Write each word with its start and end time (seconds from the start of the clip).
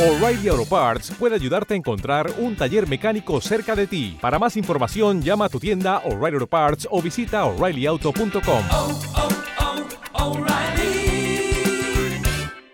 O'Reilly 0.00 0.48
Auto 0.48 0.64
Parts 0.64 1.12
puede 1.18 1.34
ayudarte 1.34 1.74
a 1.74 1.76
encontrar 1.76 2.32
un 2.38 2.56
taller 2.56 2.88
mecánico 2.88 3.38
cerca 3.42 3.76
de 3.76 3.86
ti. 3.86 4.16
Para 4.18 4.38
más 4.38 4.56
información, 4.56 5.20
llama 5.20 5.44
a 5.44 5.48
tu 5.50 5.60
tienda 5.60 5.98
O'Reilly 6.06 6.36
Auto 6.36 6.46
Parts 6.46 6.88
o 6.90 7.02
visita 7.02 7.44
oreillyauto.com. 7.44 8.64
oh, 8.70 8.98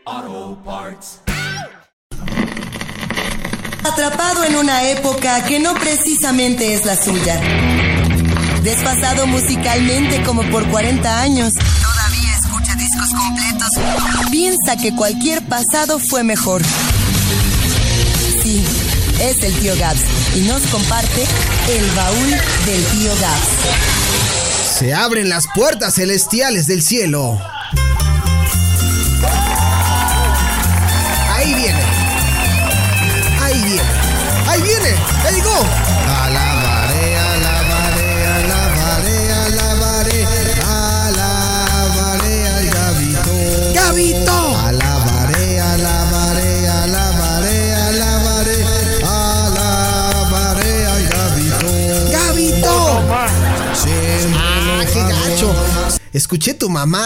oh, 0.08 0.58
Parts. 0.64 1.18
Atrapado 3.83 4.45
en 4.45 4.54
una 4.54 4.88
época 4.88 5.45
que 5.47 5.58
no 5.58 5.74
precisamente 5.74 6.74
es 6.74 6.85
la 6.85 6.95
suya. 6.95 7.40
Desfasado 8.63 9.27
musicalmente 9.27 10.22
como 10.22 10.45
por 10.45 10.65
40 10.69 11.22
años. 11.22 11.54
Todavía 11.54 12.37
escucha 12.38 12.77
discos 12.77 13.11
completos. 13.11 13.71
Piensa 14.31 14.77
que 14.77 14.95
cualquier 14.95 15.45
pasado 15.49 15.99
fue 15.99 16.23
mejor. 16.23 16.62
Es 18.48 19.43
el 19.43 19.52
tío 19.55 19.75
Gabs 19.77 20.02
y 20.37 20.41
nos 20.43 20.62
comparte 20.69 21.27
el 21.69 21.91
baúl 21.97 22.30
del 22.65 22.84
tío 22.93 23.12
Gabs. 23.20 23.48
Se 24.79 24.95
abren 24.95 25.29
las 25.29 25.48
puertas 25.53 25.95
celestiales 25.95 26.69
del 26.69 26.80
cielo. 26.80 27.41
Ahí 31.34 31.55
viene. 31.55 31.83
Ahí 33.43 33.61
viene. 33.65 33.83
Ahí 34.47 34.62
viene. 34.62 34.95
Ya 35.25 35.31
llegó. 35.33 35.67
Alabaré, 36.23 37.17
alabaré, 37.17 38.27
alabaré, 38.27 39.33
alabaré. 39.33 40.27
Alabaré 40.62 42.48
al 42.48 42.70
Gabito. 42.70 43.73
¡Gabito! 43.75 44.36
Escuché 56.17 56.55
tu 56.55 56.70
mamá. 56.70 57.05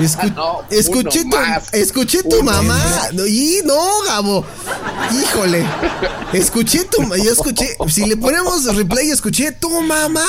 Escu- 0.00 0.18
Ah, 0.20 0.26
no, 0.34 0.62
escuché 0.68 1.22
tu, 1.22 1.28
más. 1.28 1.72
escuché 1.72 2.24
tu 2.24 2.40
Uno 2.40 2.50
mamá. 2.52 2.74
más. 2.74 3.12
Y 3.28 3.60
no, 3.64 3.78
Gabo. 4.04 4.44
Híjole. 5.12 5.64
Escuché 6.32 6.82
tu 6.84 7.02
yo 7.14 7.30
escuché. 7.32 7.76
Si 7.88 8.04
le 8.04 8.16
ponemos 8.16 8.64
replay, 8.74 9.10
escuché 9.10 9.52
tu 9.52 9.70
mamá. 9.80 10.24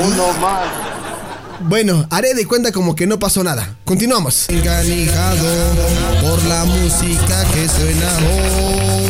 Uno 0.00 0.32
más. 0.40 0.68
Bueno, 1.62 2.06
haré 2.10 2.34
de 2.34 2.46
cuenta 2.46 2.70
como 2.70 2.94
que 2.94 3.08
no 3.08 3.18
pasó 3.18 3.42
nada. 3.42 3.74
Continuamos. 3.84 4.48
Enganijado 4.48 5.48
por 6.22 6.40
la 6.44 6.64
música 6.66 7.44
que 7.52 7.68
suena 7.68 8.08
hoy. 8.18 9.07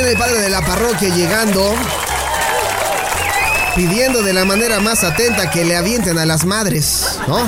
El 0.00 0.16
padre 0.16 0.40
de 0.40 0.50
la 0.50 0.60
parroquia 0.64 1.08
llegando. 1.14 1.72
Pidiendo 3.76 4.22
de 4.22 4.32
la 4.32 4.44
manera 4.44 4.80
más 4.80 5.04
atenta 5.04 5.50
que 5.50 5.64
le 5.64 5.76
avienten 5.76 6.18
a 6.18 6.26
las 6.26 6.44
madres, 6.44 7.18
¿no? 7.28 7.38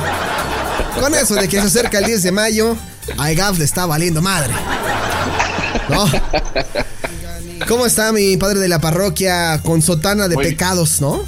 Con 1.01 1.15
eso 1.15 1.35
de 1.35 1.49
que 1.49 1.61
se 1.61 1.67
acerca 1.67 1.99
el 1.99 2.05
10 2.07 2.23
de 2.23 2.33
mayo, 2.33 2.77
a 3.19 3.31
Gaf 3.33 3.59
le 3.59 3.65
está 3.65 3.87
valiendo 3.87 4.23
madre. 4.23 4.53
¿No? 5.89 6.05
¿Cómo 7.67 7.87
está 7.87 8.13
mi 8.13 8.37
padre 8.37 8.61
de 8.61 8.69
la 8.69 8.81
parroquia 8.81 9.61
con 9.65 9.83
sotana 9.83 10.29
de 10.29 10.37
Muy- 10.37 10.45
pecados, 10.45 11.01
no? 11.01 11.25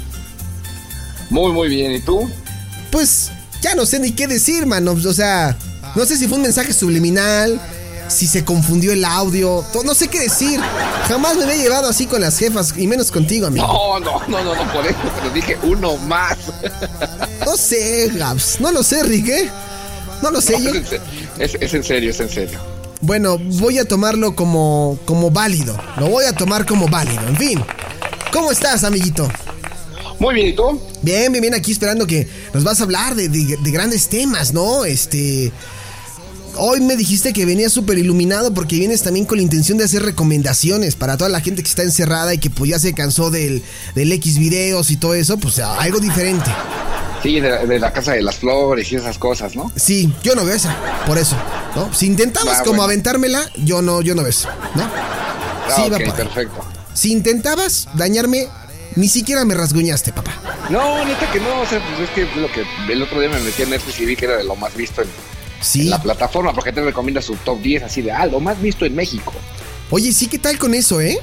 Muy, 1.29 1.51
muy 1.51 1.67
bien. 1.67 1.91
¿Y 1.91 1.99
tú? 1.99 2.29
Pues 2.91 3.31
ya 3.61 3.75
no 3.75 3.85
sé 3.85 3.99
ni 3.99 4.11
qué 4.11 4.27
decir, 4.27 4.65
mano. 4.65 4.91
O 4.93 5.13
sea, 5.13 5.57
no 5.95 6.05
sé 6.05 6.17
si 6.17 6.27
fue 6.27 6.37
un 6.37 6.43
mensaje 6.43 6.71
subliminal, 6.73 7.59
si 8.07 8.27
se 8.27 8.43
confundió 8.45 8.91
el 8.91 9.03
audio, 9.05 9.65
no 9.83 9.93
sé 9.95 10.07
qué 10.07 10.19
decir. 10.19 10.59
Jamás 11.07 11.35
me 11.37 11.43
había 11.43 11.57
llevado 11.57 11.89
así 11.89 12.05
con 12.05 12.21
las 12.21 12.37
jefas, 12.37 12.73
y 12.77 12.87
menos 12.87 13.11
contigo, 13.11 13.47
amigo. 13.47 13.65
No, 13.67 13.99
no, 13.99 14.19
no, 14.27 14.43
no, 14.43 14.55
no, 14.55 14.73
por 14.73 14.85
eso 14.85 14.97
te 15.21 15.27
lo 15.27 15.33
dije 15.33 15.57
uno 15.63 15.97
más. 15.97 16.37
No 17.45 17.57
sé, 17.57 18.09
Gabs. 18.13 18.59
No 18.59 18.71
lo 18.71 18.83
sé, 18.83 19.03
Rick, 19.03 19.27
¿eh? 19.29 19.49
No 20.21 20.31
lo 20.31 20.41
sé, 20.41 20.53
No, 20.53 20.59
yo. 20.59 20.69
es, 20.71 20.75
en 20.75 20.85
se- 20.85 21.01
es- 21.39 21.57
es 21.59 21.73
en 21.73 21.83
serio, 21.83 22.09
es 22.11 22.19
en 22.19 22.29
serio. 22.29 22.59
Bueno, 23.01 23.37
voy 23.37 23.77
a 23.77 23.85
tomarlo 23.85 24.35
como, 24.35 24.97
como 25.05 25.29
válido. 25.29 25.77
Lo 25.97 26.07
voy 26.07 26.25
a 26.25 26.33
tomar 26.33 26.65
como 26.65 26.87
válido. 26.87 27.21
En 27.27 27.35
fin. 27.37 27.63
¿Cómo 28.31 28.51
estás, 28.51 28.83
amiguito? 28.83 29.29
Muy 30.19 30.33
bien, 30.33 30.47
¿y 30.47 30.53
tú? 30.53 30.81
Bien, 31.01 31.31
bien, 31.31 31.41
bien. 31.41 31.53
Aquí 31.53 31.71
esperando 31.73 32.07
que 32.07 32.27
nos 32.53 32.63
vas 32.63 32.79
a 32.79 32.83
hablar 32.83 33.13
de, 33.15 33.27
de- 33.29 33.57
de 33.57 33.71
grandes 33.71 34.07
temas, 34.07 34.53
¿no? 34.53 34.85
Este. 34.85 35.51
Hoy 36.57 36.79
me 36.81 36.95
dijiste 36.95 37.33
que 37.33 37.45
venías 37.45 37.71
súper 37.73 37.97
iluminado 37.97 38.53
porque 38.53 38.77
vienes 38.77 39.01
también 39.01 39.25
con 39.25 39.37
la 39.37 39.43
intención 39.43 39.77
de 39.77 39.83
hacer 39.83 40.03
recomendaciones 40.03 40.95
para 40.95 41.17
toda 41.17 41.29
la 41.29 41.41
gente 41.41 41.61
que 41.63 41.69
está 41.69 41.83
encerrada 41.83 42.33
y 42.33 42.37
que 42.37 42.49
pues 42.49 42.71
ya 42.71 42.79
se 42.79 42.93
cansó 42.93 43.29
del, 43.29 43.61
del 43.93 44.11
X 44.13 44.37
videos 44.37 44.89
y 44.91 44.97
todo 44.97 45.15
eso, 45.15 45.37
pues 45.37 45.59
algo 45.59 45.99
diferente. 45.99 46.49
Sí, 47.23 47.39
de, 47.39 47.65
de 47.65 47.79
la 47.79 47.91
Casa 47.91 48.13
de 48.13 48.21
las 48.21 48.37
Flores 48.37 48.91
y 48.91 48.95
esas 48.95 49.17
cosas, 49.17 49.55
¿no? 49.55 49.71
Sí, 49.75 50.13
yo 50.23 50.35
no 50.35 50.45
veo 50.45 50.55
esa, 50.55 50.75
por 51.07 51.17
eso, 51.17 51.35
¿no? 51.75 51.93
Si 51.93 52.05
intentabas 52.05 52.59
Va, 52.59 52.63
como 52.63 52.69
bueno. 52.77 52.83
aventármela, 52.83 53.49
yo 53.57 53.81
no, 53.81 54.01
yo 54.01 54.13
no 54.15 54.21
veo 54.21 54.29
eso, 54.29 54.47
¿no? 54.75 54.83
Ah, 54.83 55.73
Sí, 55.75 55.81
ok, 55.83 55.91
va 55.93 55.97
por 55.97 56.05
ahí. 56.07 56.11
perfecto. 56.11 56.65
Si 56.93 57.11
intentabas 57.11 57.87
dañarme, 57.95 58.47
ni 58.95 59.09
siquiera 59.09 59.43
me 59.43 59.55
rasguñaste, 59.55 60.13
papá. 60.13 60.31
No, 60.69 61.03
neta 61.03 61.29
que 61.31 61.39
no, 61.39 61.61
o 61.61 61.65
sea, 61.65 61.83
pues 61.85 62.07
es 62.07 62.09
que 62.15 62.39
lo 62.39 62.47
que 62.51 62.63
el 62.93 63.01
otro 63.01 63.19
día 63.19 63.29
me 63.29 63.39
metí 63.41 63.63
en 63.63 63.71
Netflix 63.71 63.99
y 63.99 64.05
vi 64.05 64.15
que 64.15 64.25
era 64.25 64.37
de 64.37 64.43
lo 64.43 64.55
más 64.55 64.73
visto 64.75 65.01
en, 65.01 65.07
Sí. 65.65 65.81
en 65.81 65.89
la 65.89 66.01
plataforma, 66.01 66.53
porque 66.53 66.71
te 66.71 66.81
recomienda 66.81 67.21
su 67.21 67.35
top 67.37 67.59
10 67.61 67.83
así 67.83 68.01
de, 68.01 68.11
ah, 68.11 68.25
lo 68.25 68.39
más 68.39 68.61
visto 68.61 68.85
en 68.85 68.95
México. 68.95 69.33
Oye, 69.89 70.11
sí, 70.11 70.27
¿qué 70.27 70.37
tal 70.39 70.57
con 70.57 70.73
eso, 70.73 71.01
eh? 71.01 71.17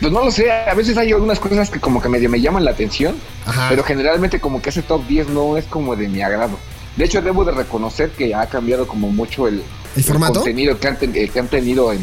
Pues 0.00 0.12
no 0.12 0.24
lo 0.24 0.30
sé, 0.30 0.50
a 0.50 0.74
veces 0.74 0.96
hay 0.96 1.10
algunas 1.12 1.40
cosas 1.40 1.68
que 1.70 1.80
como 1.80 2.00
que 2.00 2.08
medio 2.08 2.28
me 2.30 2.40
llaman 2.40 2.64
la 2.64 2.70
atención, 2.70 3.16
Ajá. 3.44 3.66
pero 3.68 3.82
generalmente 3.82 4.38
como 4.40 4.62
que 4.62 4.70
ese 4.70 4.82
top 4.82 5.06
10 5.08 5.28
no 5.28 5.56
es 5.56 5.64
como 5.64 5.96
de 5.96 6.08
mi 6.08 6.22
agrado. 6.22 6.56
De 6.96 7.04
hecho, 7.04 7.20
debo 7.22 7.44
de 7.44 7.52
reconocer 7.52 8.10
que 8.10 8.34
ha 8.34 8.46
cambiado 8.46 8.86
como 8.86 9.10
mucho 9.10 9.48
el, 9.48 9.62
¿El 9.96 10.04
formato? 10.04 10.34
contenido 10.34 10.78
que 10.78 10.86
han, 10.88 10.98
ten- 10.98 11.12
eh, 11.16 11.28
que 11.28 11.38
han 11.40 11.48
tenido 11.48 11.92
en, 11.92 12.00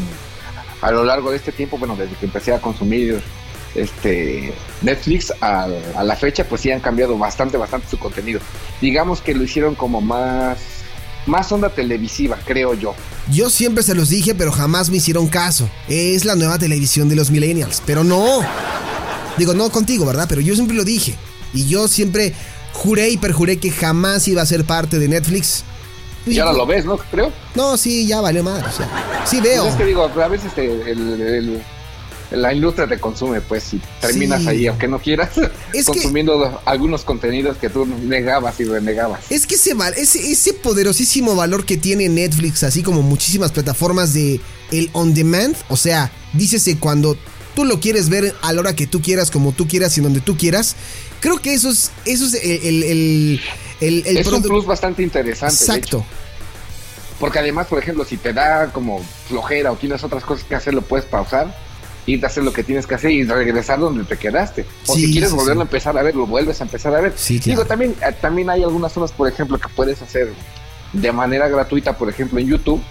a 0.82 0.90
lo 0.90 1.04
largo 1.04 1.30
de 1.30 1.36
este 1.36 1.52
tiempo, 1.52 1.78
bueno, 1.78 1.96
desde 1.96 2.16
que 2.16 2.26
empecé 2.26 2.52
a 2.52 2.60
consumir 2.60 3.22
este 3.74 4.52
Netflix 4.82 5.32
a, 5.40 5.68
a 5.96 6.04
la 6.04 6.16
fecha, 6.16 6.44
pues 6.44 6.60
sí 6.60 6.70
han 6.70 6.80
cambiado 6.80 7.16
bastante, 7.16 7.56
bastante 7.56 7.88
su 7.88 7.98
contenido. 7.98 8.40
Digamos 8.80 9.20
que 9.20 9.34
lo 9.34 9.44
hicieron 9.44 9.74
como 9.74 10.00
más, 10.00 10.58
más 11.26 11.50
onda 11.52 11.68
televisiva, 11.68 12.38
creo 12.44 12.74
yo. 12.74 12.94
Yo 13.30 13.50
siempre 13.50 13.82
se 13.84 13.94
los 13.94 14.08
dije, 14.08 14.34
pero 14.34 14.52
jamás 14.52 14.90
me 14.90 14.96
hicieron 14.96 15.28
caso. 15.28 15.68
Es 15.88 16.24
la 16.24 16.34
nueva 16.34 16.58
televisión 16.58 17.08
de 17.08 17.16
los 17.16 17.30
millennials. 17.30 17.82
Pero 17.86 18.04
no. 18.04 18.40
Digo, 19.36 19.54
no 19.54 19.70
contigo, 19.70 20.04
¿verdad? 20.06 20.26
Pero 20.28 20.40
yo 20.40 20.54
siempre 20.54 20.76
lo 20.76 20.84
dije. 20.84 21.14
Y 21.54 21.66
yo 21.66 21.88
siempre 21.88 22.34
juré 22.72 23.10
y 23.10 23.16
perjuré 23.16 23.58
que 23.58 23.70
jamás 23.70 24.26
iba 24.28 24.42
a 24.42 24.46
ser 24.46 24.64
parte 24.64 24.98
de 24.98 25.08
Netflix. 25.08 25.64
Y 26.26 26.38
ahora 26.38 26.52
lo 26.52 26.66
ves, 26.66 26.84
¿no? 26.84 26.98
Creo. 26.98 27.32
No, 27.54 27.76
sí, 27.76 28.06
ya 28.06 28.20
valió 28.20 28.42
madre. 28.44 28.66
O 28.68 28.72
sea, 28.72 28.88
sí 29.24 29.40
veo. 29.40 29.62
Pues 29.62 29.72
es 29.74 29.78
que 29.78 29.86
digo, 29.86 30.04
a 30.04 30.28
veces 30.28 30.52
el- 30.56 31.62
la 32.30 32.52
industria 32.54 32.86
te 32.86 32.98
consume, 32.98 33.40
pues, 33.40 33.62
si 33.64 33.80
terminas 34.00 34.42
Sí. 34.42 34.48
ahí, 34.48 34.66
aunque 34.68 34.86
no 34.88 34.98
quieras, 35.00 35.30
Es 35.72 35.86
que- 35.86 35.92
consumiendo 35.92 36.60
algunos 36.64 37.02
contenidos 37.04 37.56
que 37.56 37.68
tú 37.70 37.86
negabas 37.86 38.58
y 38.60 38.64
renegabas. 38.64 39.20
Es 39.30 39.46
que 39.46 39.56
ese, 39.56 39.74
ese, 39.96 40.30
ese 40.30 40.52
poderosísimo 40.54 41.34
valor 41.34 41.64
que 41.64 41.76
tiene 41.76 42.08
Netflix, 42.08 42.62
así 42.62 42.82
como 42.82 43.02
muchísimas 43.02 43.52
plataformas 43.52 44.14
de 44.14 44.40
el 44.70 44.90
on 44.92 45.14
demand, 45.14 45.56
o 45.68 45.76
sea, 45.76 46.12
dícese 46.32 46.78
cuando 46.78 47.16
tú 47.56 47.64
lo 47.64 47.80
quieres 47.80 48.08
ver 48.08 48.34
a 48.42 48.52
la 48.52 48.60
hora 48.60 48.76
que 48.76 48.86
tú 48.86 49.02
quieras, 49.02 49.30
como 49.30 49.52
tú 49.52 49.66
quieras 49.66 49.98
y 49.98 50.00
donde 50.00 50.20
tú 50.20 50.36
quieras, 50.36 50.76
creo 51.20 51.38
que 51.38 51.52
eso 51.52 51.68
es, 51.70 51.90
eso 52.04 52.26
es 52.26 52.34
el, 52.34 52.50
el, 52.64 52.82
el, 52.84 53.40
el- 53.80 54.06
el 54.06 54.16
es 54.18 54.26
un 54.28 54.42
plus 54.42 54.64
bastante 54.66 55.02
interesante. 55.02 55.54
Exacto. 55.56 56.04
Porque 57.18 57.38
además, 57.38 57.66
por 57.66 57.78
ejemplo, 57.78 58.04
si 58.04 58.16
te 58.16 58.32
da 58.32 58.72
como 58.72 59.04
flojera 59.28 59.72
o 59.72 59.76
tienes 59.76 60.02
otras 60.04 60.24
cosas 60.24 60.44
que 60.44 60.54
hacer, 60.54 60.72
lo 60.72 60.80
puedes 60.82 61.04
pausar, 61.04 61.54
ir 62.06 62.24
a 62.24 62.28
hacer 62.28 62.42
lo 62.42 62.52
que 62.52 62.62
tienes 62.62 62.86
que 62.86 62.94
hacer 62.94 63.10
y 63.10 63.24
regresar 63.24 63.78
donde 63.78 64.04
te 64.04 64.16
quedaste. 64.16 64.64
O 64.86 64.94
Sí, 64.94 65.06
si 65.06 65.12
quieres 65.12 65.30
sí, 65.30 65.36
volverlo 65.36 65.62
a 65.62 65.64
empezar 65.64 65.96
a 65.96 66.02
ver, 66.02 66.14
lo 66.14 66.26
vuelves 66.26 66.60
a 66.60 66.64
empezar 66.64 66.94
a 66.94 67.00
ver. 67.00 67.12
Claro. 67.12 67.42
Digo, 67.44 67.64
también, 67.64 67.94
eh, 68.00 68.14
también 68.20 68.50
hay 68.50 68.62
algunas 68.62 68.92
zonas, 68.92 69.12
por 69.12 69.28
ejemplo, 69.28 69.58
que 69.58 69.68
puedes 69.68 70.00
hacer 70.02 70.32
de 70.92 71.12
manera 71.12 71.48
gratuita, 71.48 71.96
por 71.96 72.08
ejemplo, 72.08 72.38
en 72.38 72.48
YouTube, 72.48 72.82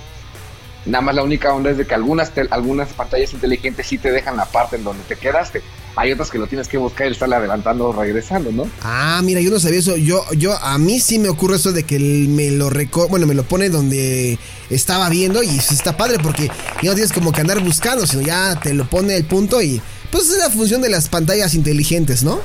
Nada 0.86 1.02
más 1.02 1.16
la 1.16 1.24
única 1.24 1.54
onda 1.54 1.72
es 1.72 1.78
de 1.78 1.86
que 1.86 1.94
algunas, 1.94 2.32
algunas 2.50 2.90
pantallas 2.94 3.34
inteligentes 3.34 3.86
sí 3.86 3.98
te 3.98 4.12
dejan 4.12 4.38
la 4.38 4.46
parte 4.46 4.78
en 4.78 4.84
donde 4.84 5.04
te 5.04 5.16
quedaste. 5.16 5.62
Hay 5.96 6.12
otras 6.12 6.30
que 6.30 6.38
lo 6.38 6.48
tienes 6.48 6.68
que 6.68 6.78
buscar 6.78 7.08
y 7.08 7.12
estarle 7.12 7.36
adelantando 7.36 7.90
o 7.90 7.94
regresando, 7.94 8.52
¿no? 8.52 8.70
Ah, 8.82 9.22
mira, 9.24 9.42
yo 9.42 9.52
no 9.52 9.60
sabía 9.60 9.80
eso. 9.80 9.98
Yo, 9.98 10.24
yo, 10.34 10.58
a 10.58 10.78
mí 10.78 11.00
sí 11.00 11.20
me 11.20 11.30
ocurre 11.30 11.58
eso 11.58 11.72
de 11.72 11.84
que 11.84 11.98
él 11.98 12.28
me 12.30 12.52
lo 12.52 12.70
reco 12.70 13.08
bueno, 13.08 13.28
me 13.28 13.34
lo 13.34 13.44
pone 13.44 13.70
donde 13.70 14.40
estaba 14.70 15.10
viendo 15.10 15.44
y 15.44 15.50
está 15.50 15.98
padre 15.98 16.18
porque 16.22 16.50
ya 16.82 16.90
no 16.90 16.96
tienes 16.96 17.12
como 17.12 17.32
que 17.32 17.42
andar 17.42 17.60
buscando, 17.62 18.08
sino 18.08 18.22
ya 18.22 18.60
te 18.60 18.74
lo 18.74 18.90
pone 18.90 19.16
el 19.16 19.26
punto 19.26 19.62
y 19.62 19.82
pues 20.12 20.30
es 20.30 20.38
la 20.38 20.50
función 20.50 20.82
de 20.82 20.90
las 20.90 21.10
pantallas 21.10 21.54
inteligentes, 21.54 22.24
¿no? 22.24 22.40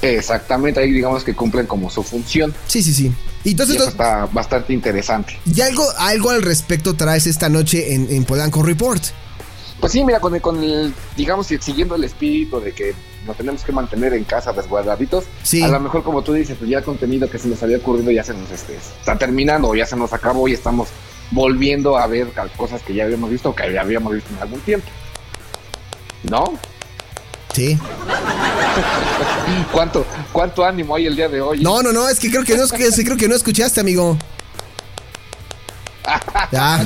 Exactamente, 0.00 0.80
ahí 0.80 0.92
digamos 0.92 1.24
que 1.24 1.34
cumplen 1.34 1.66
como 1.66 1.90
su 1.90 2.02
función. 2.02 2.54
Sí, 2.66 2.82
sí, 2.82 2.94
sí. 2.94 3.12
Y 3.44 3.48
Y 3.48 3.50
entonces, 3.52 3.76
eso 3.76 3.88
está 3.88 4.26
bastante 4.32 4.72
interesante. 4.72 5.38
¿y 5.44 5.60
algo, 5.60 5.86
algo 5.98 6.30
al 6.30 6.42
respecto 6.42 6.94
traes 6.94 7.26
esta 7.26 7.48
noche 7.48 7.94
en, 7.94 8.10
en 8.10 8.24
Polanco 8.24 8.62
Report? 8.62 9.02
Pues 9.84 9.92
sí, 9.92 10.02
mira, 10.02 10.18
con 10.18 10.34
el, 10.34 10.40
con 10.40 10.64
el, 10.64 10.94
digamos, 11.14 11.46
siguiendo 11.46 11.94
el 11.94 12.04
espíritu 12.04 12.58
de 12.58 12.72
que 12.72 12.94
nos 13.26 13.36
tenemos 13.36 13.62
que 13.64 13.70
mantener 13.70 14.14
en 14.14 14.24
casa 14.24 14.50
resguardaditos, 14.50 15.24
Sí. 15.42 15.62
a 15.62 15.68
lo 15.68 15.78
mejor 15.78 16.02
como 16.02 16.22
tú 16.22 16.32
dices, 16.32 16.56
pues 16.58 16.70
ya 16.70 16.78
el 16.78 16.84
contenido 16.84 17.28
que 17.28 17.38
se 17.38 17.48
nos 17.48 17.62
había 17.62 17.76
ocurrido 17.76 18.10
ya 18.10 18.24
se 18.24 18.32
nos 18.32 18.50
este, 18.50 18.76
está 18.76 19.18
terminando 19.18 19.68
o 19.68 19.74
ya 19.74 19.84
se 19.84 19.94
nos 19.94 20.10
acabó 20.14 20.48
y 20.48 20.54
estamos 20.54 20.88
volviendo 21.32 21.98
a 21.98 22.06
ver 22.06 22.28
cosas 22.56 22.80
que 22.82 22.94
ya 22.94 23.04
habíamos 23.04 23.28
visto 23.28 23.50
o 23.50 23.54
que 23.54 23.70
ya 23.74 23.82
habíamos 23.82 24.14
visto 24.14 24.30
en 24.34 24.40
algún 24.40 24.60
tiempo. 24.60 24.88
¿No? 26.30 26.58
Sí. 27.52 27.78
¿Cuánto, 29.70 30.06
cuánto 30.32 30.64
ánimo 30.64 30.96
hay 30.96 31.08
el 31.08 31.14
día 31.14 31.28
de 31.28 31.42
hoy? 31.42 31.60
No, 31.60 31.82
no, 31.82 31.92
no, 31.92 32.08
es 32.08 32.18
que 32.18 32.30
creo 32.30 32.42
que 32.42 32.56
no, 32.56 32.64
es 32.64 32.72
que, 32.72 33.04
creo 33.04 33.18
que 33.18 33.28
no 33.28 33.34
escuchaste, 33.34 33.80
amigo. 33.80 34.16
Ya. 36.52 36.84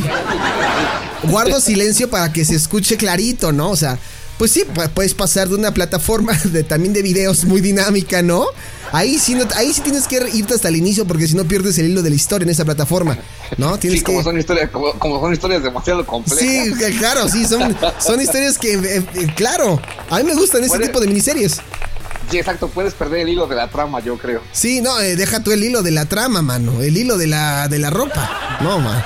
Guardo 1.24 1.60
silencio 1.60 2.08
para 2.08 2.32
que 2.32 2.44
se 2.44 2.54
escuche 2.54 2.96
clarito, 2.96 3.52
¿no? 3.52 3.70
O 3.70 3.76
sea, 3.76 3.98
pues 4.38 4.52
sí, 4.52 4.64
pu- 4.72 4.88
puedes 4.90 5.14
pasar 5.14 5.48
de 5.48 5.56
una 5.56 5.72
plataforma 5.74 6.32
de 6.44 6.62
también 6.62 6.92
de 6.92 7.02
videos 7.02 7.44
muy 7.44 7.60
dinámica, 7.60 8.22
¿no? 8.22 8.46
Ahí 8.92 9.18
sí, 9.18 9.34
no, 9.34 9.46
ahí 9.56 9.72
sí 9.74 9.82
tienes 9.82 10.06
que 10.06 10.16
irte 10.32 10.54
hasta 10.54 10.68
el 10.68 10.76
inicio 10.76 11.04
porque 11.06 11.26
si 11.26 11.34
no 11.34 11.44
pierdes 11.44 11.76
el 11.78 11.86
hilo 11.90 12.02
de 12.02 12.08
la 12.10 12.16
historia 12.16 12.44
en 12.44 12.50
esa 12.50 12.64
plataforma, 12.64 13.18
¿no? 13.58 13.76
Tienes 13.78 13.98
Sí, 13.98 14.04
como 14.04 14.18
que... 14.18 14.24
son 14.24 14.38
historias, 14.38 14.70
como, 14.70 14.92
como 14.92 15.20
son 15.20 15.32
historias 15.34 15.62
demasiado 15.62 16.06
complejas. 16.06 16.38
Sí, 16.40 16.72
claro, 16.98 17.28
sí, 17.28 17.44
son, 17.44 17.76
son 17.98 18.20
historias 18.22 18.56
que, 18.56 18.74
eh, 18.74 19.04
eh, 19.14 19.26
claro, 19.36 19.80
a 20.08 20.16
mí 20.18 20.22
me 20.24 20.34
gustan 20.34 20.64
ese 20.64 20.78
tipo 20.78 21.00
de 21.00 21.06
miniseries. 21.08 21.58
Sí, 22.30 22.38
exacto, 22.38 22.68
puedes 22.68 22.94
perder 22.94 23.20
el 23.20 23.30
hilo 23.30 23.46
de 23.46 23.56
la 23.56 23.68
trama, 23.68 24.00
yo 24.00 24.18
creo. 24.18 24.42
Sí, 24.52 24.80
no, 24.80 25.00
eh, 25.00 25.16
deja 25.16 25.40
tú 25.42 25.52
el 25.52 25.64
hilo 25.64 25.82
de 25.82 25.90
la 25.90 26.04
trama, 26.06 26.42
mano. 26.42 26.82
El 26.82 26.96
hilo 26.96 27.16
de 27.16 27.26
la, 27.26 27.68
de 27.68 27.78
la 27.78 27.90
ropa. 27.90 28.58
No, 28.60 28.78
man. 28.80 29.02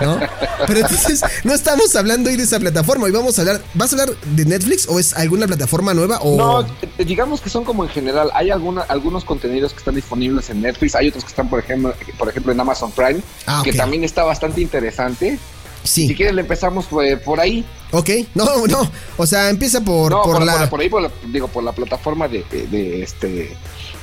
¿No? 0.00 0.18
Pero 0.66 0.80
entonces, 0.80 1.22
no 1.44 1.52
estamos 1.52 1.94
hablando 1.96 2.30
hoy 2.30 2.36
de 2.36 2.44
esa 2.44 2.58
plataforma. 2.58 3.04
Hoy 3.06 3.10
vamos 3.12 3.38
a 3.38 3.42
hablar. 3.42 3.60
¿Vas 3.74 3.92
a 3.92 4.00
hablar 4.00 4.16
de 4.24 4.44
Netflix 4.44 4.86
o 4.88 4.98
es 4.98 5.14
alguna 5.14 5.46
plataforma 5.46 5.92
nueva? 5.94 6.18
O... 6.22 6.36
No, 6.36 6.60
eh, 6.96 7.04
digamos 7.04 7.40
que 7.40 7.50
son 7.50 7.64
como 7.64 7.84
en 7.84 7.90
general. 7.90 8.30
Hay 8.34 8.50
alguna, 8.50 8.82
algunos 8.82 9.24
contenidos 9.24 9.72
que 9.72 9.78
están 9.80 9.94
disponibles 9.94 10.48
en 10.50 10.62
Netflix, 10.62 10.94
hay 10.94 11.08
otros 11.08 11.24
que 11.24 11.30
están, 11.30 11.48
por 11.50 11.58
ejemplo, 11.58 11.94
por 12.16 12.28
ejemplo 12.28 12.52
en 12.52 12.60
Amazon 12.60 12.90
Prime, 12.92 13.20
Ah, 13.46 13.62
que 13.64 13.72
también 13.72 14.04
está 14.04 14.22
bastante 14.24 14.60
interesante. 14.60 15.38
Si 15.84 16.08
Sí. 16.08 16.14
quieres, 16.14 16.34
le 16.34 16.42
empezamos 16.42 16.86
por, 16.86 17.04
por 17.20 17.40
ahí. 17.40 17.64
Ok. 17.90 18.10
No, 18.34 18.66
no. 18.66 18.90
O 19.16 19.26
sea, 19.26 19.48
empieza 19.48 19.80
por, 19.80 20.10
no, 20.12 20.22
por 20.22 20.36
por, 20.36 20.44
la. 20.44 20.58
por- 20.58 20.68
por 20.70 20.80
ahí, 20.80 20.88
por 20.88 21.02
la- 21.02 21.10
digo, 21.28 21.48
por 21.48 21.64
la 21.64 21.72
plataforma 21.72 22.28
de, 22.28 22.44
de- 22.50 22.66
de, 22.66 23.02
este 23.02 23.56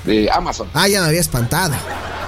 de 0.06 0.30
Amazon. 0.32 0.68
Ah, 0.74 0.88
ya 0.88 1.02
me 1.02 1.08
había 1.08 1.20
espantado. 1.22 1.74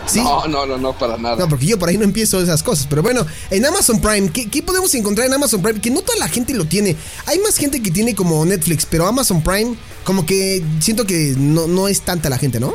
Sí. 0.07 0.21
No, 0.21 0.48
no, 0.48 0.65
no, 0.65 0.77
no, 0.77 0.94
para 0.94 1.18
nada. 1.18 1.36
No, 1.36 1.50
porque 1.50 1.65
yo 1.65 1.77
por 1.77 1.89
ahí 1.89 1.98
no 1.98 2.04
empiezo 2.06 2.42
esas 2.42 2.63
cosas. 2.63 2.88
Pero 2.89 3.04
bueno, 3.04 3.25
en 3.51 3.65
Amazon 3.65 4.00
Prime, 4.00 4.30
¿qué, 4.31 4.50
qué 4.50 4.63
podemos 4.63 4.94
encontrar 4.95 5.27
en 5.27 5.33
Amazon 5.33 5.62
Prime? 5.62 5.81
Que 5.81 5.89
no 5.92 6.01
toda 6.01 6.18
la 6.19 6.27
gente 6.30 6.54
lo 6.54 6.65
tiene. 6.65 6.95
Hay 7.25 7.39
más 7.39 7.57
gente 7.57 7.81
que 7.83 7.92
tiene 7.92 8.15
como 8.15 8.44
Netflix, 8.45 8.86
pero 8.86 9.06
Amazon 9.06 9.42
Prime, 9.44 9.75
como 10.06 10.25
que 10.25 10.63
siento 10.80 11.06
que 11.06 11.33
no, 11.38 11.68
no 11.68 11.88
es 11.88 12.01
tanta 12.01 12.30
la 12.30 12.38
gente, 12.38 12.59
¿no? 12.59 12.74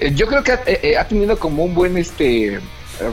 Eh, 0.00 0.12
Yo 0.14 0.26
creo 0.26 0.42
que 0.42 0.52
ha, 0.52 0.62
eh, 0.66 0.80
eh, 0.82 0.96
ha 0.98 1.06
tenido 1.06 1.38
como 1.38 1.62
un 1.64 1.74
buen 1.74 1.96
este 1.98 2.58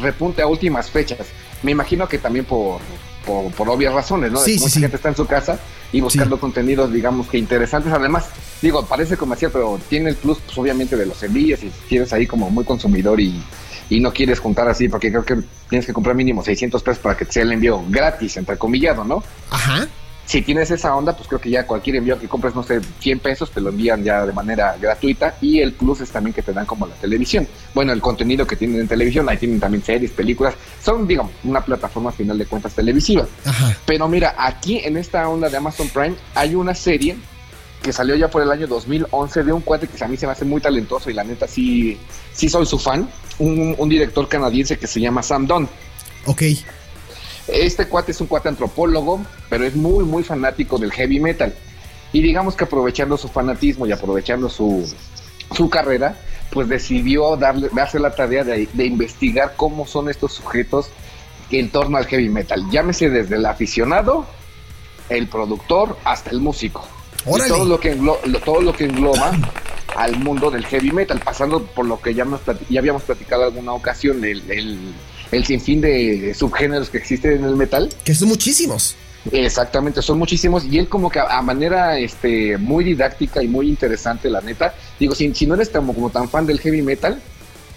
repunte 0.02 0.42
a 0.42 0.48
últimas 0.48 0.90
fechas. 0.90 1.28
Me 1.64 1.72
imagino 1.72 2.08
que 2.08 2.18
también 2.18 2.46
por, 2.46 2.80
por, 3.26 3.52
por 3.52 3.70
obvias 3.70 3.94
razones, 3.94 4.32
¿no? 4.32 4.40
Sí, 4.40 4.58
mucha 4.60 4.70
sí. 4.70 4.80
gente 4.80 4.96
está 4.96 5.10
en 5.10 5.16
su 5.16 5.26
casa 5.26 5.60
y 5.92 6.02
buscando 6.02 6.40
contenidos, 6.40 6.92
digamos 6.92 7.28
que 7.28 7.38
interesantes. 7.38 7.92
Además, 7.92 8.26
digo, 8.62 8.86
parece 8.86 9.18
comercial, 9.18 9.52
pero 9.52 9.80
tiene 9.90 10.10
el 10.12 10.16
plus, 10.16 10.40
pues 10.40 10.58
obviamente, 10.58 10.96
de 10.96 11.06
los 11.06 11.22
envíos. 11.24 11.64
Y 11.64 11.72
si 11.88 11.98
eres 11.98 12.14
ahí 12.14 12.28
como 12.28 12.50
muy 12.50 12.64
consumidor 12.64 13.20
y, 13.20 13.42
y 13.90 14.00
no 14.00 14.14
quieres 14.14 14.40
juntar 14.40 14.68
así, 14.68 14.88
porque 14.88 15.12
creo 15.12 15.26
que 15.26 15.38
tienes 15.70 15.86
que 15.86 15.94
comprar 15.94 16.16
mínimo 16.16 16.44
600 16.44 16.82
pesos 16.82 17.00
para 17.00 17.18
que 17.18 17.26
te 17.26 17.34
sea 17.34 17.44
el 17.44 17.52
envío 17.52 17.84
gratis, 17.90 18.38
entrecomillado, 18.38 19.04
¿no? 19.04 19.24
Ajá. 19.50 19.88
Si 20.32 20.42
tienes 20.42 20.72
esa 20.72 20.96
onda, 20.96 21.14
pues 21.14 21.28
creo 21.28 21.42
que 21.42 21.50
ya 21.50 21.68
cualquier 21.68 21.98
envío 21.98 22.18
que 22.18 22.30
compres, 22.30 22.56
no 22.56 22.64
sé, 22.64 22.80
100 23.00 23.20
pesos, 23.20 23.52
te 23.52 23.60
lo 23.60 23.70
envían 23.70 24.02
ya 24.02 24.26
de 24.26 24.32
manera 24.32 24.78
gratuita. 24.80 25.36
Y 25.42 25.60
el 25.60 25.74
plus 25.74 26.00
es 26.00 26.10
también 26.10 26.34
que 26.34 26.42
te 26.42 26.54
dan 26.54 26.66
como 26.66 26.88
la 26.88 26.96
televisión. 26.96 27.46
Bueno, 27.74 27.92
el 27.92 28.00
contenido 28.00 28.48
que 28.48 28.56
tienen 28.56 28.80
en 28.80 28.88
televisión, 28.88 29.28
ahí 29.28 29.36
tienen 29.36 29.60
también 29.60 29.84
series, 29.84 30.12
películas. 30.12 30.54
Son, 30.82 31.06
digamos, 31.06 31.34
una 31.44 31.60
plataforma 31.60 32.14
final 32.14 32.38
de 32.38 32.46
cuentas 32.46 32.74
televisiva. 32.74 33.28
Ajá. 33.44 33.76
Pero 33.86 34.08
mira, 34.08 34.34
aquí 34.38 34.78
en 34.78 34.96
esta 34.96 35.28
onda 35.28 35.50
de 35.50 35.58
Amazon 35.58 35.90
Prime 35.90 36.16
hay 36.34 36.56
una 36.56 36.76
serie 36.76 37.18
que 37.84 37.92
salió 37.92 38.16
ya 38.16 38.30
por 38.30 38.42
el 38.42 38.52
año 38.52 38.68
2011 38.68 39.44
de 39.44 39.52
un 39.52 39.60
cuate 39.60 39.90
que 39.90 40.02
a 40.02 40.08
mí 40.08 40.16
se 40.16 40.28
me 40.28 40.32
hace 40.32 40.46
muy 40.46 40.62
talentoso 40.62 41.10
y 41.10 41.14
la 41.14 41.26
neta 41.26 41.46
sí, 41.46 41.98
sí 42.32 42.48
soy 42.48 42.66
su 42.66 42.80
fan. 42.80 43.06
Un, 43.38 43.76
un 43.78 43.90
director 43.90 44.30
canadiense 44.30 44.78
que 44.78 44.88
se 44.88 45.02
llama 45.02 45.24
Sam 45.24 45.46
Dunn. 45.46 45.68
Ok. 46.26 46.44
Este 47.48 47.88
cuate 47.88 48.12
es 48.12 48.22
un 48.22 48.28
cuate 48.28 48.50
antropólogo, 48.50 49.22
pero 49.50 49.66
es 49.66 49.76
muy, 49.76 50.04
muy 50.06 50.24
fanático 50.24 50.78
del 50.78 50.92
heavy 50.92 51.20
metal. 51.20 51.54
Y 52.14 52.22
digamos 52.22 52.56
que 52.56 52.66
aprovechando 52.66 53.18
su 53.18 53.28
fanatismo 53.28 53.86
y 53.88 53.92
aprovechando 53.92 54.50
su, 54.50 54.92
su 55.56 55.70
carrera, 55.70 56.16
pues 56.52 56.68
decidió 56.68 57.36
darle, 57.38 57.70
darse 57.74 58.00
la 58.00 58.14
tarea 58.14 58.44
de, 58.44 58.68
de 58.74 58.86
investigar 58.86 59.54
cómo 59.56 59.88
son 59.88 60.10
estos 60.10 60.34
sujetos 60.34 60.90
en 61.52 61.70
torno 61.70 61.98
al 61.98 62.06
heavy 62.06 62.30
metal. 62.30 62.64
Llámese 62.70 63.10
desde 63.10 63.36
el 63.36 63.46
aficionado, 63.46 64.26
el 65.10 65.28
productor, 65.28 65.98
hasta 66.04 66.30
el 66.32 66.40
músico. 66.42 66.86
Y 67.26 67.50
todo 67.50 67.66
lo 67.66 67.80
que 67.80 67.98
englo- 67.98 68.20
lo- 68.26 68.40
todo 68.40 68.62
lo 68.62 68.74
que 68.74 68.86
engloba 68.86 69.32
al 69.96 70.18
mundo 70.18 70.50
del 70.52 70.66
heavy 70.66 70.92
metal, 70.92 71.20
pasando 71.24 71.64
por 71.64 71.86
lo 71.86 72.02
que 72.02 72.14
ya, 72.14 72.24
nos 72.26 72.42
ya 72.70 72.80
habíamos 72.80 73.04
platicado 73.04 73.44
alguna 73.44 73.74
ocasión, 73.74 74.24
el, 74.24 74.50
el, 74.50 74.94
el 75.32 75.46
sinfín 75.46 75.82
de 75.82 76.34
subgéneros 76.34 76.90
que 76.90 76.98
existen 76.98 77.32
en 77.34 77.44
el 77.46 77.56
metal. 77.56 77.90
Que 78.04 78.14
son 78.16 78.28
muchísimos. 78.28 78.96
Exactamente, 79.32 80.02
son 80.02 80.18
muchísimos 80.18 80.66
y 80.66 80.80
él 80.80 80.88
como 80.88 81.10
que 81.12 81.20
a, 81.20 81.42
manera 81.44 81.98
este 82.00 82.58
muy 82.58 82.84
didáctica 82.84 83.44
y 83.44 83.48
muy 83.48 83.70
interesante, 83.70 84.30
la 84.30 84.42
neta. 84.42 84.74
Digo, 85.00 85.14
si, 85.14 85.34
si 85.36 85.46
no 85.46 85.54
eres 85.56 85.70
como, 85.70 85.94
como 85.94 86.10
tan 86.10 86.28
fan 86.28 86.46
del 86.48 86.60
heavy 86.60 86.82
metal, 86.82 87.22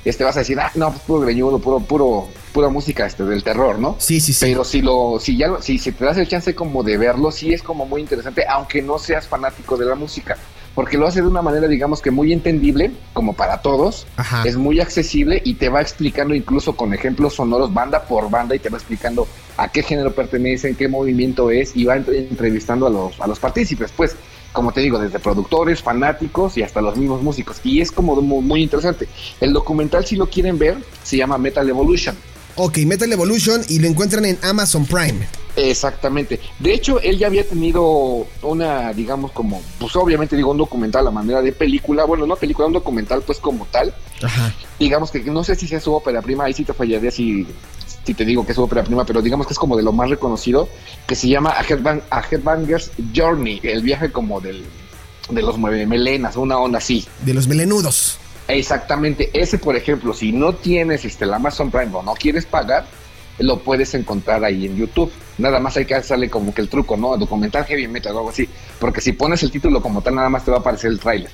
este 0.06 0.25
vas 0.25 0.37
a 0.37 0.41
decir, 0.41 0.59
ah, 0.59 0.71
no, 0.75 0.91
pues 0.91 1.03
puro 1.03 1.21
greñudo, 1.21 1.59
puro, 1.59 1.81
puro, 1.81 2.29
pura 2.53 2.69
música 2.69 3.06
este 3.06 3.25
del 3.25 3.43
terror, 3.43 3.79
¿no? 3.79 3.97
Sí, 3.99 4.21
sí, 4.21 4.33
sí. 4.33 4.47
Pero 4.47 4.65
si 4.65 4.81
lo, 4.83 5.19
si 5.21 5.37
ya 5.37 5.49
lo- 5.49 5.62
si, 5.62 5.79
si 5.79 5.93
te 5.93 6.05
das 6.05 6.17
el 6.17 6.29
chance 6.29 6.55
como 6.55 6.83
de 6.83 6.97
verlo, 6.97 7.31
sí 7.31 7.53
es 7.53 7.62
como 7.62 7.85
muy 7.87 8.00
interesante, 8.00 8.45
aunque 8.49 8.81
no 8.83 8.99
seas 8.99 9.26
fanático 9.28 9.76
de 9.76 9.87
la 9.87 9.95
música. 9.95 10.37
Porque 10.75 10.99
lo 10.99 11.07
hace 11.07 11.21
de 11.23 11.28
una 11.28 11.40
manera, 11.40 11.69
digamos 11.69 12.02
que 12.02 12.11
muy 12.11 12.33
entendible, 12.33 12.90
como 13.12 13.33
para 13.35 13.62
todos. 13.62 14.07
Ajá. 14.16 14.43
Es 14.45 14.57
muy 14.57 14.81
accesible 14.81 15.40
y 15.45 15.54
te 15.54 15.69
va 15.69 15.81
explicando 15.81 16.35
incluso 16.35 16.75
con 16.75 16.93
ejemplos 16.93 17.35
sonoros, 17.35 17.73
banda 17.73 18.02
por 18.04 18.28
banda, 18.28 18.57
y 18.57 18.59
te 18.59 18.71
va 18.71 18.78
explicando 18.78 19.28
a 19.57 19.69
qué 19.69 19.83
género 19.85 20.12
pertenecen, 20.12 20.75
qué 20.75 20.88
movimiento 20.88 21.50
es, 21.52 21.76
y 21.76 21.85
va 21.85 21.97
entre- 21.97 22.26
entrevistando 22.28 22.88
a 22.88 22.90
los, 22.90 23.21
a 23.21 23.26
los 23.28 23.38
partícipes, 23.38 23.93
pues, 23.97 24.16
como 24.52 24.73
te 24.73 24.81
digo, 24.81 24.99
desde 24.99 25.19
productores, 25.21 25.81
fanáticos 25.83 26.57
y 26.57 26.62
hasta 26.62 26.81
los 26.81 26.97
mismos 26.97 27.23
músicos. 27.23 27.61
Y 27.62 27.81
es 27.81 27.93
como 27.93 28.16
muy, 28.21 28.43
muy 28.43 28.62
interesante. 28.62 29.07
El 29.40 29.52
documental, 29.52 30.04
si 30.04 30.16
lo 30.16 30.26
quieren 30.28 30.59
ver, 30.59 30.76
se 31.04 31.16
llama 31.16 31.38
Metal 31.38 31.69
Evolution. 31.69 32.16
Ok, 32.57 32.78
Metal 32.78 33.12
Evolution 33.12 33.62
y 33.69 33.78
lo 33.81 33.88
encuentran 33.88 34.25
en 34.25 34.38
Amazon 34.43 34.87
Prime. 34.87 35.26
Exactamente. 35.56 36.40
De 36.58 36.73
hecho, 36.75 37.00
él 37.00 37.18
ya 37.18 37.28
había 37.28 37.46
tenido 37.49 38.26
una, 38.42 38.92
digamos, 38.92 39.30
como, 39.32 39.62
pues 39.78 39.94
obviamente 39.96 40.34
digo, 40.37 40.50
un 40.50 40.58
documental 40.58 41.06
a 41.06 41.11
manera 41.11 41.40
de 41.42 41.52
película. 41.52 42.04
Bueno, 42.04 42.26
no 42.26 42.37
película, 42.37 42.66
un 42.66 42.73
documental, 42.73 43.23
pues 43.23 43.38
como 43.38 43.64
tal. 43.66 43.94
Ajá. 44.23 44.52
Digamos 44.78 45.11
que 45.11 45.20
no 45.20 45.44
sé 45.44 45.54
si 45.54 45.66
sea 45.68 45.80
su 45.80 45.94
ópera 45.94 46.23
prima, 46.23 46.44
ahí 46.44 46.52
sí 46.54 46.64
te 46.64 46.73
fallaría 46.75 47.11
si, 47.11 47.46
si 48.04 48.14
te 48.14 48.25
digo 48.25 48.44
que 48.44 48.52
es 48.52 48.56
su 48.56 48.62
ópera 48.62 48.82
prima, 48.82 49.04
pero 49.04 49.23
digamos 49.23 49.46
que 49.46 49.52
es 49.52 49.58
como 49.58 49.76
de 49.76 49.82
lo 49.84 49.92
más 49.92 50.11
reconocido, 50.11 50.68
que 51.06 51.14
se 51.14 51.28
llama 51.28 51.50
A, 51.50 51.62
Headbang- 51.64 52.02
A 52.11 52.23
Headbanger's 52.28 52.90
Journey, 53.14 53.61
el 53.62 53.82
viaje 53.82 54.11
como 54.11 54.40
del, 54.40 54.64
de 55.30 55.42
los 55.42 55.56
melenas, 55.58 56.37
una 56.37 56.58
onda 56.58 56.78
así. 56.78 57.06
De 57.25 57.32
los 57.32 57.46
melenudos. 57.46 58.18
Exactamente, 58.49 59.30
ese 59.32 59.58
por 59.58 59.75
ejemplo, 59.76 60.12
si 60.12 60.32
no 60.32 60.52
tienes 60.54 61.04
este, 61.04 61.25
el 61.25 61.32
Amazon 61.32 61.70
Prime 61.70 61.94
o 61.94 62.02
no 62.02 62.12
quieres 62.14 62.44
pagar, 62.44 62.84
lo 63.38 63.58
puedes 63.61 63.94
encontrar 63.94 64.44
ahí 64.44 64.66
en 64.66 64.76
YouTube. 64.76 65.11
Nada 65.38 65.59
más 65.61 65.76
hay 65.76 65.85
que 65.85 65.95
hacerle 65.95 66.31
como 66.31 66.55
que 66.55 66.61
el 66.62 66.69
truco, 66.69 66.97
¿no? 66.97 67.17
Documental 67.17 67.64
heavy 67.64 67.88
metal 67.88 68.14
o 68.14 68.19
algo 68.19 68.31
así. 68.31 68.49
Porque 68.79 69.00
si 69.00 69.12
pones 69.12 69.43
el 69.43 69.50
título 69.50 69.83
como 69.83 70.00
tal, 70.03 70.14
nada 70.14 70.29
más 70.29 70.45
te 70.45 70.50
va 70.50 70.59
a 70.59 70.61
aparecer 70.61 70.91
el 70.91 71.00
tráiler. 71.00 71.31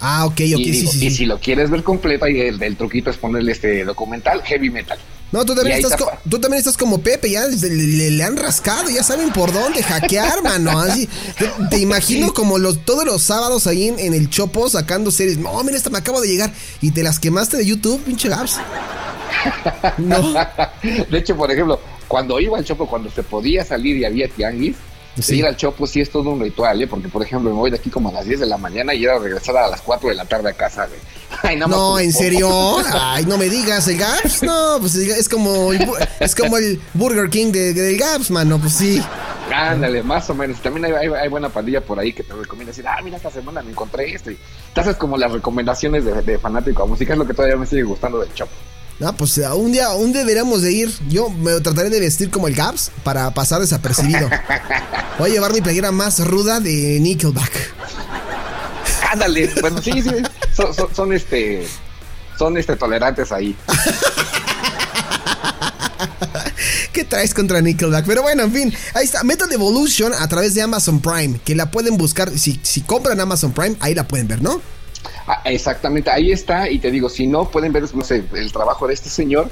Ah, 0.00 0.24
ok, 0.26 0.32
ok, 0.32 0.40
y, 0.40 0.64
sí, 0.64 0.70
digo, 0.72 0.90
sí, 0.92 1.06
y 1.06 1.10
si 1.10 1.26
lo 1.26 1.38
quieres 1.38 1.70
ver 1.70 1.84
completo, 1.84 2.24
ahí 2.24 2.40
el, 2.40 2.60
el 2.60 2.76
truquito 2.76 3.10
es 3.10 3.16
ponerle 3.18 3.52
este 3.52 3.84
documental 3.84 4.42
heavy 4.42 4.68
metal. 4.68 4.98
No, 5.30 5.44
tú 5.44 5.52
Y 5.52 5.56
también, 5.56 5.76
estás 5.78 5.92
está 5.92 6.18
tú 6.28 6.40
también 6.40 6.58
estás 6.58 6.76
como 6.76 6.98
Pepe, 7.00 7.30
ya 7.30 7.46
le, 7.46 7.56
le- 7.56 8.10
le 8.10 8.24
han 8.24 8.36
rascado, 8.36 8.90
ya 8.90 9.02
saben 9.02 9.32
por 9.32 9.52
dónde 9.52 9.82
hackear, 9.82 10.42
mano. 10.42 10.78
Así, 10.80 11.08
te, 11.38 11.48
te 11.70 11.78
imagino 11.78 12.34
como 12.34 12.58
los, 12.58 12.84
todos 12.84 13.04
los 13.04 13.22
sábados 13.22 13.66
ahí 13.68 13.88
en, 13.88 13.98
en 14.00 14.12
el 14.12 14.28
Chopo 14.28 14.68
sacando 14.68 15.10
series. 15.10 15.38
No, 15.38 15.62
mira, 15.62 15.76
esta 15.76 15.88
me 15.88 15.98
acabo 15.98 16.20
de 16.20 16.28
llegar 16.28 16.52
y 16.80 16.90
te 16.90 17.02
las 17.04 17.18
quemaste 17.20 17.56
de 17.56 17.64
YouTube, 17.66 18.02
pinche 18.02 18.28
Gaps. 18.28 18.58
No. 19.98 20.34
De 21.10 21.18
hecho, 21.18 21.36
por 21.36 21.50
ejemplo, 21.50 21.80
cuando 22.12 22.38
iba 22.38 22.58
al 22.58 22.64
Chopo, 22.64 22.86
cuando 22.86 23.10
se 23.10 23.22
podía 23.22 23.64
salir 23.64 23.96
y 23.96 24.04
había 24.04 24.28
tianguis, 24.28 24.76
Sí. 25.18 25.36
ir 25.36 25.46
al 25.46 25.56
Chopo 25.56 25.86
sí 25.86 26.00
es 26.02 26.10
todo 26.10 26.28
un 26.30 26.40
ritual, 26.40 26.82
¿eh? 26.82 26.86
Porque, 26.86 27.08
por 27.08 27.22
ejemplo, 27.22 27.48
me 27.50 27.56
voy 27.56 27.70
de 27.70 27.76
aquí 27.78 27.88
como 27.88 28.10
a 28.10 28.12
las 28.12 28.26
10 28.26 28.40
de 28.40 28.46
la 28.46 28.58
mañana 28.58 28.92
y 28.94 29.02
era 29.04 29.18
regresar 29.18 29.56
a 29.56 29.68
las 29.68 29.80
4 29.80 30.10
de 30.10 30.14
la 30.14 30.24
tarde 30.26 30.50
a 30.50 30.52
casa, 30.52 30.86
güey. 30.86 31.00
Ay, 31.42 31.56
No, 31.56 31.68
por 31.68 32.00
¿en 32.02 32.12
serio? 32.12 32.76
Ay, 32.92 33.24
no 33.24 33.38
me 33.38 33.48
digas, 33.48 33.88
¿el 33.88 33.96
Gaps? 33.98 34.42
No, 34.42 34.76
pues 34.80 34.94
es 34.94 35.28
como 35.30 35.72
el, 35.72 35.86
es 36.20 36.34
como 36.34 36.58
el 36.58 36.78
Burger 36.94 37.30
King 37.30 37.50
de- 37.52 37.72
del 37.72 37.96
Gaps, 37.98 38.30
mano, 38.30 38.58
pues 38.58 38.74
sí. 38.74 39.02
Ándale, 39.54 40.02
más 40.02 40.28
o 40.30 40.34
menos. 40.34 40.60
También 40.60 40.84
hay, 40.86 40.92
hay- 40.92 41.14
hay 41.22 41.28
buena 41.28 41.48
pandilla 41.48 41.80
por 41.82 41.98
ahí 41.98 42.12
que 42.12 42.22
te 42.22 42.32
recomienda 42.34 42.70
decir, 42.72 42.86
ah, 42.86 43.00
mira, 43.02 43.16
esta 43.16 43.30
semana 43.30 43.62
me 43.62 43.70
encontré 43.70 44.14
esto. 44.14 44.30
Y 44.30 44.38
te 44.74 44.80
haces 44.82 44.96
como 44.96 45.16
las 45.16 45.32
recomendaciones 45.32 46.04
de, 46.04 46.20
de 46.22 46.38
fanático 46.38 46.82
a 46.82 46.86
música, 46.86 47.12
es 47.14 47.18
lo 47.18 47.26
que 47.26 47.34
todavía 47.34 47.56
me 47.56 47.66
sigue 47.66 47.82
gustando 47.82 48.18
del 48.18 48.32
Chopo. 48.34 48.52
No, 49.02 49.16
pues 49.16 49.36
un 49.38 49.72
día, 49.72 49.90
un 49.94 50.12
día 50.12 50.20
deberíamos 50.20 50.62
de 50.62 50.72
ir. 50.72 50.92
Yo 51.08 51.28
me 51.28 51.60
trataré 51.60 51.90
de 51.90 51.98
vestir 51.98 52.30
como 52.30 52.46
el 52.46 52.54
Gaps 52.54 52.92
para 53.02 53.34
pasar 53.34 53.60
desapercibido. 53.60 54.30
Voy 55.18 55.30
a 55.30 55.32
llevar 55.34 55.52
mi 55.52 55.60
playera 55.60 55.90
más 55.90 56.24
ruda 56.24 56.60
de 56.60 57.00
Nickelback. 57.00 57.50
Ándale, 59.10 59.50
bueno, 59.60 59.82
sí, 59.82 60.00
sí, 60.02 60.10
son, 60.54 60.72
son- 60.72 60.94
son, 60.94 61.12
este, 61.12 61.66
son 62.38 62.56
este 62.56 62.76
tolerantes 62.76 63.32
ahí. 63.32 63.56
¿Qué 66.92 67.02
traes 67.04 67.34
contra 67.34 67.60
Nickelback? 67.60 68.06
Pero 68.06 68.22
bueno, 68.22 68.44
en 68.44 68.52
fin, 68.52 68.72
ahí 68.94 69.04
está. 69.04 69.24
Metal 69.24 69.50
Evolution 69.50 70.12
a 70.16 70.28
través 70.28 70.54
de 70.54 70.62
Amazon 70.62 71.00
Prime, 71.00 71.40
que 71.44 71.56
la 71.56 71.72
pueden 71.72 71.96
buscar. 71.96 72.30
Si, 72.38 72.60
si 72.62 72.82
compran 72.82 73.18
Amazon 73.20 73.50
Prime, 73.52 73.74
ahí 73.80 73.94
la 73.96 74.06
pueden 74.06 74.28
ver, 74.28 74.42
¿no? 74.42 74.60
Ah, 75.26 75.40
exactamente, 75.44 76.10
ahí 76.10 76.32
está, 76.32 76.68
y 76.68 76.78
te 76.78 76.90
digo, 76.90 77.08
si 77.08 77.26
no 77.26 77.48
pueden 77.48 77.72
ver 77.72 77.84
no 77.94 78.02
sé, 78.04 78.24
el 78.34 78.52
trabajo 78.52 78.86
de 78.88 78.94
este 78.94 79.08
señor, 79.08 79.48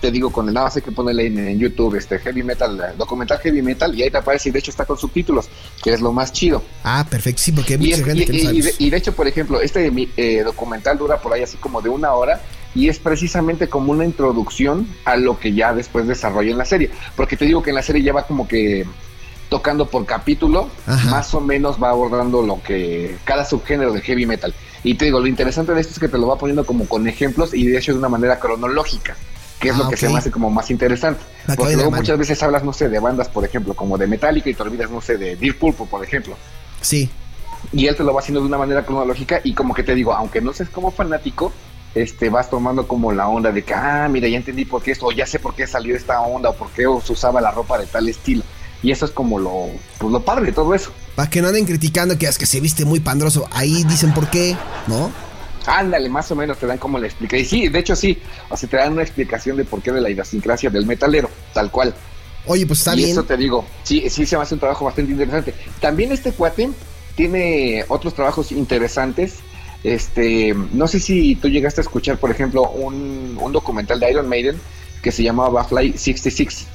te 0.00 0.10
digo, 0.10 0.32
con 0.32 0.48
el 0.48 0.54
nada 0.54 0.66
más 0.66 0.74
hay 0.76 0.82
que 0.82 0.90
ponerle 0.90 1.26
en, 1.26 1.38
en 1.38 1.58
YouTube 1.60 1.94
este 1.94 2.18
heavy 2.18 2.42
metal, 2.42 2.80
eh, 2.80 2.94
documental 2.98 3.38
heavy 3.38 3.62
metal, 3.62 3.94
y 3.94 4.02
ahí 4.02 4.10
te 4.10 4.16
aparece, 4.18 4.48
y 4.48 4.52
de 4.52 4.58
hecho 4.58 4.72
está 4.72 4.84
con 4.84 4.98
subtítulos, 4.98 5.48
que 5.80 5.92
es 5.92 6.00
lo 6.00 6.12
más 6.12 6.32
chido. 6.32 6.62
Ah, 6.82 7.06
perfecto, 7.08 7.40
sí, 7.42 7.52
porque 7.52 7.74
hay 7.74 7.80
Y, 7.86 7.90
mucha 7.90 8.04
gente 8.04 8.22
y- 8.22 8.26
que 8.26 8.32
y- 8.36 8.58
y 8.58 8.60
de, 8.62 8.74
y 8.78 8.90
de 8.90 8.96
hecho, 8.96 9.12
por 9.14 9.28
ejemplo, 9.28 9.60
este 9.60 9.90
mi- 9.92 10.08
eh, 10.16 10.42
documental 10.44 10.98
dura 10.98 11.18
por 11.20 11.32
ahí 11.32 11.42
así 11.44 11.56
como 11.56 11.80
de 11.80 11.88
una 11.88 12.12
hora 12.14 12.40
y 12.74 12.88
es 12.88 12.98
precisamente 12.98 13.68
como 13.68 13.92
una 13.92 14.04
introducción 14.04 14.88
a 15.04 15.14
lo 15.16 15.38
que 15.38 15.52
ya 15.52 15.72
después 15.72 16.08
desarrolla 16.08 16.50
en 16.50 16.58
la 16.58 16.64
serie. 16.64 16.90
Porque 17.14 17.36
te 17.36 17.44
digo 17.44 17.62
que 17.62 17.70
en 17.70 17.76
la 17.76 17.82
serie 17.82 18.02
ya 18.02 18.12
va 18.12 18.26
como 18.26 18.48
que 18.48 18.84
tocando 19.48 19.86
por 19.86 20.06
capítulo, 20.06 20.68
Ajá. 20.86 21.10
más 21.10 21.34
o 21.34 21.40
menos 21.40 21.76
va 21.80 21.90
abordando 21.90 22.40
lo 22.42 22.62
que 22.62 23.18
cada 23.24 23.44
subgénero 23.44 23.92
de 23.92 24.00
heavy 24.00 24.24
metal. 24.26 24.54
Y 24.84 24.94
te 24.94 25.04
digo, 25.06 25.20
lo 25.20 25.26
interesante 25.26 25.72
de 25.72 25.80
esto 25.80 25.92
es 25.92 25.98
que 25.98 26.08
te 26.08 26.18
lo 26.18 26.26
va 26.26 26.36
poniendo 26.36 26.64
como 26.66 26.86
con 26.86 27.06
ejemplos 27.06 27.54
y 27.54 27.66
de 27.68 27.78
hecho 27.78 27.92
de 27.92 27.98
una 27.98 28.08
manera 28.08 28.38
cronológica, 28.40 29.16
que 29.60 29.68
es 29.68 29.74
Ah, 29.76 29.78
lo 29.84 29.88
que 29.90 29.96
se 29.96 30.08
me 30.08 30.18
hace 30.18 30.30
como 30.32 30.50
más 30.50 30.70
interesante. 30.70 31.22
Porque 31.56 31.74
luego 31.76 31.90
muchas 31.92 32.18
veces 32.18 32.42
hablas, 32.42 32.64
no 32.64 32.72
sé, 32.72 32.88
de 32.88 32.98
bandas, 32.98 33.28
por 33.28 33.44
ejemplo, 33.44 33.74
como 33.74 33.96
de 33.96 34.06
Metallica 34.08 34.50
y 34.50 34.54
te 34.54 34.62
olvidas, 34.62 34.90
no 34.90 35.00
sé, 35.00 35.16
de 35.18 35.36
Deep 35.36 35.58
Purple, 35.58 35.86
por 35.90 36.02
ejemplo 36.04 36.36
Sí. 36.80 37.08
y 37.72 37.86
él 37.86 37.94
te 37.96 38.02
lo 38.02 38.12
va 38.12 38.20
haciendo 38.20 38.40
de 38.40 38.46
una 38.46 38.58
manera 38.58 38.84
cronológica 38.84 39.40
y 39.44 39.54
como 39.54 39.72
que 39.72 39.84
te 39.84 39.94
digo, 39.94 40.12
aunque 40.14 40.40
no 40.40 40.52
seas 40.52 40.68
como 40.68 40.90
fanático, 40.90 41.52
este 41.94 42.28
vas 42.28 42.50
tomando 42.50 42.88
como 42.88 43.12
la 43.12 43.28
onda 43.28 43.52
de 43.52 43.62
que, 43.62 43.74
ah, 43.74 44.08
mira, 44.10 44.26
ya 44.26 44.36
entendí 44.38 44.64
por 44.64 44.82
qué 44.82 44.90
esto, 44.92 45.06
o 45.06 45.12
ya 45.12 45.26
sé 45.26 45.38
por 45.38 45.54
qué 45.54 45.66
salió 45.68 45.94
esta 45.94 46.20
onda, 46.22 46.48
o 46.50 46.54
por 46.56 46.70
qué 46.70 46.84
se 47.04 47.12
usaba 47.12 47.40
la 47.40 47.50
ropa 47.52 47.78
de 47.78 47.86
tal 47.86 48.08
estilo. 48.08 48.42
Y 48.82 48.90
eso 48.90 49.04
es 49.04 49.12
como 49.12 49.38
lo, 49.38 49.66
pues 49.98 50.10
lo 50.12 50.20
padre 50.24 50.46
de 50.46 50.52
todo 50.52 50.74
eso. 50.74 50.90
Para 51.14 51.28
que 51.28 51.42
no 51.42 51.48
anden 51.48 51.66
criticando 51.66 52.16
que 52.16 52.26
es 52.26 52.38
que 52.38 52.46
se 52.46 52.60
viste 52.60 52.84
muy 52.84 53.00
pandroso. 53.00 53.48
Ahí 53.52 53.84
dicen 53.84 54.14
por 54.14 54.30
qué, 54.30 54.56
¿no? 54.86 55.10
Ándale, 55.66 56.08
más 56.08 56.30
o 56.30 56.36
menos 56.36 56.58
te 56.58 56.66
dan 56.66 56.78
como 56.78 56.98
la 56.98 57.06
explicación. 57.06 57.42
Y 57.42 57.48
sí, 57.48 57.68
de 57.68 57.78
hecho 57.78 57.94
sí, 57.94 58.18
o 58.48 58.56
sea, 58.56 58.68
te 58.68 58.76
dan 58.76 58.92
una 58.92 59.02
explicación 59.02 59.56
de 59.56 59.64
por 59.64 59.82
qué 59.82 59.92
de 59.92 60.00
la 60.00 60.10
idiosincrasia 60.10 60.70
del 60.70 60.86
metalero, 60.86 61.30
tal 61.52 61.70
cual. 61.70 61.94
Oye, 62.46 62.66
pues 62.66 62.80
está 62.80 62.94
y 62.94 62.98
bien. 62.98 63.10
eso 63.10 63.22
te 63.22 63.36
digo, 63.36 63.64
sí, 63.84 64.08
sí 64.10 64.26
se 64.26 64.36
me 64.36 64.42
hace 64.42 64.54
un 64.54 64.60
trabajo 64.60 64.84
bastante 64.84 65.12
interesante. 65.12 65.54
También 65.80 66.10
este 66.10 66.32
cuate 66.32 66.70
tiene 67.14 67.84
otros 67.88 68.14
trabajos 68.14 68.50
interesantes. 68.50 69.34
Este, 69.84 70.54
no 70.72 70.88
sé 70.88 70.98
si 70.98 71.36
tú 71.36 71.48
llegaste 71.48 71.80
a 71.80 71.82
escuchar, 71.82 72.18
por 72.18 72.30
ejemplo, 72.30 72.68
un, 72.70 73.38
un 73.40 73.52
documental 73.52 74.00
de 74.00 74.10
Iron 74.10 74.28
Maiden 74.28 74.56
que 75.02 75.12
se 75.12 75.22
llamaba 75.22 75.64
Fly 75.64 75.92
66. 75.98 76.66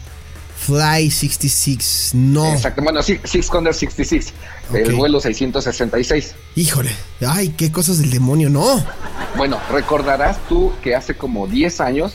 Fly 0.68 1.10
66. 1.10 2.12
No. 2.14 2.52
Exacto, 2.54 2.82
bueno, 2.84 3.02
sí, 3.02 3.18
Six 3.24 3.48
Condor 3.48 3.74
66, 3.74 4.34
el 4.74 4.92
Ok. 4.92 4.98
vuelo 4.98 5.22
666. 5.22 6.36
Híjole. 6.56 6.92
Ay, 7.26 7.50
qué 7.58 7.72
cosas 7.72 8.00
del 8.00 8.12
demonio, 8.12 8.50
no. 8.50 8.84
Bueno, 9.38 9.60
recordarás 9.72 10.38
tú 10.50 10.74
que 10.84 10.94
hace 10.94 11.16
como 11.16 11.48
10 11.48 11.80
años 11.80 12.14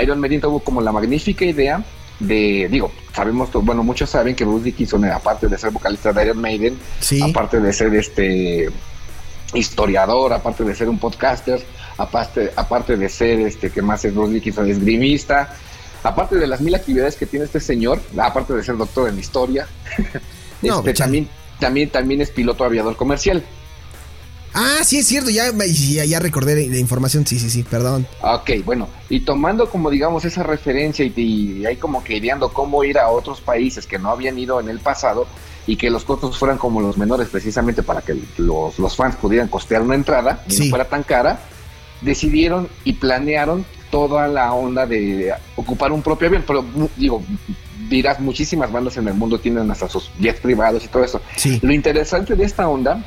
Iron 0.00 0.20
Maiden 0.20 0.40
tuvo 0.40 0.60
como 0.60 0.80
la 0.80 0.92
magnífica 0.92 1.44
idea 1.44 1.84
de, 2.20 2.68
digo, 2.70 2.92
sabemos, 3.12 3.48
bueno, 3.52 3.82
muchos 3.82 4.10
saben 4.10 4.36
que 4.36 4.44
Bruce 4.44 4.64
Dickinson, 4.66 5.04
aparte 5.06 5.48
de 5.48 5.58
ser 5.58 5.70
vocalista 5.70 6.12
de 6.12 6.22
Iron 6.24 6.40
Maiden, 6.40 6.78
Sí. 7.00 7.20
aparte 7.20 7.58
de 7.58 7.72
ser 7.72 7.92
este 7.96 8.68
historiador, 9.54 10.32
aparte 10.32 10.62
de 10.62 10.74
ser 10.74 10.88
un 10.88 10.98
podcaster, 10.98 11.60
aparte, 11.96 12.52
aparte 12.54 12.96
de 12.96 13.08
ser 13.08 13.40
este 13.40 13.70
que 13.70 13.82
más 13.82 14.04
es 14.04 14.14
Bruce 14.14 14.34
Dickinson, 14.34 14.70
esgrimista, 14.70 15.54
aparte 16.02 16.36
de 16.36 16.46
las 16.46 16.60
mil 16.60 16.74
actividades 16.74 17.16
que 17.16 17.26
tiene 17.26 17.44
este 17.46 17.60
señor, 17.60 18.00
aparte 18.18 18.52
de 18.54 18.62
ser 18.62 18.76
doctor 18.76 19.08
en 19.08 19.18
historia, 19.18 19.66
No, 20.62 20.78
este, 20.78 20.94
también, 20.94 21.28
también, 21.60 21.88
también 21.90 22.20
es 22.20 22.30
piloto 22.30 22.64
aviador 22.64 22.96
comercial. 22.96 23.44
Ah, 24.54 24.78
sí, 24.82 24.98
es 24.98 25.06
cierto. 25.06 25.30
Ya, 25.30 25.52
ya, 25.52 26.04
ya 26.04 26.18
recordé 26.18 26.66
la 26.66 26.72
la 26.72 26.78
información. 26.80 27.24
Sí, 27.26 27.38
sí, 27.38 27.48
sí. 27.50 27.62
Perdón. 27.62 28.06
Ok, 28.22 28.50
bueno, 28.64 28.88
y 29.08 29.20
tomando 29.20 29.68
como 29.70 29.88
digamos 29.90 30.24
esa 30.24 30.42
referencia 30.42 31.04
y, 31.04 31.12
y 31.16 31.66
ahí 31.66 31.76
como 31.76 32.02
que 32.02 32.16
ideando 32.16 32.52
cómo 32.52 32.82
ir 32.82 32.98
a 32.98 33.08
otros 33.08 33.40
países 33.40 33.86
que 33.86 33.98
no 33.98 34.10
habían 34.10 34.36
ido 34.38 34.58
en 34.58 34.68
el 34.68 34.80
pasado 34.80 35.26
y 35.66 35.76
que 35.76 35.90
los 35.90 36.04
costos 36.04 36.38
fueran 36.38 36.56
como 36.58 36.80
los 36.80 36.96
menores 36.96 37.28
precisamente 37.28 37.82
para 37.84 38.00
que 38.00 38.16
los, 38.38 38.78
los 38.78 38.96
fans 38.96 39.14
pudieran 39.16 39.48
costear 39.48 39.82
una 39.82 39.94
entrada 39.94 40.42
y 40.48 40.52
Sí. 40.52 40.64
no 40.64 40.70
fuera 40.70 40.88
tan 40.88 41.02
cara, 41.04 41.38
decidieron 42.00 42.68
y 42.84 42.94
planearon 42.94 43.64
toda 43.90 44.28
la 44.28 44.52
onda 44.52 44.86
de 44.86 45.32
ocupar 45.56 45.92
un 45.92 46.02
propio 46.02 46.28
avión, 46.28 46.44
pero 46.46 46.64
digo, 46.96 47.22
dirás, 47.88 48.20
muchísimas 48.20 48.70
bandas 48.70 48.96
en 48.96 49.08
el 49.08 49.14
mundo 49.14 49.38
tienen 49.40 49.70
hasta 49.70 49.88
sus 49.88 50.10
jets 50.18 50.40
privados 50.40 50.84
y 50.84 50.88
todo 50.88 51.04
eso. 51.04 51.20
Sí. 51.36 51.58
Lo 51.62 51.72
interesante 51.72 52.36
de 52.36 52.44
esta 52.44 52.68
onda 52.68 53.02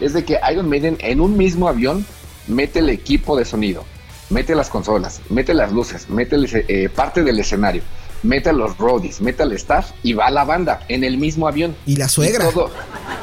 es 0.00 0.12
de 0.14 0.24
que 0.24 0.38
Iron 0.50 0.68
Maiden 0.68 0.96
en 1.00 1.20
un 1.20 1.36
mismo 1.36 1.68
avión 1.68 2.04
mete 2.48 2.78
el 2.80 2.88
equipo 2.88 3.36
de 3.36 3.44
sonido, 3.44 3.84
mete 4.30 4.54
las 4.54 4.68
consolas, 4.70 5.20
mete 5.28 5.54
las 5.54 5.72
luces, 5.72 6.08
mete 6.08 6.36
el 6.36 6.48
eh, 6.52 6.88
parte 6.88 7.22
del 7.22 7.38
escenario, 7.38 7.82
mete 8.22 8.48
a 8.50 8.52
los 8.52 8.76
roadies, 8.78 9.20
mete 9.20 9.42
al 9.42 9.52
staff 9.52 9.90
y 10.02 10.14
va 10.14 10.30
la 10.30 10.44
banda 10.44 10.80
en 10.88 11.04
el 11.04 11.18
mismo 11.18 11.46
avión. 11.46 11.76
Y 11.86 11.96
la 11.96 12.08
suegra. 12.08 12.48
Y 12.48 12.52
todo- 12.52 12.70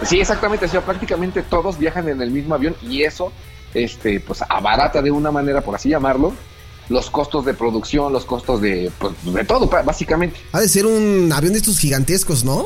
sí, 0.03 0.19
exactamente, 0.21 0.65
o 0.65 0.69
sea, 0.69 0.81
prácticamente 0.81 1.41
todos 1.41 1.77
viajan 1.77 2.07
en 2.07 2.21
el 2.21 2.31
mismo 2.31 2.53
avión 2.55 2.75
y 2.81 3.03
eso, 3.03 3.31
este, 3.73 4.19
pues 4.19 4.41
abarata 4.47 5.01
de 5.01 5.11
una 5.11 5.31
manera, 5.31 5.61
por 5.61 5.75
así 5.75 5.89
llamarlo, 5.89 6.33
los 6.89 7.10
costos 7.10 7.46
de 7.46 7.53
producción, 7.53 8.12
los 8.12 8.25
costos 8.25 8.62
de, 8.62 8.91
pues, 9.00 9.13
de 9.24 9.43
todo, 9.46 9.67
básicamente. 9.67 10.39
Ha 10.51 10.60
de 10.60 10.67
ser 10.69 10.86
un 10.86 11.31
avión 11.34 11.53
de 11.53 11.60
estos 11.60 11.77
gigantescos, 11.79 12.43
¿no? 12.43 12.65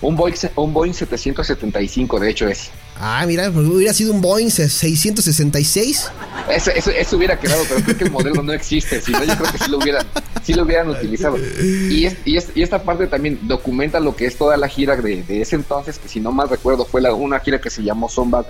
Un 0.00 0.16
Boeing, 0.16 0.34
un 0.56 0.72
Boeing 0.72 0.92
775, 0.94 2.18
de 2.18 2.28
hecho, 2.30 2.48
es. 2.48 2.70
Ah, 2.98 3.24
mira, 3.26 3.50
pues 3.52 3.66
hubiera 3.68 3.94
sido 3.94 4.12
un 4.12 4.20
Boeing 4.20 4.50
666. 4.50 6.10
Eso, 6.50 6.70
eso, 6.72 6.90
eso 6.90 7.16
hubiera 7.16 7.38
quedado, 7.38 7.62
pero 7.68 7.80
creo 7.84 7.96
que 7.96 8.04
el 8.04 8.10
modelo 8.10 8.42
no 8.42 8.52
existe. 8.52 9.00
Si 9.00 9.12
no, 9.12 9.22
yo 9.24 9.36
creo 9.36 9.52
que 9.52 9.58
sí 9.58 9.70
lo 9.70 9.78
hubieran, 9.78 10.04
sí 10.42 10.54
lo 10.54 10.64
hubieran 10.64 10.88
utilizado. 10.88 11.36
Y, 11.38 12.06
es- 12.06 12.16
y, 12.24 12.36
es- 12.36 12.48
y 12.54 12.62
esta 12.62 12.82
parte 12.82 13.06
también 13.06 13.38
documenta 13.42 14.00
lo 14.00 14.16
que 14.16 14.26
es 14.26 14.36
toda 14.36 14.56
la 14.56 14.68
gira 14.68 14.96
de, 14.96 15.22
de 15.22 15.40
ese 15.40 15.54
entonces, 15.56 15.98
que 15.98 16.08
si 16.08 16.18
no 16.20 16.32
mal 16.32 16.48
recuerdo 16.48 16.84
fue 16.84 17.00
la, 17.00 17.14
una 17.14 17.38
gira 17.40 17.60
que 17.60 17.70
se 17.70 17.82
llamó 17.84 18.08
Somba, 18.08 18.44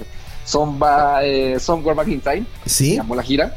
Somba, 0.47 1.25
eh, 1.25 1.59
Somewhere 1.61 1.95
Back 1.97 2.09
in 2.09 2.21
Time. 2.21 2.45
Se 2.65 2.71
Sí. 2.85 2.95
llamó 2.97 3.15
la 3.15 3.23
gira. 3.23 3.57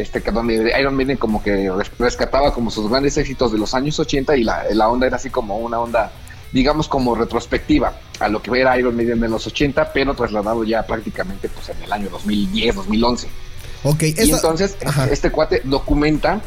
Este, 0.00 0.22
que 0.22 0.30
donde 0.30 0.72
Iron 0.80 0.94
Maiden 0.96 1.16
como 1.16 1.42
que 1.42 1.70
res- 1.70 1.90
rescataba 1.98 2.52
como 2.54 2.70
sus 2.70 2.88
grandes 2.88 3.16
éxitos 3.18 3.52
de 3.52 3.58
los 3.58 3.74
años 3.74 3.98
80 3.98 4.36
y 4.36 4.44
la, 4.44 4.64
la 4.72 4.88
onda 4.88 5.06
era 5.06 5.16
así 5.16 5.30
como 5.30 5.58
una 5.58 5.78
onda, 5.78 6.10
digamos 6.52 6.88
como 6.88 7.14
retrospectiva 7.14 7.92
a 8.18 8.28
lo 8.28 8.40
que 8.42 8.58
era 8.60 8.78
Iron 8.78 8.96
Maiden 8.96 9.22
en 9.24 9.30
los 9.30 9.46
80, 9.46 9.92
pero 9.92 10.14
trasladado 10.14 10.64
ya 10.64 10.86
prácticamente 10.86 11.48
pues 11.48 11.68
en 11.68 11.82
el 11.82 11.92
año 11.92 12.08
2010, 12.10 12.74
2011. 12.76 13.28
Ok, 13.82 14.02
Y 14.02 14.30
entonces 14.30 14.76
Ajá. 14.84 15.06
este 15.06 15.30
cuate 15.30 15.62
documenta 15.64 16.40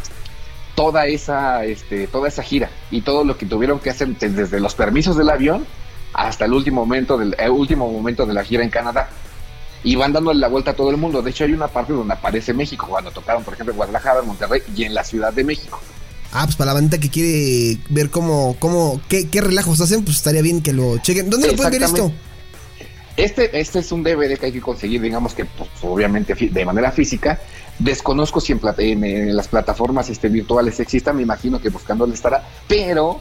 toda 0.75 1.05
esa, 1.05 1.63
este, 1.65 2.07
toda 2.07 2.27
esa 2.27 2.41
gira 2.43 2.69
y 2.91 3.01
todo 3.01 3.23
lo 3.23 3.37
que 3.37 3.45
tuvieron 3.45 3.79
que 3.79 3.89
hacer 3.91 4.07
desde 4.17 4.59
los 4.59 4.73
permisos 4.75 5.15
del 5.17 5.29
avión 5.29 5.65
hasta 6.13 6.45
el 6.45 6.53
último 6.53 6.81
momento 6.85 7.17
del 7.17 7.35
el 7.39 7.49
último 7.51 7.91
momento 7.91 8.25
de 8.25 8.33
la 8.33 8.43
gira 8.43 8.63
en 8.63 8.69
Canadá. 8.69 9.09
Y 9.83 9.95
van 9.95 10.13
dándole 10.13 10.39
la 10.39 10.47
vuelta 10.47 10.71
a 10.71 10.75
todo 10.75 10.89
el 10.89 10.97
mundo. 10.97 11.21
De 11.21 11.31
hecho, 11.31 11.43
hay 11.43 11.51
una 11.53 11.67
parte 11.67 11.91
donde 11.93 12.13
aparece 12.13 12.53
México, 12.53 12.87
cuando 12.89 13.11
tocaron, 13.11 13.43
por 13.43 13.53
ejemplo, 13.53 13.73
en 13.73 13.77
Guadalajara, 13.77 14.21
en 14.21 14.27
Monterrey 14.27 14.61
y 14.75 14.83
en 14.85 14.93
la 14.93 15.03
Ciudad 15.03 15.33
de 15.33 15.43
México. 15.43 15.79
Ah, 16.31 16.43
pues 16.45 16.55
para 16.55 16.67
la 16.69 16.73
bandita 16.75 16.99
que 16.99 17.09
quiere 17.09 17.77
ver 17.89 18.09
cómo, 18.09 18.55
cómo, 18.59 19.01
qué, 19.07 19.27
qué 19.29 19.41
relajos 19.41 19.79
hacen, 19.81 20.03
pues 20.03 20.17
estaría 20.17 20.41
bien 20.41 20.61
que 20.61 20.73
lo 20.73 20.97
chequen. 20.99 21.29
¿Dónde 21.29 21.47
lo 21.49 21.55
pueden 21.55 21.71
ver 21.73 21.83
esto? 21.83 22.11
Este, 23.15 23.59
este 23.59 23.79
es 23.79 23.91
un 23.91 24.01
DVD 24.03 24.39
que 24.39 24.47
hay 24.47 24.51
que 24.51 24.61
conseguir, 24.61 24.99
digamos 24.99 25.35
que 25.35 25.45
pues, 25.45 25.69
obviamente 25.83 26.33
de 26.33 26.65
manera 26.65 26.91
física. 26.91 27.39
Desconozco 27.77 28.39
si 28.41 28.53
en, 28.53 28.59
plata- 28.59 28.81
en- 28.81 29.03
en 29.03 29.35
las 29.35 29.47
plataformas 29.47 30.09
este, 30.09 30.29
virtuales 30.29 30.79
exista, 30.79 31.13
me 31.13 31.21
imagino 31.21 31.61
que 31.61 31.69
buscándole 31.69 32.13
estará, 32.15 32.43
pero 32.67 33.19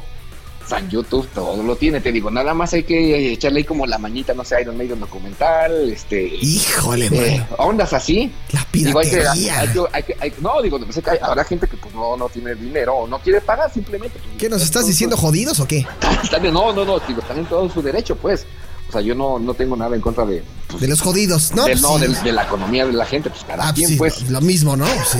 San 0.66 0.88
YouTube 0.88 1.26
todo 1.34 1.62
lo 1.62 1.76
tiene, 1.76 2.00
te 2.00 2.12
digo, 2.12 2.30
nada 2.30 2.54
más 2.54 2.72
hay 2.72 2.82
que 2.84 3.32
echarle 3.32 3.58
ahí 3.60 3.64
como 3.64 3.86
la 3.86 3.98
mañita, 3.98 4.32
no 4.34 4.44
sé, 4.44 4.60
Iron 4.62 4.76
Maiden 4.76 5.00
documental, 5.00 5.90
este... 5.90 6.22
Híjole, 6.40 7.06
eh, 7.12 7.46
ondas 7.58 7.92
así. 7.92 8.30
La 8.52 8.66
Digo, 8.72 8.98
hay 8.98 9.10
que, 9.10 9.16
piratería. 9.18 9.60
hay 9.60 9.68
que- 9.68 9.80
hay 9.92 10.02
que- 10.02 10.16
hay- 10.20 10.32
no, 10.40 10.62
digo, 10.62 10.78
pues, 10.80 11.00
hay- 11.06 11.18
habrá 11.20 11.44
gente 11.44 11.66
que 11.66 11.76
pues, 11.76 11.94
no, 11.94 12.16
no 12.16 12.28
tiene 12.28 12.54
dinero 12.54 12.94
o 12.94 13.06
no 13.06 13.18
quiere 13.18 13.40
pagar 13.40 13.72
simplemente. 13.72 14.18
pues, 14.18 14.36
¿Qué 14.38 14.48
nos 14.48 14.62
estás 14.62 14.86
diciendo, 14.86 15.16
jodidos 15.16 15.60
o 15.60 15.66
qué? 15.66 15.86
no, 16.52 16.72
no, 16.72 16.84
no, 16.84 16.98
digo, 17.00 17.20
están 17.20 17.38
en 17.38 17.46
todo 17.46 17.68
su 17.68 17.82
derecho, 17.82 18.16
pues. 18.16 18.46
O 18.92 18.96
sea, 18.96 19.00
yo 19.00 19.14
no, 19.14 19.38
no 19.38 19.54
tengo 19.54 19.74
nada 19.74 19.96
en 19.96 20.02
contra 20.02 20.26
de, 20.26 20.44
pues, 20.68 20.82
De 20.82 20.86
los 20.86 21.00
jodidos, 21.00 21.52
¿no? 21.54 21.64
del- 21.64 21.80
Pues 21.80 21.80
no, 21.80 21.98
sí. 21.98 22.24
de 22.24 22.32
la 22.32 22.42
economía 22.42 22.84
de 22.84 22.92
la 22.92 23.06
gente, 23.06 23.30
pues 23.30 23.42
cada 23.42 23.68
Ah, 23.68 23.72
quien, 23.72 23.88
sí, 23.88 23.96
pues. 23.96 24.20
lo, 24.24 24.32
lo 24.32 24.40
mismo, 24.42 24.76
¿no? 24.76 24.84
Sí. 25.10 25.18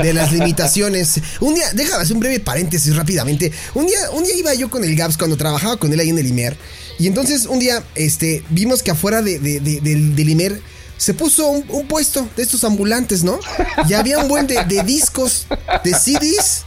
De 0.00 0.14
las 0.14 0.32
limitaciones. 0.32 1.20
Un 1.40 1.54
día, 1.54 1.66
déjame 1.74 2.02
hacer 2.04 2.14
un 2.14 2.20
breve 2.20 2.40
paréntesis 2.40 2.96
rápidamente. 2.96 3.52
Un 3.74 3.86
día, 3.86 3.98
un 4.12 4.24
día 4.24 4.34
iba 4.36 4.54
yo 4.54 4.70
con 4.70 4.84
el 4.84 4.96
Gaps 4.96 5.18
cuando 5.18 5.36
trabajaba 5.36 5.76
con 5.76 5.92
él 5.92 6.00
ahí 6.00 6.08
en 6.08 6.18
el 6.18 6.26
Imer. 6.26 6.56
Y 6.98 7.06
entonces 7.06 7.44
un 7.44 7.58
día, 7.58 7.84
este, 7.94 8.42
vimos 8.48 8.82
que 8.82 8.90
afuera 8.90 9.20
de, 9.20 9.38
de- 9.38 9.60
de- 9.60 9.80
del, 9.82 10.16
del 10.16 10.28
Imer 10.30 10.62
se 10.96 11.12
puso 11.12 11.46
un, 11.46 11.64
un 11.68 11.86
puesto 11.86 12.26
de 12.36 12.42
estos 12.42 12.64
ambulantes, 12.64 13.22
¿no? 13.22 13.38
Y 13.86 13.92
había 13.92 14.18
un 14.18 14.28
buen 14.28 14.46
de, 14.46 14.64
de 14.64 14.82
discos, 14.82 15.46
de 15.84 15.92
CDs. 15.92 16.62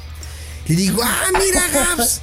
Y 0.68 0.76
digo, 0.76 1.02
ah, 1.04 1.26
mira, 1.34 1.64
Gaps. 1.74 2.22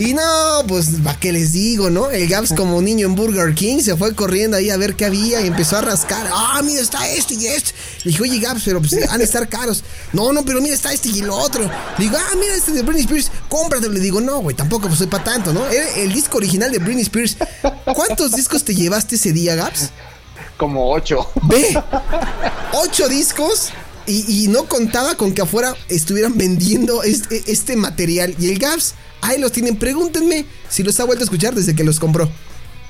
Y 0.00 0.14
no, 0.14 0.64
pues, 0.66 0.92
¿para 1.04 1.20
qué 1.20 1.30
les 1.30 1.52
digo, 1.52 1.90
no? 1.90 2.10
El 2.10 2.26
Gaps, 2.26 2.54
como 2.56 2.80
niño 2.80 3.06
en 3.06 3.14
Burger 3.14 3.54
King, 3.54 3.80
se 3.80 3.94
fue 3.98 4.14
corriendo 4.14 4.56
ahí 4.56 4.70
a 4.70 4.78
ver 4.78 4.96
qué 4.96 5.04
había 5.04 5.42
y 5.42 5.46
empezó 5.46 5.76
a 5.76 5.82
rascar. 5.82 6.26
Ah, 6.32 6.62
mira, 6.64 6.80
está 6.80 7.06
este 7.06 7.34
y 7.34 7.46
este. 7.48 7.72
Le 8.04 8.12
dije, 8.12 8.22
oye, 8.22 8.38
Gaps, 8.38 8.62
pero 8.64 8.80
pues 8.80 8.96
han 9.10 9.18
de 9.18 9.24
estar 9.24 9.46
caros. 9.46 9.84
No, 10.14 10.32
no, 10.32 10.42
pero 10.42 10.62
mira, 10.62 10.74
está 10.74 10.90
este 10.90 11.10
y 11.10 11.20
el 11.20 11.28
otro. 11.28 11.64
Le 11.98 12.04
digo, 12.04 12.16
ah, 12.18 12.34
mira, 12.40 12.54
este 12.54 12.72
de 12.72 12.80
Britney 12.80 13.02
Spears, 13.02 13.30
cómpratelo. 13.50 13.92
Le 13.92 14.00
digo, 14.00 14.22
no, 14.22 14.38
güey, 14.38 14.56
tampoco 14.56 14.86
pues 14.86 14.96
soy 14.96 15.08
para 15.08 15.22
tanto, 15.22 15.52
¿no? 15.52 15.68
Era 15.68 15.90
el 15.96 16.10
disco 16.14 16.38
original 16.38 16.72
de 16.72 16.78
Britney 16.78 17.02
Spears. 17.02 17.36
¿Cuántos 17.94 18.32
discos 18.32 18.64
te 18.64 18.74
llevaste 18.74 19.16
ese 19.16 19.34
día, 19.34 19.54
Gaps? 19.54 19.90
Como 20.56 20.92
ocho. 20.92 21.30
Ve, 21.42 21.78
ocho 22.72 23.06
discos 23.06 23.68
y, 24.10 24.44
y 24.44 24.48
no 24.48 24.64
contaba 24.66 25.14
con 25.16 25.32
que 25.32 25.42
afuera 25.42 25.74
estuvieran 25.88 26.36
vendiendo 26.36 27.02
este, 27.02 27.42
este 27.46 27.76
material. 27.76 28.34
Y 28.38 28.50
el 28.50 28.58
Gaps, 28.58 28.94
ahí 29.22 29.38
los 29.40 29.52
tienen. 29.52 29.76
Pregúntenme 29.78 30.44
si 30.68 30.82
los 30.82 30.98
ha 31.00 31.04
vuelto 31.04 31.22
a 31.22 31.26
escuchar 31.26 31.54
desde 31.54 31.74
que 31.74 31.84
los 31.84 31.98
compró. 32.00 32.30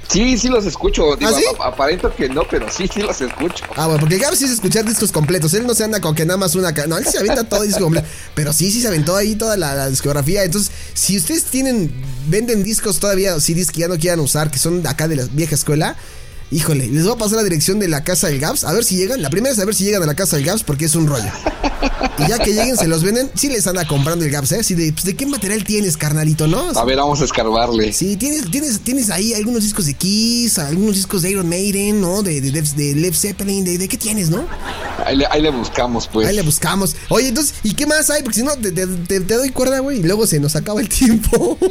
Sí, 0.08 0.36
sí 0.36 0.48
los 0.48 0.66
escucho. 0.66 1.14
Digo, 1.14 1.30
¿Ah, 1.30 1.38
sí? 1.38 1.44
ap- 1.54 1.60
aparento 1.74 2.12
que 2.12 2.28
no, 2.28 2.42
pero 2.50 2.68
sí, 2.68 2.90
sí 2.92 3.00
los 3.00 3.20
escucho. 3.20 3.64
Ah, 3.76 3.86
bueno, 3.86 4.00
porque 4.00 4.16
el 4.16 4.20
Gaps 4.20 4.38
sí 4.38 4.44
es 4.44 4.50
escuchar 4.50 4.84
discos 4.84 5.12
completos. 5.12 5.54
Él 5.54 5.64
no 5.64 5.74
se 5.74 5.84
anda 5.84 6.00
con 6.00 6.16
que 6.16 6.26
nada 6.26 6.36
más 6.36 6.56
una. 6.56 6.72
No, 6.88 6.98
él 6.98 7.04
se 7.06 7.18
avienta 7.18 7.44
todo 7.44 7.62
el 7.62 7.68
disco 7.68 7.84
completo. 7.84 8.08
Pero 8.34 8.52
sí, 8.52 8.72
sí 8.72 8.80
se 8.80 8.88
aventó 8.88 9.14
ahí 9.14 9.36
toda 9.36 9.56
la, 9.56 9.72
la 9.76 9.88
discografía. 9.88 10.42
Entonces, 10.42 10.72
si 10.94 11.16
ustedes 11.16 11.44
tienen. 11.44 11.92
Venden 12.28 12.62
discos 12.64 12.98
todavía, 12.98 13.38
CDs 13.40 13.70
que 13.70 13.80
ya 13.80 13.88
no 13.88 13.96
quieran 13.98 14.20
usar, 14.20 14.50
que 14.50 14.58
son 14.58 14.82
de 14.82 14.88
acá 14.88 15.06
de 15.06 15.16
la 15.16 15.24
vieja 15.26 15.54
escuela. 15.54 15.96
Híjole, 16.52 16.88
les 16.88 17.04
voy 17.04 17.12
a 17.12 17.16
pasar 17.16 17.37
la 17.37 17.45
dirección 17.45 17.78
de 17.78 17.87
la 17.87 18.02
casa 18.02 18.26
del 18.26 18.40
Gaps. 18.40 18.64
A 18.64 18.73
ver 18.73 18.85
si 18.85 18.97
llegan. 18.97 19.23
La 19.23 19.30
primera 19.30 19.52
es 19.54 19.59
a 19.61 19.64
ver 19.64 19.75
si 19.75 19.85
llegan 19.85 20.02
a 20.02 20.07
la 20.07 20.16
casa 20.16 20.35
del 20.37 20.45
Gaps 20.45 20.64
porque 20.64 20.87
es 20.87 20.97
un 20.97 21.07
rollo. 21.07 21.30
Y 22.19 22.28
ya 22.28 22.38
que 22.40 22.52
lleguen, 22.52 22.76
se 22.76 22.88
los 22.88 23.04
venden. 23.04 23.30
Sí 23.37 23.49
les 23.49 23.66
anda 23.69 23.87
comprando 23.87 24.25
el 24.25 24.33
Gaps, 24.33 24.50
¿eh? 24.52 24.64
Sí, 24.64 24.75
de, 24.75 24.92
pues, 24.92 25.04
¿de 25.04 25.14
qué 25.14 25.26
material 25.26 25.62
tienes, 25.62 25.97
carnalito, 25.97 26.49
no? 26.49 26.71
A 26.71 26.85
ver, 26.85 26.97
vamos 26.97 27.21
a 27.21 27.25
escarbarle. 27.25 27.92
Sí, 27.92 28.16
tienes, 28.16 28.50
tienes, 28.50 28.80
tienes 28.80 29.11
ahí 29.11 29.33
algunos 29.33 29.62
discos 29.62 29.87
de 29.87 29.95
Kiss, 29.95 30.59
algunos 30.59 30.97
discos 30.97 31.23
de 31.23 31.30
Iron 31.30 31.49
Maiden, 31.49 32.00
¿no? 32.00 32.23
De, 32.25 32.40
de, 32.40 32.50
de, 32.50 32.95
Led 32.97 33.14
Zeppelin, 33.14 33.64
de, 33.64 33.78
de 33.78 33.87
qué 33.88 33.97
tienes, 33.97 34.28
¿no? 34.28 34.45
Ahí 35.07 35.16
le, 35.19 35.26
ahí 35.30 35.40
le 35.42 35.50
buscamos, 35.50 36.09
pues. 36.09 36.26
Ahí 36.28 36.35
le 36.35 36.42
buscamos. 36.42 36.97
Oye, 37.11 37.28
entonces, 37.28 37.54
¿y 37.62 37.75
qué 37.75 37.87
más 37.87 38.11
hay? 38.11 38.23
Porque 38.25 38.40
si 38.40 38.45
no, 38.45 38.54
te- 38.57 38.73
te 38.73 39.21
doy 39.21 39.50
cuerda, 39.50 39.78
güey, 39.78 40.00
y 40.00 40.02
luego 40.02 40.26
se 40.26 40.40
nos 40.40 40.57
acaba 40.57 40.80
el 40.80 40.88
tiempo. 40.88 41.57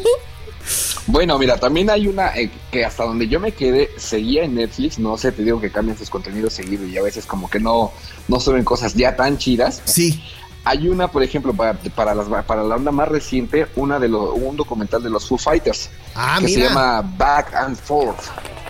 Bueno, 1.08 1.38
mira, 1.40 1.58
también 1.58 1.90
hay 1.90 2.08
una 2.08 2.36
eh, 2.38 2.52
que 2.72 2.86
hasta 2.86 3.04
donde 3.04 3.28
yo 3.28 3.40
me 3.40 3.52
quedé 3.52 3.90
seguía 3.98 4.44
en 4.44 4.56
Netflix. 4.56 5.00
No 5.00 5.18
sé, 5.18 5.32
te 5.32 5.44
digo 5.44 5.60
que 5.60 5.72
cambian 5.72 5.98
sus 5.98 6.10
contenidos 6.10 6.54
seguido 6.54 6.86
y 6.86 6.98
a 6.98 7.02
veces 7.02 7.26
como 7.26 7.50
que 7.50 7.60
no, 7.60 7.92
no 8.28 8.40
suben 8.40 8.64
cosas 8.64 8.94
ya 8.94 9.16
tan 9.16 9.38
chidas. 9.38 9.82
sí. 9.86 10.24
Hay 10.66 10.90
una, 10.90 11.08
por 11.08 11.24
ejemplo, 11.24 11.54
para, 11.54 11.74
para, 11.96 12.14
las, 12.14 12.28
para 12.44 12.64
la 12.64 12.76
onda 12.76 12.92
más 12.92 13.08
reciente, 13.08 13.66
una 13.78 13.98
de 13.98 14.10
los, 14.10 14.34
un 14.36 14.58
documental 14.58 15.02
de 15.02 15.10
los 15.10 15.26
Foo 15.28 15.38
Fighters 15.38 15.90
Ah, 16.14 16.36
que 16.40 16.46
mira. 16.48 16.62
se 16.64 16.68
llama 16.68 17.02
Back 17.18 17.56
and 17.56 17.78
Forth. 17.78 18.20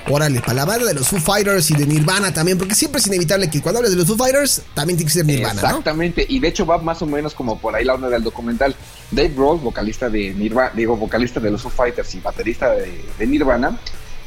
Órale, 0.08 0.40
para 0.42 0.54
la 0.54 0.66
banda 0.66 0.86
de 0.86 0.94
los 0.94 1.08
Foo 1.08 1.20
Fighters 1.20 1.70
y 1.72 1.76
de 1.76 1.86
Nirvana 1.86 2.34
también, 2.34 2.58
porque 2.58 2.74
siempre 2.74 3.00
es 3.00 3.08
inevitable 3.08 3.50
que 3.50 3.62
cuando 3.62 3.80
hables 3.80 3.92
de 3.92 3.98
los 3.98 4.08
Foo 4.08 4.18
Fighters, 4.18 4.64
también 4.74 4.98
tiene 4.98 5.08
que 5.08 5.14
ser 5.14 5.26
Nirvana. 5.26 5.62
Exactamente, 5.62 6.26
y 6.28 6.40
de 6.40 6.48
hecho 6.48 6.66
va 6.66 6.80
más 6.80 7.02
o 7.02 7.06
menos 7.06 7.34
como 7.34 7.60
por 7.60 7.76
ahí 7.76 7.86
la 7.86 7.94
onda 7.94 8.10
del 8.10 8.24
documental. 8.24 8.76
Dave 9.12 9.30
Grohl, 9.30 9.60
vocalista 9.60 10.10
de 10.10 10.34
Nirvana, 10.34 10.72
digo, 10.74 10.98
vocalista 10.98 11.40
de 11.40 11.52
los 11.52 11.62
Foo 11.62 11.72
Fighters 11.72 12.16
y 12.16 12.20
baterista 12.22 12.72
de, 12.72 13.04
de 13.18 13.28
Nirvana, 13.28 13.78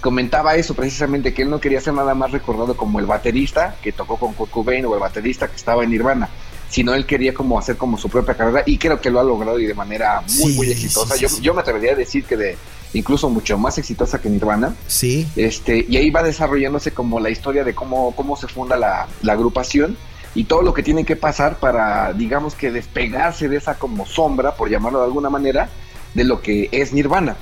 comentaba 0.00 0.54
eso 0.56 0.74
precisamente, 0.74 1.32
que 1.32 1.42
él 1.42 1.50
no 1.50 1.61
quería 1.61 1.80
ser 1.80 1.94
nada 1.94 2.14
más 2.14 2.32
recordado 2.32 2.76
como 2.76 2.98
el 2.98 3.06
baterista 3.06 3.76
que 3.82 3.92
tocó 3.92 4.18
con 4.18 4.35
Kurt 4.35 4.50
Cobain 4.50 4.85
o 4.85 4.94
el 4.94 5.00
baterista 5.00 5.48
que 5.48 5.56
estaba 5.56 5.85
en 5.85 5.90
Nirvana, 5.90 6.28
sino 6.72 6.94
él 6.94 7.04
quería 7.04 7.35
como 7.35 7.58
hacer 7.58 7.76
como 7.76 7.98
su 7.98 8.08
propia 8.08 8.35
carrera 8.35 8.62
y 8.64 8.78
creo 8.78 8.98
que 8.98 9.11
lo 9.11 9.20
ha 9.20 9.22
logrado 9.24 9.58
y 9.61 9.66
de 9.66 9.74
manera 9.74 10.22
muy, 10.22 10.52
Sí, 10.52 10.56
muy 10.56 10.70
exitosa. 10.70 11.14
sí, 11.14 11.20
yo, 11.20 11.28
yo 11.42 11.52
me 11.54 11.61
atrevería 11.61 11.92
a 11.92 11.96
decir 11.96 12.24
que 12.24 12.35
de 12.38 12.56
incluso 12.94 13.28
mucho 13.28 13.58
más 13.58 13.76
exitosa 13.76 14.20
que 14.22 14.30
Nirvana. 14.30 14.74
Sí. 14.87 15.26
Este, 15.37 15.85
y 15.87 15.98
ahí 15.98 16.08
va 16.11 16.22
desarrollándose 16.22 16.92
como 16.92 17.20
la 17.20 17.28
historia 17.28 17.62
de 17.62 17.74
cómo, 17.74 18.16
cómo 18.16 18.37
se 18.38 18.48
funda 18.48 18.78
la, 18.78 19.06
la 19.20 19.35
agrupación 19.35 19.98
y 20.35 20.44
todo 20.44 20.62
lo 20.62 20.72
que 20.72 20.82
tiene 20.82 21.04
que 21.04 21.14
pasar 21.14 21.58
para, 21.58 22.14
digamos 22.14 22.54
que 22.54 22.70
despegarse 22.70 23.50
de 23.50 23.58
esa 23.58 23.74
como 23.78 24.06
sombra, 24.06 24.54
por 24.56 24.70
llamarlo 24.70 25.00
de 25.00 25.04
alguna 25.04 25.28
manera, 25.28 25.68
de 26.14 26.24
lo 26.24 26.40
que 26.40 26.70
es 26.72 26.94
Nirvana. 26.94 27.37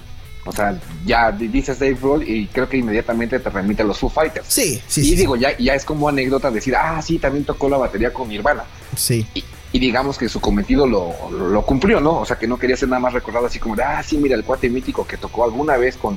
O 0.46 0.52
sea, 0.52 0.78
ya 1.04 1.30
di- 1.32 1.48
dices 1.48 1.78
Dave 1.78 1.94
Grohl 2.00 2.22
y 2.28 2.46
creo 2.46 2.68
que 2.68 2.78
inmediatamente 2.78 3.38
te 3.38 3.50
remite 3.50 3.82
a 3.82 3.84
los 3.84 3.98
Foo 3.98 4.08
Fighters. 4.08 4.46
Sí, 4.48 4.80
sí, 4.88 5.02
y 5.02 5.04
sí. 5.10 5.16
digo, 5.16 5.36
ya, 5.36 5.56
ya 5.58 5.74
es 5.74 5.84
como 5.84 6.08
anécdota 6.08 6.50
decir, 6.50 6.74
ah, 6.76 7.00
sí, 7.02 7.18
también 7.18 7.44
tocó 7.44 7.68
la 7.68 7.76
batería 7.76 8.12
con 8.12 8.28
Nirvana. 8.28 8.64
Sí. 8.96 9.26
Y, 9.34 9.44
y 9.72 9.78
digamos 9.78 10.18
que 10.18 10.28
su 10.28 10.40
cometido 10.40 10.86
lo, 10.86 11.14
lo 11.30 11.64
cumplió, 11.64 12.00
¿no? 12.00 12.18
O 12.20 12.26
sea, 12.26 12.38
que 12.38 12.46
no 12.48 12.58
quería 12.58 12.76
ser 12.76 12.88
nada 12.88 13.00
más 13.00 13.12
recordado 13.12 13.46
así 13.46 13.58
como 13.58 13.76
de, 13.76 13.82
ah, 13.84 14.02
sí, 14.02 14.16
mira, 14.18 14.34
el 14.36 14.44
cuate 14.44 14.68
mítico 14.68 15.06
que 15.06 15.16
tocó 15.16 15.44
alguna 15.44 15.76
vez 15.76 15.96
con, 15.96 16.16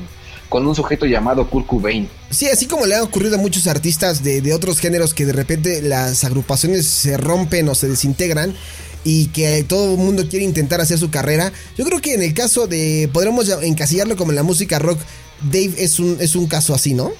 con 0.49 0.65
un 0.65 0.73
sujeto 0.75 1.05
llamado 1.05 1.47
Kurt 1.49 1.67
Cobain. 1.67 2.09
Sí, 2.31 2.47
así 2.47 2.65
como 2.67 2.85
le 2.85 2.95
ha 2.95 3.03
ocurrido 3.03 3.35
a 3.35 3.39
muchos 3.39 3.67
artistas 3.67 4.23
de, 4.23 4.41
de 4.41 4.53
otros 4.53 4.79
géneros 4.79 5.13
que 5.13 5.25
de 5.25 5.33
repente 5.33 5.81
las 5.83 6.23
agrupaciones 6.23 6.87
se 6.87 7.15
rompen 7.17 7.69
o 7.69 7.75
se 7.75 7.87
desintegran 7.87 8.55
y 9.03 9.27
que 9.27 9.63
todo 9.63 9.91
el 9.91 9.97
mundo 9.97 10.27
quiere 10.29 10.45
intentar 10.45 10.81
hacer 10.81 10.97
su 10.97 11.11
carrera. 11.11 11.51
Yo 11.77 11.85
creo 11.85 11.99
que 12.01 12.13
en 12.15 12.23
el 12.23 12.33
caso 12.33 12.67
de, 12.67 13.09
podremos 13.13 13.49
encasillarlo 13.61 14.15
como 14.15 14.31
en 14.31 14.37
la 14.37 14.43
música 14.43 14.79
rock, 14.79 14.97
Dave 15.41 15.73
es 15.77 15.99
un, 15.99 16.17
es 16.19 16.35
un 16.35 16.47
caso 16.47 16.73
así, 16.73 16.93
¿no? 16.93 17.11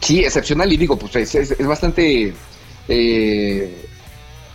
Sí, 0.00 0.20
excepcional 0.20 0.72
y 0.72 0.76
digo, 0.76 0.98
pues 0.98 1.14
es, 1.16 1.34
es- 1.36 1.52
es 1.52 1.66
bastante 1.66 2.34
eh, 2.88 3.86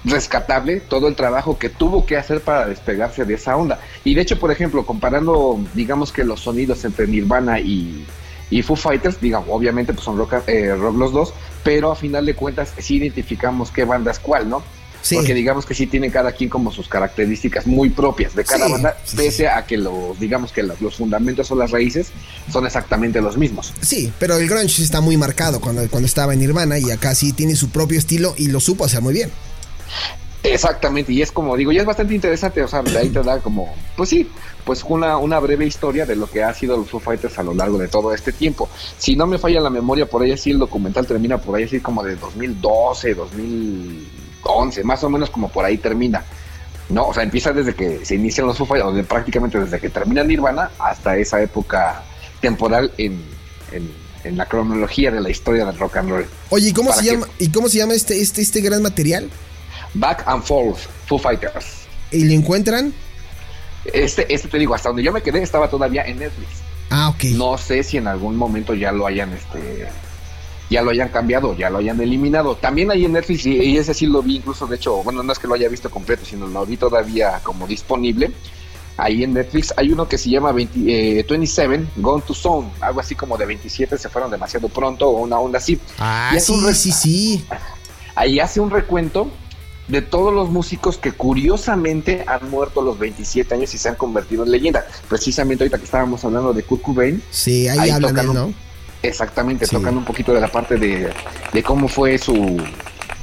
rescatable 0.05 0.79
todo 0.79 1.07
el 1.07 1.15
trabajo 1.15 1.57
que 1.57 1.69
tuvo 1.69 2.05
que 2.05 2.15
hacer 2.17 2.41
para 2.41 2.67
despegarse 2.67 3.25
de 3.25 3.33
esa 3.33 3.57
onda. 3.57 3.79
Y 4.03 4.15
de 4.15 4.21
hecho, 4.21 4.39
por 4.39 4.51
ejemplo, 4.51 4.85
comparando, 4.85 5.59
digamos 5.73 6.11
que 6.11 6.23
los 6.23 6.41
sonidos 6.41 6.85
entre 6.85 7.07
Nirvana 7.07 7.59
y, 7.59 8.05
y 8.49 8.61
Foo 8.61 8.75
Fighters, 8.75 9.19
digamos, 9.19 9.49
obviamente 9.51 9.93
pues 9.93 10.05
son 10.05 10.17
rock, 10.17 10.35
eh, 10.47 10.75
rock 10.75 10.95
los 10.97 11.11
dos, 11.11 11.33
pero 11.63 11.91
a 11.91 11.95
final 11.95 12.25
de 12.25 12.35
cuentas 12.35 12.69
sí 12.77 12.97
identificamos 12.97 13.71
qué 13.71 13.83
banda 13.83 14.11
es 14.11 14.19
cuál, 14.19 14.49
¿no? 14.49 14.63
Sí. 15.01 15.15
Porque 15.17 15.35
digamos 15.35 15.67
que 15.67 15.75
sí 15.75 15.85
tienen 15.85 16.09
cada 16.09 16.31
quien 16.31 16.49
como 16.49 16.71
sus 16.71 16.87
características 16.87 17.67
muy 17.67 17.91
propias 17.91 18.33
de 18.33 18.43
cada 18.43 18.65
Sí, 18.65 18.71
banda, 18.71 18.97
pese 19.15 19.31
sí. 19.31 19.45
a 19.45 19.63
que 19.63 19.77
los, 19.77 20.19
digamos 20.19 20.51
que 20.51 20.63
los, 20.63 20.81
los 20.81 20.95
fundamentos 20.95 21.51
o 21.51 21.55
las 21.55 21.69
raíces 21.69 22.07
son 22.51 22.65
exactamente 22.65 23.21
los 23.21 23.37
mismos. 23.37 23.71
Sí, 23.81 24.11
pero 24.17 24.35
el 24.37 24.47
grunge 24.49 24.81
está 24.81 25.01
muy 25.01 25.15
marcado 25.15 25.59
cuando, 25.61 25.87
cuando 25.91 26.07
estaba 26.07 26.33
en 26.33 26.39
Nirvana 26.39 26.79
y 26.79 26.89
acá 26.89 27.13
sí 27.13 27.33
tiene 27.33 27.55
su 27.55 27.69
propio 27.69 27.99
estilo 27.99 28.33
y 28.35 28.47
lo 28.47 28.59
supo 28.59 28.83
hacer 28.85 29.01
muy 29.03 29.13
bien. 29.13 29.29
Exactamente, 30.43 31.11
y 31.11 31.23
es 31.23 31.31
como 31.31 31.57
digo, 31.57 31.71
ya 31.71 31.81
es 31.81 31.87
bastante 31.87 32.13
interesante, 32.13 32.61
o 32.61 32.67
sea, 32.67 32.83
de 32.83 32.95
ahí 32.95 33.09
te 33.09 33.23
da 33.23 33.39
como, 33.39 33.73
pues 33.97 34.09
sí, 34.09 34.29
pues 34.63 34.83
una, 34.83 35.17
una 35.17 35.39
breve 35.39 35.65
historia 35.65 36.05
de 36.05 36.15
lo 36.15 36.29
que 36.29 36.43
ha 36.43 36.53
sido 36.53 36.77
los 36.77 36.87
Foo 36.87 36.99
Fighters 36.99 37.39
a 37.39 37.43
lo 37.43 37.55
largo 37.55 37.79
de 37.79 37.87
todo 37.87 38.13
este 38.13 38.31
tiempo. 38.31 38.69
Si 38.99 39.15
no 39.15 39.25
me 39.25 39.39
falla 39.39 39.59
la 39.59 39.71
memoria, 39.71 40.05
por 40.05 40.21
ahí 40.21 40.31
así 40.33 40.51
el 40.51 40.59
documental 40.59 41.07
termina 41.07 41.39
por 41.39 41.55
ahí 41.55 41.63
así 41.63 41.79
como 41.79 42.03
de 42.03 42.15
2012, 42.15 43.15
2011, 43.15 44.83
más 44.83 45.03
o 45.03 45.09
menos 45.09 45.29
como 45.31 45.49
por 45.49 45.65
ahí 45.65 45.77
termina. 45.77 46.23
No, 46.89 47.07
o 47.07 47.13
sea, 47.13 47.23
empieza 47.23 47.51
desde 47.51 47.73
que 47.73 48.05
se 48.05 48.13
inician 48.15 48.45
los 48.45 48.57
Foo 48.57 48.67
Fighters, 48.67 48.89
o 48.91 48.93
de- 48.93 49.03
prácticamente 49.03 49.59
desde 49.59 49.79
que 49.79 49.89
termina 49.89 50.23
Nirvana 50.23 50.69
hasta 50.77 51.17
esa 51.17 51.41
época 51.41 52.03
temporal 52.39 52.91
en, 52.99 53.19
en, 53.71 53.91
en 54.23 54.37
la 54.37 54.45
cronología 54.45 55.09
de 55.09 55.21
la 55.21 55.29
historia 55.31 55.65
del 55.65 55.77
rock 55.79 55.97
and 55.97 56.09
roll. 56.11 56.25
Oye, 56.51 56.69
¿y 56.69 56.73
cómo 56.73 56.89
¿Para 56.91 57.01
se 57.01 57.07
llama, 57.11 57.27
¿y 57.39 57.49
cómo 57.49 57.67
se 57.69 57.79
llama 57.79 57.93
este, 57.95 58.21
este, 58.21 58.41
este 58.43 58.61
gran 58.61 58.83
material? 58.83 59.29
Back 59.95 60.23
and 60.27 60.43
Forth, 60.43 60.87
Foo 61.07 61.17
Fighters. 61.17 61.87
¿Y 62.11 62.25
lo 62.25 62.33
encuentran? 62.33 62.93
Este, 63.85 64.33
este 64.33 64.47
te 64.47 64.57
digo, 64.57 64.73
hasta 64.75 64.89
donde 64.89 65.03
yo 65.03 65.11
me 65.11 65.21
quedé 65.21 65.41
estaba 65.41 65.69
todavía 65.69 66.03
en 66.03 66.19
Netflix. 66.19 66.49
Ah, 66.89 67.09
ok. 67.09 67.23
No 67.35 67.57
sé 67.57 67.83
si 67.83 67.97
en 67.97 68.07
algún 68.07 68.35
momento 68.35 68.73
ya 68.73 68.91
lo 68.91 69.07
hayan, 69.07 69.33
este, 69.33 69.87
ya 70.69 70.81
lo 70.81 70.91
hayan 70.91 71.09
cambiado, 71.09 71.55
ya 71.55 71.69
lo 71.69 71.79
hayan 71.79 71.99
eliminado. 72.01 72.55
También 72.55 72.91
ahí 72.91 73.05
en 73.05 73.13
Netflix, 73.13 73.45
y, 73.45 73.55
y 73.55 73.77
ese 73.77 73.93
sí 73.93 74.05
lo 74.05 74.21
vi 74.21 74.37
incluso, 74.37 74.67
de 74.67 74.75
hecho, 74.75 75.03
bueno, 75.03 75.23
no 75.23 75.31
es 75.31 75.39
que 75.39 75.47
lo 75.47 75.55
haya 75.55 75.69
visto 75.69 75.89
completo, 75.89 76.25
sino 76.25 76.47
lo 76.47 76.65
vi 76.65 76.77
todavía 76.77 77.39
como 77.43 77.67
disponible. 77.67 78.31
Ahí 78.97 79.23
en 79.23 79.33
Netflix 79.33 79.73
hay 79.75 79.91
uno 79.91 80.07
que 80.07 80.17
se 80.17 80.29
llama 80.29 80.53
20, 80.53 81.19
eh, 81.19 81.25
27, 81.27 81.85
Gone 81.97 82.23
to 82.25 82.33
Zone, 82.33 82.69
algo 82.79 83.01
así 83.01 83.13
como 83.13 83.37
de 83.37 83.45
27 83.45 83.97
se 83.97 84.07
fueron 84.07 84.31
demasiado 84.31 84.69
pronto 84.69 85.09
o 85.09 85.21
una 85.21 85.37
onda 85.37 85.57
así. 85.57 85.79
Ah, 85.99 86.33
sí, 86.39 86.73
sí, 86.73 86.91
sí. 86.91 87.45
Ahí 88.15 88.39
hace 88.39 88.61
un 88.61 88.69
recuento 88.69 89.29
de 89.87 90.01
todos 90.01 90.33
los 90.33 90.49
músicos 90.49 90.97
que 90.97 91.11
curiosamente 91.11 92.23
han 92.27 92.49
muerto 92.49 92.81
a 92.81 92.83
los 92.83 92.97
27 92.99 93.53
años 93.53 93.73
y 93.73 93.77
se 93.77 93.89
han 93.89 93.95
convertido 93.95 94.43
en 94.43 94.51
leyenda. 94.51 94.85
Precisamente 95.07 95.63
ahorita 95.63 95.77
que 95.77 95.85
estábamos 95.85 96.23
hablando 96.25 96.53
de 96.53 96.63
Kurt 96.63 96.81
Cobain, 96.81 97.21
Sí, 97.29 97.67
ahí, 97.67 97.77
Ahí 97.79 97.89
hablan 97.91 98.17
él, 98.17 98.25
tocan 98.25 98.33
¿no? 98.35 98.53
exactamente, 99.03 99.65
Sí. 99.67 99.75
tocando 99.75 99.99
un 99.99 100.05
poquito 100.05 100.33
de 100.33 100.41
la 100.41 100.47
parte 100.47 100.77
de, 100.77 101.09
de 101.53 101.63
cómo 101.63 101.87
fue 101.87 102.17
su, 102.17 102.57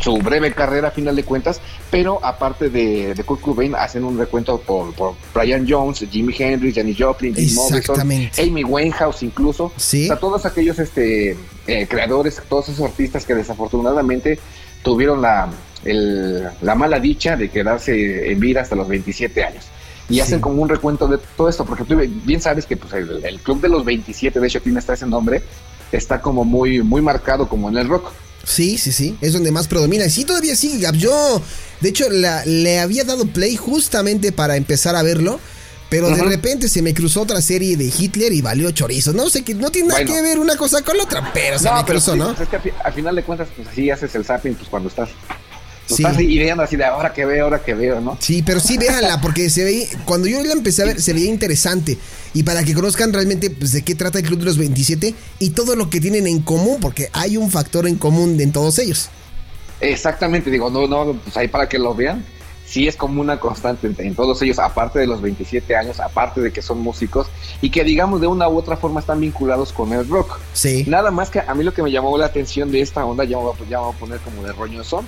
su 0.00 0.16
breve 0.18 0.52
carrera 0.52 0.88
a 0.88 0.90
final 0.92 1.16
de 1.16 1.24
cuentas, 1.24 1.60
pero 1.90 2.24
aparte 2.24 2.70
de, 2.70 3.14
de 3.14 3.24
Kurt 3.24 3.40
Cobain 3.40 3.74
hacen 3.74 4.04
un 4.04 4.16
recuento 4.16 4.60
por, 4.60 4.94
por 4.94 5.14
Brian 5.34 5.66
Jones, 5.68 6.06
Jimi 6.10 6.34
Hendrix, 6.38 6.76
Janis 6.76 6.96
Joplin, 6.98 7.34
Jim 7.34 7.54
Morrison. 7.54 8.00
Amy 8.38 8.62
Winehouse 8.64 9.22
incluso. 9.24 9.72
Sí. 9.76 10.04
O 10.04 10.06
sea, 10.08 10.16
todos 10.18 10.46
aquellos 10.46 10.78
este, 10.78 11.36
eh, 11.66 11.86
creadores, 11.88 12.40
todos 12.48 12.68
esos 12.68 12.84
artistas 12.84 13.24
que 13.26 13.34
desafortunadamente 13.34 14.38
tuvieron 14.82 15.22
la, 15.22 15.48
el- 15.84 16.48
la 16.60 16.74
mala 16.74 16.98
dicha 17.00 17.36
de 17.36 17.50
quedarse 17.50 18.30
en 18.30 18.40
vida 18.40 18.60
hasta 18.62 18.76
los 18.76 18.88
27 18.88 19.44
años. 19.44 19.64
Y 20.08 20.14
Sí. 20.14 20.20
hacen 20.20 20.40
como 20.40 20.60
un 20.62 20.68
recuento 20.68 21.06
de 21.08 21.18
todo 21.36 21.48
esto, 21.48 21.64
porque 21.64 21.84
tú 21.84 21.96
bien 22.24 22.40
sabes 22.40 22.66
que 22.66 22.76
pues, 22.76 22.92
el, 22.92 23.24
el 23.24 23.40
club 23.40 23.60
de 23.60 23.68
los 23.68 23.84
27, 23.84 24.40
de 24.40 24.46
hecho 24.46 24.60
tiene 24.60 24.78
hasta 24.78 24.94
ese 24.94 25.06
nombre, 25.06 25.42
está 25.92 26.20
como 26.20 26.44
muy, 26.44 26.82
muy 26.82 27.00
marcado 27.00 27.48
como 27.48 27.68
en 27.68 27.78
el 27.78 27.88
rock. 27.88 28.10
Sí, 28.44 28.76
sí, 28.76 28.90
sí. 28.90 29.16
Es 29.20 29.32
donde 29.32 29.52
más 29.52 29.68
predomina. 29.68 30.04
Y 30.04 30.10
sí, 30.10 30.24
todavía 30.24 30.56
sigue, 30.56 30.80
Gab. 30.80 30.96
Yo, 30.96 31.40
de 31.80 31.88
hecho, 31.88 32.10
la- 32.10 32.44
le 32.44 32.80
había 32.80 33.04
dado 33.04 33.24
play 33.26 33.54
justamente 33.56 34.32
para 34.32 34.56
empezar 34.56 34.96
a 34.96 35.02
verlo. 35.04 35.38
Pero 35.92 36.08
de 36.08 36.22
repente 36.24 36.68
se 36.70 36.80
me 36.80 36.94
cruzó 36.94 37.20
otra 37.20 37.40
serie 37.42 37.76
de 37.76 37.84
Hitler 37.96 38.32
y 38.32 38.40
valió 38.40 38.70
chorizo. 38.70 39.12
No 39.12 39.28
sé 39.28 39.42
que 39.42 39.54
no 39.54 39.70
tiene 39.70 39.88
nada 39.88 40.00
Bueno. 40.00 40.14
que 40.16 40.22
ver 40.22 40.38
una 40.38 40.56
cosa 40.56 40.80
con 40.82 40.96
la 40.96 41.04
otra, 41.04 41.30
pero 41.34 41.58
se 41.58 41.66
me 41.66 41.70
pero 41.84 41.98
cruzó, 41.98 42.12
sí, 42.14 42.18
¿no? 42.18 42.28
pues, 42.28 42.40
es 42.40 42.48
que 42.48 42.56
a, 42.56 42.60
fi- 42.60 42.72
a 42.82 42.90
final 42.92 43.14
de 43.14 43.22
cuentas, 43.22 43.48
pues 43.54 43.68
así 43.68 43.90
haces 43.90 44.14
el 44.14 44.24
zapping 44.24 44.54
pues, 44.54 44.68
cuando 44.70 44.88
estás. 44.88 45.10
pues, 45.10 45.96
Sí. 45.96 46.02
Estás 46.04 46.20
ideando 46.22 46.62
así 46.62 46.76
de 46.76 46.84
ahora 46.86 47.12
que 47.12 47.26
veo, 47.26 47.44
ahora 47.44 47.62
que 47.62 47.74
veo, 47.74 48.00
¿no? 48.00 48.16
Sí, 48.20 48.42
pero 48.42 48.58
sí 48.60 48.78
véanla, 48.78 49.20
porque 49.20 49.50
se 49.50 49.64
veía, 49.64 49.86
cuando 50.06 50.26
yo 50.28 50.42
la 50.42 50.52
empecé 50.54 50.80
a 50.82 50.86
ver, 50.86 51.02
se 51.02 51.12
veía 51.12 51.28
interesante. 51.28 51.98
Y 52.32 52.44
para 52.44 52.64
que 52.64 52.72
conozcan 52.72 53.12
realmente 53.12 53.50
pues, 53.50 53.72
de 53.72 53.82
qué 53.82 53.94
trata 53.94 54.18
el 54.20 54.24
Club 54.24 54.38
de 54.38 54.44
los 54.46 54.56
27 54.56 55.14
y 55.40 55.50
todo 55.50 55.76
lo 55.76 55.90
que 55.90 56.00
tienen 56.00 56.26
en 56.26 56.40
común, 56.40 56.78
porque 56.80 57.10
hay 57.12 57.36
un 57.36 57.50
factor 57.50 57.86
en 57.86 57.96
común 57.96 58.40
en 58.40 58.52
todos 58.52 58.78
ellos. 58.78 59.10
Exactamente, 59.80 60.50
digo, 60.50 60.70
no, 60.70 60.86
no, 60.86 61.14
pues 61.14 61.36
ahí 61.36 61.48
para 61.48 61.68
que 61.68 61.78
lo 61.78 61.94
vean. 61.94 62.24
Sí 62.72 62.88
es 62.88 62.96
como 62.96 63.20
una 63.20 63.38
constante 63.38 63.86
en, 63.86 63.94
en 63.98 64.14
todos 64.14 64.40
ellos, 64.40 64.58
aparte 64.58 64.98
de 64.98 65.06
los 65.06 65.20
27 65.20 65.76
años, 65.76 66.00
aparte 66.00 66.40
de 66.40 66.50
que 66.54 66.62
son 66.62 66.78
músicos 66.78 67.26
y 67.60 67.68
que 67.68 67.84
digamos 67.84 68.22
de 68.22 68.26
una 68.26 68.48
u 68.48 68.56
otra 68.56 68.78
forma 68.78 69.00
están 69.00 69.20
vinculados 69.20 69.74
con 69.74 69.92
el 69.92 70.08
rock. 70.08 70.38
Sí. 70.54 70.82
Nada 70.88 71.10
más 71.10 71.28
que 71.28 71.40
a 71.40 71.54
mí 71.54 71.64
lo 71.64 71.74
que 71.74 71.82
me 71.82 71.90
llamó 71.90 72.16
la 72.16 72.24
atención 72.24 72.72
de 72.72 72.80
esta 72.80 73.04
onda, 73.04 73.24
ya 73.24 73.36
me 73.36 73.42
voy 73.42 73.52
a, 73.52 73.68
ya 73.68 73.76
me 73.76 73.84
voy 73.84 73.94
a 73.94 73.98
poner 73.98 74.20
como 74.20 74.42
de 74.42 74.52
roñoso. 74.54 75.04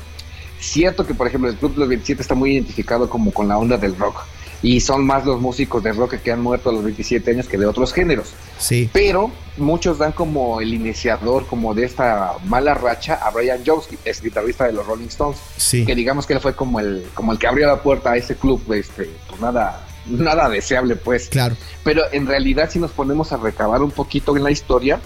Cierto 0.60 1.06
que, 1.06 1.14
por 1.14 1.26
ejemplo, 1.26 1.48
el 1.48 1.56
Club 1.56 1.72
de 1.72 1.80
los 1.80 1.88
27 1.88 2.20
está 2.20 2.34
muy 2.34 2.52
identificado 2.52 3.08
como 3.08 3.32
con 3.32 3.48
la 3.48 3.56
onda 3.56 3.78
del 3.78 3.96
rock. 3.96 4.26
Y 4.62 4.80
son 4.80 5.04
más 5.04 5.26
los 5.26 5.40
músicos 5.40 5.82
de 5.82 5.92
rock 5.92 6.14
que 6.22 6.32
han 6.32 6.40
muerto 6.40 6.70
a 6.70 6.72
los 6.72 6.82
27 6.84 7.30
años 7.32 7.48
que 7.48 7.58
de 7.58 7.66
otros 7.66 7.92
géneros. 7.92 8.32
Sí. 8.58 8.88
Pero 8.92 9.30
muchos 9.58 9.98
dan 9.98 10.12
como 10.12 10.60
el 10.60 10.72
iniciador, 10.72 11.46
como 11.46 11.74
de 11.74 11.84
esta 11.84 12.32
mala 12.46 12.72
racha, 12.74 13.14
a 13.14 13.30
Brian 13.30 13.60
Jones, 13.66 13.88
es 14.04 14.22
guitarrista 14.22 14.64
de 14.64 14.72
los 14.72 14.86
Rolling 14.86 15.08
Stones 15.08 15.38
Sí. 15.56 15.84
que 15.84 15.94
digamos 15.94 16.26
que 16.26 16.32
él 16.34 16.40
fue 16.40 16.54
como 16.54 16.80
el 16.80 17.06
como 17.14 17.32
el 17.32 17.38
que 17.38 17.46
abrió 17.46 17.66
la 17.66 17.82
puerta 17.82 18.12
a 18.12 18.16
ese 18.16 18.36
club 18.36 18.60
este 18.72 19.10
pues 19.28 19.40
nada 19.40 19.86
nada 20.06 20.48
deseable 20.48 20.96
pues 20.96 21.28
Claro. 21.28 21.56
pero 21.82 22.02
en 22.12 22.26
realidad 22.26 22.68
si 22.70 22.78
nos 22.78 22.90
ponemos 22.90 23.32
a 23.32 23.36
recabar 23.36 23.82
un 23.82 23.90
poquito 23.90 24.36
en 24.36 24.42
la 24.42 24.50
historia 24.50 25.00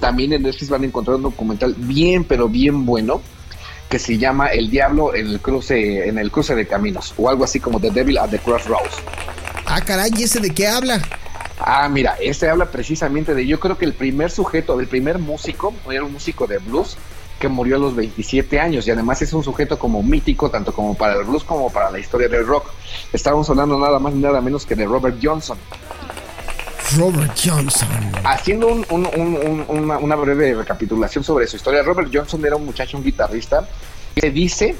también 0.00 0.32
en 0.32 0.42
Netflix 0.42 0.70
van 0.70 0.82
a 0.82 0.86
encontrar 0.86 1.16
un 1.16 1.22
documental 1.22 1.74
bien 1.76 2.24
pero 2.24 2.48
bien 2.48 2.84
bueno 2.84 3.20
que 3.88 3.98
se 3.98 4.18
llama 4.18 4.48
El 4.48 4.70
Diablo 4.70 5.14
en 5.14 5.28
el 5.28 5.40
cruce 5.40 6.08
en 6.08 6.18
el 6.18 6.30
cruce 6.30 6.54
de 6.54 6.66
caminos 6.66 7.14
o 7.16 7.28
algo 7.28 7.44
así 7.44 7.60
como 7.60 7.80
The 7.80 7.90
Devil 7.90 8.18
at 8.18 8.30
the 8.30 8.38
Crossroads 8.38 8.96
Ah, 9.66 9.80
caray, 9.80 10.10
¿y 10.16 10.24
ese 10.24 10.40
de 10.40 10.50
qué 10.50 10.68
habla? 10.68 11.00
Ah, 11.58 11.88
mira, 11.88 12.16
este 12.20 12.48
habla 12.48 12.70
precisamente 12.70 13.34
de, 13.34 13.46
yo 13.46 13.58
creo 13.58 13.78
que 13.78 13.84
el 13.84 13.94
primer 13.94 14.30
sujeto, 14.30 14.78
el 14.78 14.86
primer 14.86 15.18
músico, 15.18 15.72
era 15.90 16.04
un 16.04 16.12
músico 16.12 16.46
de 16.46 16.58
blues 16.58 16.96
que 17.38 17.48
murió 17.48 17.76
a 17.76 17.78
los 17.78 17.96
27 17.96 18.60
años 18.60 18.86
y 18.86 18.90
además 18.90 19.22
es 19.22 19.32
un 19.32 19.42
sujeto 19.42 19.78
como 19.78 20.02
mítico, 20.02 20.50
tanto 20.50 20.72
como 20.72 20.94
para 20.94 21.14
el 21.14 21.24
blues 21.24 21.44
como 21.44 21.70
para 21.72 21.90
la 21.90 21.98
historia 21.98 22.28
del 22.28 22.46
rock. 22.46 22.66
Estábamos 23.12 23.48
hablando 23.50 23.78
nada 23.78 23.98
más 23.98 24.12
ni 24.14 24.22
nada 24.22 24.40
menos 24.40 24.66
que 24.66 24.74
de 24.74 24.84
Robert 24.84 25.16
Johnson. 25.22 25.58
Robert 26.98 27.32
Johnson. 27.42 27.88
Haciendo 28.24 28.68
un- 28.68 28.86
un- 28.90 29.06
un- 29.16 29.36
un- 29.36 29.64
una, 29.68 29.98
una 29.98 30.16
breve 30.16 30.54
recapitulación 30.54 31.24
sobre 31.24 31.46
su 31.46 31.56
historia, 31.56 31.82
Robert 31.82 32.10
Johnson 32.12 32.44
era 32.44 32.56
un 32.56 32.64
muchacho, 32.64 32.96
un 32.96 33.04
guitarrista, 33.04 33.68
que 34.14 34.30
dice 34.30 34.74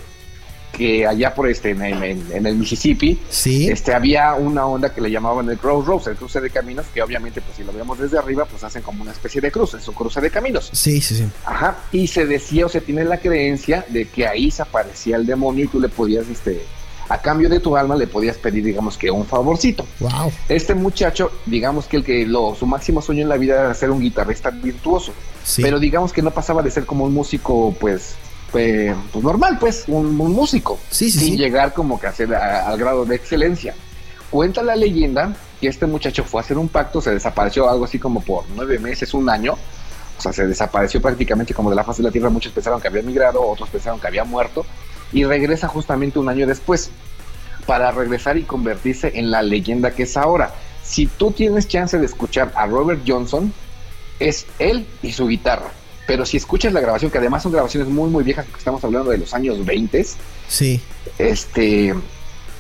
que 0.73 1.07
allá 1.07 1.33
por 1.35 1.49
este, 1.49 1.71
en 1.71 1.83
el, 1.83 2.03
en- 2.03 2.33
en 2.33 2.47
el 2.47 2.57
Mississippi, 2.57 3.21
Sí. 3.31 3.69
este, 3.71 3.95
había 3.95 4.35
una 4.35 4.67
onda 4.67 4.93
que 4.93 5.01
le 5.01 5.09
llamaban 5.11 5.49
el 5.49 5.57
Crossroads, 5.57 6.09
el 6.09 6.17
cruce 6.17 6.41
de 6.41 6.51
caminos, 6.51 6.87
que 6.93 7.01
obviamente, 7.01 7.41
pues 7.41 7.57
si 7.57 7.63
lo 7.63 7.73
vemos 7.73 7.97
desde 7.99 8.19
arriba, 8.19 8.45
pues 8.45 8.65
hacen 8.65 8.83
como 8.83 9.03
una 9.03 9.13
especie 9.13 9.41
de 9.41 9.53
cruce, 9.53 9.77
es 9.77 9.87
un 9.87 9.95
cruce 9.95 10.21
de 10.21 10.31
caminos. 10.31 10.71
Sí, 10.73 11.01
sí, 11.01 11.15
sí. 11.17 11.25
Ajá, 11.45 11.77
y 11.93 12.09
se 12.09 12.27
decía 12.27 12.67
o 12.67 12.69
se 12.69 12.81
tiene 12.81 13.05
la 13.05 13.19
creencia 13.19 13.85
de 13.89 14.09
que 14.09 14.27
ahí 14.27 14.51
se 14.51 14.63
aparecía 14.63 15.17
el 15.17 15.27
demonio 15.27 15.65
y 15.65 15.69
tú 15.69 15.79
le 15.81 15.89
podías, 15.89 16.29
este, 16.29 16.65
a 17.09 17.19
cambio 17.19 17.49
de 17.49 17.61
tu 17.61 17.77
alma, 17.77 17.97
le 17.97 18.07
podías 18.07 18.37
pedir, 18.37 18.65
digamos 18.65 18.97
que 18.97 19.11
un 19.11 19.27
favorcito. 19.27 19.87
Wow. 20.01 20.33
Este 20.49 20.75
muchacho, 20.75 21.31
digamos 21.47 21.87
que 21.87 21.99
el 21.99 22.05
que 22.05 22.27
lo, 22.27 22.55
su 22.55 22.67
máximo 22.67 23.03
sueño 23.03 23.23
en 23.23 23.29
la 23.29 23.37
vida 23.37 23.61
era 23.61 23.75
ser 23.75 23.91
un 23.91 24.01
guitarrista 24.01 24.51
virtuoso, 24.51 25.13
Sí. 25.45 25.63
pero 25.63 25.79
digamos 25.79 26.13
que 26.13 26.23
no 26.23 26.31
pasaba 26.31 26.63
de 26.63 26.71
ser 26.71 26.87
como 26.87 27.05
un 27.05 27.13
músico, 27.13 27.75
pues, 27.79 28.15
eh, 28.55 28.95
pues 29.13 29.23
normal, 29.25 29.59
pues, 29.59 29.85
un, 29.89 30.19
un 30.21 30.33
músico, 30.33 30.79
Sí, 30.91 31.11
sí, 31.11 31.19
sin 31.19 31.37
llegar 31.37 31.75
como 31.75 32.01
que 32.01 32.07
a 32.07 32.13
ser 32.13 32.35
a- 32.35 32.69
al 32.69 32.79
grado 32.79 33.05
de 33.05 33.17
excelencia. 33.17 33.75
Cuenta 34.31 34.63
la 34.63 34.75
leyenda 34.75 35.35
que 35.61 35.69
este 35.69 35.87
muchacho 35.87 36.25
fue 36.25 36.41
a 36.41 36.45
hacer 36.45 36.57
un 36.59 36.69
pacto, 36.69 37.01
se 37.01 37.11
desapareció 37.11 37.69
algo 37.69 37.85
así 37.85 37.99
como 37.99 38.21
por 38.23 38.45
nueve 38.57 38.79
meses, 38.79 39.13
un 39.15 39.29
año, 39.29 39.53
o 40.17 40.21
sea, 40.23 40.33
se 40.33 40.47
desapareció 40.47 41.03
prácticamente 41.03 41.53
como 41.55 41.69
de 41.71 41.77
la 41.77 41.85
faz 41.85 41.99
de 41.99 42.05
la 42.05 42.11
tierra. 42.11 42.31
Muchos 42.31 42.53
pensaron 42.53 42.81
que 42.81 42.89
había 42.89 43.03
migrado, 43.03 43.43
otros 43.43 43.69
pensaron 43.69 44.01
que 44.01 44.07
había 44.07 44.25
muerto, 44.25 44.65
y 45.13 45.25
regresa 45.25 45.69
justamente 45.69 46.19
un 46.19 46.29
año 46.29 46.47
después 46.47 46.91
para 47.67 47.91
regresar 47.93 48.37
y 48.37 48.43
convertirse 48.43 49.13
en 49.19 49.31
la 49.31 49.43
leyenda 49.43 49.93
que 49.93 50.03
es 50.05 50.17
ahora. 50.17 50.53
Si 50.83 51.07
tú 51.07 51.31
tienes 51.31 51.67
chance 51.69 51.99
de 51.99 52.05
escuchar 52.07 52.53
a 52.57 52.67
Robert 52.67 53.01
Johnson, 53.07 53.53
es 54.21 54.47
él 54.59 54.87
y 55.03 55.13
su 55.13 55.27
guitarra. 55.27 55.71
Pero 56.07 56.27
si 56.27 56.37
escuchas 56.37 56.73
la 56.75 56.81
grabación, 56.81 57.11
que 57.11 57.17
además 57.19 57.43
son 57.43 57.53
grabaciones 57.53 57.89
muy, 57.89 58.11
muy 58.11 58.23
viejas, 58.23 58.45
porque 58.45 58.59
estamos 58.59 58.85
hablando 58.85 59.11
de 59.11 59.19
los 59.19 59.33
años 59.33 59.65
20, 59.65 60.05
Sí. 60.49 60.81
este, 61.19 61.95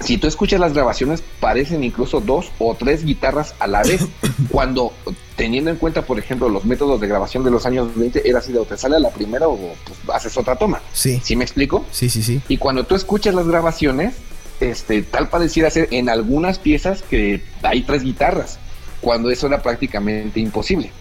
si 0.04 0.18
tú 0.18 0.26
escuchas 0.26 0.60
las 0.60 0.72
grabaciones, 0.72 1.22
parecen 1.40 1.82
incluso 1.82 2.20
dos 2.20 2.50
o 2.58 2.74
tres 2.74 3.04
guitarras 3.04 3.54
a 3.58 3.66
la 3.66 3.82
vez, 3.82 4.06
cuando 4.50 4.92
teniendo 5.36 5.70
en 5.70 5.76
cuenta, 5.76 6.02
por 6.02 6.18
ejemplo, 6.18 6.48
los 6.48 6.64
métodos 6.64 7.00
de 7.00 7.08
grabación 7.08 7.42
de 7.44 7.50
los 7.50 7.66
años 7.66 7.94
20, 7.96 8.28
era 8.28 8.38
así 8.38 8.52
de 8.52 8.58
o 8.58 8.64
te 8.64 8.76
sale 8.76 8.96
a 8.96 9.00
la 9.00 9.10
primera 9.10 9.48
o 9.48 9.56
pues, 9.56 9.98
haces 10.14 10.36
otra 10.36 10.56
toma. 10.56 10.80
Sí. 10.92 11.20
¿Sí 11.24 11.36
me 11.36 11.44
explico? 11.44 11.84
Sí, 11.90 12.08
sí, 12.08 12.22
sí. 12.22 12.40
Y 12.48 12.58
cuando 12.58 12.84
tú 12.84 12.94
escuchas 12.94 13.34
las 13.34 13.46
grabaciones, 13.46 14.14
este, 14.60 15.02
tal 15.02 15.28
pareciera 15.28 15.70
ser 15.70 15.88
en 15.90 16.08
algunas 16.08 16.58
piezas 16.58 17.02
que 17.02 17.42
hay 17.62 17.82
tres 17.82 18.02
guitarras, 18.02 18.58
cuando 19.00 19.30
eso 19.30 19.46
era 19.46 19.62
prácticamente 19.62 20.40
imposible. 20.40 20.92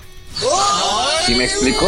¿Sí 1.25 1.35
me 1.35 1.45
explico? 1.45 1.85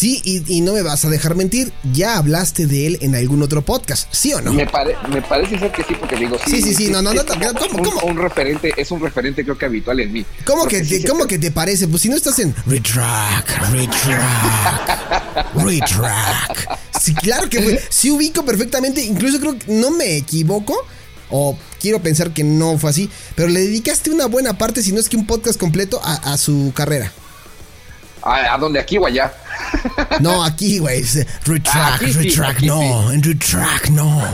Sí, 0.00 0.22
y, 0.24 0.42
y 0.56 0.62
no 0.62 0.72
me 0.72 0.80
vas 0.80 1.04
a 1.04 1.10
dejar 1.10 1.34
mentir, 1.34 1.74
ya 1.92 2.16
hablaste 2.16 2.66
de 2.66 2.86
él 2.86 2.98
en 3.02 3.14
algún 3.14 3.42
otro 3.42 3.60
podcast, 3.60 4.08
¿sí 4.14 4.32
o 4.32 4.40
no? 4.40 4.50
Me, 4.50 4.66
pare- 4.66 4.96
me 5.12 5.20
parece 5.20 5.58
ser 5.58 5.70
que 5.72 5.82
sí, 5.84 5.94
porque 5.94 6.16
digo, 6.16 6.38
sí. 6.42 6.52
Sí, 6.52 6.62
sí, 6.62 6.74
sí, 6.74 6.88
no, 6.88 7.02
no, 7.02 7.12
no, 7.12 7.20
es 7.20 7.26
como 7.26 7.42
¿cómo, 7.52 7.76
un, 7.76 7.84
cómo? 7.84 8.00
un 8.12 8.16
referente, 8.16 8.72
es 8.78 8.90
un 8.90 9.02
referente 9.02 9.44
creo 9.44 9.58
que 9.58 9.66
habitual 9.66 10.00
en 10.00 10.10
mí. 10.10 10.24
¿Cómo 10.46 10.64
que, 10.66 10.82
sí 10.86 11.02
te, 11.02 11.06
¿Cómo 11.06 11.26
que 11.26 11.38
te 11.38 11.50
parece? 11.50 11.86
Pues 11.86 12.00
si 12.00 12.08
no 12.08 12.16
estás 12.16 12.38
en 12.38 12.54
retrack, 12.66 13.70
retrack, 13.72 15.54
retrack. 15.54 16.78
Sí, 16.98 17.14
claro 17.14 17.50
que 17.50 17.60
fue. 17.60 17.82
Sí 17.90 18.10
ubico 18.10 18.42
perfectamente, 18.42 19.04
incluso 19.04 19.38
creo 19.38 19.58
que 19.58 19.70
no 19.70 19.90
me 19.90 20.16
equivoco, 20.16 20.74
o 21.28 21.58
quiero 21.78 22.00
pensar 22.00 22.32
que 22.32 22.42
no 22.42 22.78
fue 22.78 22.88
así, 22.88 23.10
pero 23.34 23.48
le 23.50 23.60
dedicaste 23.60 24.10
una 24.10 24.24
buena 24.24 24.56
parte, 24.56 24.82
si 24.82 24.92
no 24.92 25.00
es 25.00 25.10
que 25.10 25.18
un 25.18 25.26
podcast 25.26 25.60
completo, 25.60 26.00
a, 26.02 26.32
a 26.32 26.38
su 26.38 26.72
carrera. 26.74 27.12
¿A, 28.22 28.54
a 28.54 28.56
dónde? 28.58 28.80
¿Aquí 28.80 28.96
o 28.96 29.04
allá? 29.06 29.32
No, 30.20 30.44
aquí, 30.44 30.78
güey. 30.78 31.02
Retract, 31.44 32.04
sí, 32.04 32.12
retract, 32.12 32.60
no. 32.62 33.10
En 33.12 33.22
retract, 33.22 33.88
no. 33.88 34.20
Eh, 34.20 34.28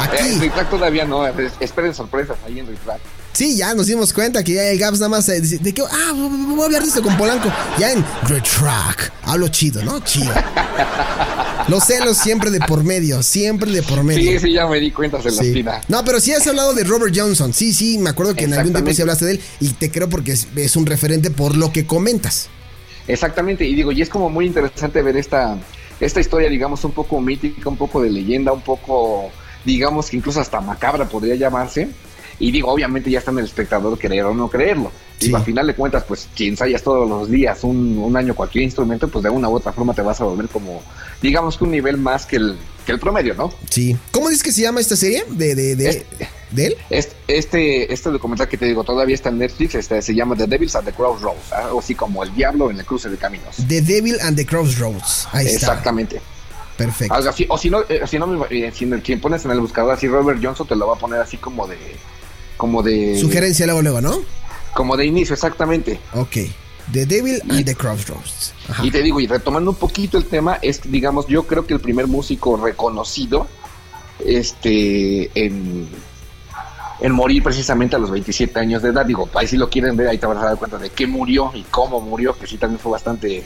Aquí. 0.00 0.38
Retract 0.38 0.70
todavía 0.70 1.04
no, 1.04 1.26
es- 1.26 1.52
esperen 1.60 1.94
sorpresas 1.94 2.36
ahí 2.46 2.58
en 2.60 2.66
Retract. 2.66 3.00
Sí, 3.32 3.54
ya 3.56 3.74
nos 3.74 3.86
dimos 3.86 4.14
cuenta 4.14 4.42
que 4.42 4.54
ya 4.54 4.62
el 4.64 4.78
Gaps 4.78 4.98
nada 4.98 5.10
más 5.10 5.28
eh, 5.28 5.40
dice, 5.42 5.58
de 5.58 5.74
que, 5.74 5.82
ah, 5.82 6.12
voy 6.14 6.60
a 6.62 6.64
hablar 6.64 6.82
de 6.82 6.88
esto 6.88 7.02
con 7.02 7.14
Polanco. 7.18 7.52
Ya 7.78 7.92
en 7.92 8.02
Retrack. 8.22 9.12
Hablo 9.24 9.48
chido, 9.48 9.82
¿no? 9.84 10.00
Chido. 10.00 10.32
Los 11.68 11.84
celos 11.84 12.16
siempre 12.16 12.50
de 12.50 12.60
por 12.60 12.84
medio, 12.84 13.22
siempre 13.22 13.70
de 13.72 13.82
por 13.82 14.02
medio. 14.04 14.32
Sí, 14.32 14.38
sí, 14.38 14.52
ya 14.52 14.66
me 14.66 14.78
di 14.78 14.90
cuenta, 14.90 15.18
la 15.22 15.30
Sí. 15.30 15.48
espina. 15.48 15.80
No, 15.88 16.04
pero 16.04 16.20
sí 16.20 16.32
has 16.32 16.46
hablado 16.46 16.72
de 16.74 16.84
Robert 16.84 17.12
Johnson. 17.14 17.52
Sí, 17.52 17.74
sí, 17.74 17.98
me 17.98 18.10
acuerdo 18.10 18.34
que 18.34 18.44
en 18.44 18.54
algún 18.54 18.72
tiempo 18.72 18.92
sí 18.94 19.02
hablaste 19.02 19.24
de 19.26 19.32
él 19.32 19.40
y 19.60 19.70
te 19.70 19.90
creo 19.90 20.08
porque 20.08 20.32
es, 20.32 20.46
es 20.56 20.76
un 20.76 20.86
referente 20.86 21.30
por 21.30 21.56
lo 21.56 21.72
que 21.72 21.86
comentas. 21.86 22.48
Exactamente, 23.08 23.64
y 23.64 23.74
digo, 23.74 23.92
y 23.92 24.02
es 24.02 24.08
como 24.08 24.28
muy 24.30 24.46
interesante 24.46 25.00
ver 25.02 25.16
esta, 25.16 25.56
esta 26.00 26.20
historia, 26.20 26.48
digamos, 26.48 26.84
un 26.84 26.92
poco 26.92 27.20
mítica, 27.20 27.68
un 27.68 27.76
poco 27.76 28.02
de 28.02 28.10
leyenda, 28.10 28.52
un 28.52 28.62
poco, 28.62 29.30
digamos, 29.64 30.10
que 30.10 30.16
incluso 30.16 30.40
hasta 30.40 30.60
macabra 30.60 31.08
podría 31.08 31.34
llamarse. 31.36 31.88
Y 32.38 32.50
digo, 32.50 32.70
obviamente 32.70 33.10
ya 33.10 33.20
está 33.20 33.30
en 33.30 33.38
el 33.38 33.46
espectador 33.46 33.98
creer 33.98 34.24
o 34.26 34.34
no 34.34 34.50
creerlo. 34.50 34.92
Sí. 35.18 35.26
Digo, 35.26 35.38
a 35.38 35.40
final 35.40 35.66
de 35.66 35.74
cuentas, 35.74 36.04
pues 36.06 36.28
si 36.34 36.48
ensayas 36.48 36.82
todos 36.82 37.08
los 37.08 37.30
días 37.30 37.64
un, 37.64 37.96
un 37.96 38.14
año 38.14 38.34
cualquier 38.34 38.64
instrumento, 38.64 39.08
pues 39.08 39.22
de 39.22 39.30
una 39.30 39.48
u 39.48 39.54
otra 39.54 39.72
forma 39.72 39.94
te 39.94 40.02
vas 40.02 40.20
a 40.20 40.24
volver 40.24 40.46
como, 40.48 40.82
digamos 41.22 41.56
que 41.56 41.64
un 41.64 41.70
nivel 41.70 41.96
más 41.96 42.26
que 42.26 42.36
el, 42.36 42.58
que 42.84 42.92
el 42.92 43.00
promedio, 43.00 43.32
¿no? 43.34 43.50
Sí. 43.70 43.96
¿Cómo 44.10 44.28
dices 44.28 44.42
que 44.42 44.52
se 44.52 44.60
llama 44.60 44.80
esta 44.80 44.96
serie? 44.96 45.24
¿De, 45.30 45.54
de, 45.54 45.76
de, 45.76 45.88
Este- 45.88 46.28
de 46.50 46.66
él? 46.66 46.76
Este, 46.90 47.14
este, 47.28 47.92
este 47.92 48.10
documental 48.10 48.48
que 48.48 48.56
te 48.56 48.66
digo 48.66 48.84
todavía 48.84 49.14
está 49.14 49.28
en 49.30 49.38
Netflix, 49.38 49.74
este, 49.74 50.00
se 50.02 50.14
llama 50.14 50.36
The 50.36 50.46
Devils 50.46 50.76
at 50.76 50.84
the 50.84 50.92
Crossroads, 50.92 51.52
algo 51.52 51.80
así 51.80 51.94
como 51.94 52.22
el 52.22 52.34
diablo 52.34 52.70
en 52.70 52.78
el 52.78 52.84
cruce 52.84 53.08
de 53.08 53.16
caminos. 53.16 53.56
The 53.68 53.82
Devil 53.82 54.18
and 54.22 54.36
the 54.36 54.46
Crossroads. 54.46 55.28
Ahí 55.32 55.46
está. 55.46 55.56
Exactamente. 55.72 56.20
Perfecto. 56.76 57.14
Algo 57.14 57.30
así, 57.30 57.46
o 57.48 57.56
si 57.56 57.70
no, 57.70 57.80
eh, 57.88 58.02
si 58.06 58.18
no 58.18 58.26
me- 58.26 58.46
eh, 58.50 58.70
si, 58.74 58.84
en 58.84 58.92
el- 58.92 59.02
si 59.04 59.16
pones 59.16 59.44
en 59.46 59.50
el 59.50 59.60
buscador 59.60 59.92
así 59.94 60.06
Robert 60.08 60.38
Johnson 60.42 60.66
te 60.66 60.76
lo 60.76 60.86
va 60.86 60.94
a 60.96 60.98
poner 60.98 61.20
así 61.20 61.36
como 61.38 61.66
de 61.66 61.78
como 62.58 62.82
de 62.82 63.18
Sugerencia 63.18 63.64
luego, 63.66 63.82
luego, 63.82 64.00
¿no? 64.00 64.18
como 64.74 64.96
de 64.96 65.06
inicio 65.06 65.32
exactamente. 65.34 65.98
Ok. 66.14 66.36
The 66.92 67.04
Devil 67.06 67.42
and 67.48 67.64
the 67.64 67.74
Crossroads. 67.74 68.52
Ajá. 68.68 68.84
Y 68.84 68.90
te 68.90 69.02
digo, 69.02 69.18
y 69.20 69.26
retomando 69.26 69.70
un 69.70 69.76
poquito 69.76 70.18
el 70.18 70.26
tema, 70.26 70.58
es 70.62 70.80
digamos, 70.84 71.26
yo 71.26 71.44
creo 71.46 71.66
que 71.66 71.74
el 71.74 71.80
primer 71.80 72.06
músico 72.06 72.56
reconocido 72.58 73.48
este 74.24 75.30
en 75.34 75.88
en 77.00 77.12
morir 77.12 77.42
precisamente 77.42 77.96
a 77.96 77.98
los 77.98 78.10
27 78.10 78.58
años 78.58 78.82
de 78.82 78.90
edad, 78.90 79.04
digo, 79.04 79.28
ahí 79.34 79.46
si 79.46 79.56
lo 79.56 79.68
quieren 79.68 79.96
ver, 79.96 80.08
ahí 80.08 80.18
te 80.18 80.26
vas 80.26 80.38
a 80.38 80.46
dar 80.46 80.56
cuenta 80.56 80.78
de 80.78 80.90
qué 80.90 81.06
murió 81.06 81.50
y 81.54 81.62
cómo 81.62 82.00
murió, 82.00 82.34
que 82.34 82.46
sí 82.46 82.56
también 82.56 82.78
fue 82.78 82.92
bastante 82.92 83.44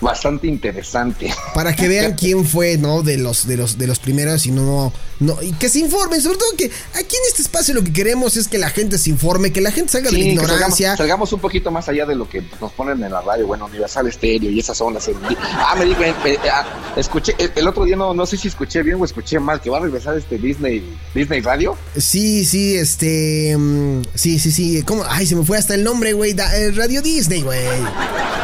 bastante 0.00 0.46
interesante. 0.46 1.32
Para 1.54 1.74
que 1.74 1.88
vean 1.88 2.14
quién 2.18 2.44
fue, 2.44 2.76
¿no? 2.78 3.02
De 3.02 3.16
los, 3.18 3.46
de 3.46 3.56
los, 3.56 3.78
de 3.78 3.86
los 3.86 3.98
primeros 3.98 4.46
y 4.46 4.50
no, 4.50 4.92
no, 5.20 5.36
y 5.42 5.52
que 5.52 5.68
se 5.68 5.80
informen, 5.80 6.20
sobre 6.20 6.38
todo 6.38 6.48
que 6.56 6.66
aquí 6.66 7.16
en 7.16 7.22
este 7.28 7.42
espacio 7.42 7.74
lo 7.74 7.82
que 7.82 7.92
queremos 7.92 8.36
es 8.36 8.48
que 8.48 8.58
la 8.58 8.70
gente 8.70 8.98
se 8.98 9.10
informe, 9.10 9.52
que 9.52 9.60
la 9.60 9.72
gente 9.72 9.92
salga 9.92 10.10
de 10.10 10.18
la 10.18 10.24
salgamos, 10.24 10.44
ignorancia. 10.50 10.96
salgamos 10.96 11.32
un 11.32 11.40
poquito 11.40 11.70
más 11.70 11.88
allá 11.88 12.06
de 12.06 12.14
lo 12.14 12.28
que 12.28 12.42
nos 12.60 12.72
ponen 12.72 13.02
en 13.02 13.12
la 13.12 13.20
radio, 13.20 13.46
bueno, 13.46 13.66
Universal 13.66 14.06
Estéreo 14.06 14.50
y 14.50 14.60
esas 14.60 14.80
ondas. 14.80 15.08
Ah, 15.56 15.74
me 15.78 15.84
dijo, 15.84 16.00
escuché, 16.96 17.34
el, 17.38 17.52
el 17.56 17.68
otro 17.68 17.84
día 17.84 17.96
no, 17.96 18.14
no 18.14 18.26
sé 18.26 18.36
si 18.36 18.48
escuché 18.48 18.82
bien 18.82 18.98
o 19.00 19.04
escuché 19.04 19.38
mal, 19.38 19.60
que 19.60 19.70
va 19.70 19.78
a 19.78 19.80
regresar 19.80 20.16
este 20.16 20.38
Disney, 20.38 20.96
Disney 21.14 21.40
Radio. 21.40 21.76
Sí, 21.96 22.44
sí, 22.44 22.76
este, 22.76 23.56
mm, 23.56 24.02
sí, 24.14 24.38
sí, 24.38 24.50
sí, 24.52 24.82
¿cómo? 24.82 25.04
Ay, 25.08 25.26
se 25.26 25.34
me 25.36 25.44
fue 25.44 25.58
hasta 25.58 25.74
el 25.74 25.84
nombre, 25.84 26.12
güey, 26.12 26.32
eh, 26.32 26.70
Radio 26.72 27.02
Disney, 27.02 27.42
güey. 27.42 27.58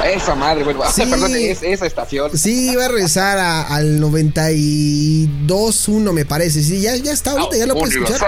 Esa 0.05 0.35
madre, 0.35 0.65
güey, 0.65 0.77
Sí. 0.95 1.03
perdón, 1.07 1.33
es, 1.51 1.63
esa 1.63 1.87
estación. 1.87 2.37
Sí, 2.37 2.75
va 2.77 2.87
a 2.87 2.89
regresar 2.89 3.39
a- 3.39 3.63
al 3.69 4.01
92.1 4.01 6.13
me 6.13 6.25
parece, 6.25 6.63
sí, 6.63 6.81
ya, 6.81 6.97
ya 6.97 7.13
está 7.13 7.33
ahorita, 7.33 7.57
ya 7.57 7.67
lo 7.67 7.75
puedes 7.75 7.95
escuchar. 7.97 8.21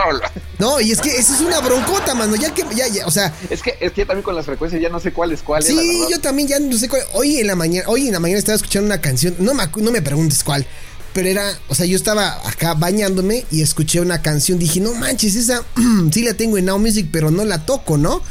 No, 0.59 0.81
y 0.81 0.93
es 0.93 1.01
que 1.01 1.17
esa 1.17 1.35
es 1.35 1.41
una 1.41 1.61
broncota, 1.61 2.15
mano, 2.15 2.35
ya 2.37 2.53
que, 2.55 2.65
ya, 2.75 2.89
ya, 2.89 3.07
o 3.07 3.11
sea, 3.11 3.35
Es 3.51 3.63
que, 3.63 3.77
es 3.81 3.93
que 3.93 4.05
también 4.07 4.23
con 4.23 4.35
las 4.35 4.47
frecuencias 4.47 4.81
ya 4.81 4.89
no 4.89 5.01
sé 5.01 5.13
cuál 5.13 5.33
es 5.33 5.43
cuál. 5.43 5.63
Sí, 5.63 6.01
yo 6.11 6.21
también 6.21 6.49
ya 6.49 6.59
no 6.59 6.77
sé 6.77 6.89
cuál. 6.89 7.03
Hoy 7.13 7.39
en 7.39 7.47
la 7.47 7.57
mañana, 7.57 7.89
hoy 7.89 8.07
en 8.07 8.13
la 8.13 8.21
mañana 8.21 8.39
estaba 8.39 8.57
escuchando 8.57 8.87
una 8.87 9.01
canción, 9.01 9.35
no 9.39 9.55
me, 9.55 9.65
no 9.77 9.91
me 9.93 10.03
preguntes 10.03 10.43
cuál, 10.45 10.67
pero 11.13 11.29
era, 11.29 11.59
o 11.69 11.75
sea, 11.75 11.87
yo 11.87 11.97
estaba 11.97 12.41
acá 12.49 12.75
bañándome 12.75 13.45
y 13.51 13.63
escuché 13.63 14.01
una 14.01 14.23
canción, 14.23 14.59
dije, 14.59 14.81
no 14.81 14.95
manches, 14.95 15.35
esa 15.37 15.63
sí 16.13 16.23
la 16.23 16.35
tengo 16.35 16.59
en 16.59 16.67
Now 16.67 16.79
Music, 16.79 17.09
pero 17.13 17.31
no 17.31 17.45
la 17.45 17.65
toco, 17.67 17.99
¿no? 17.99 18.23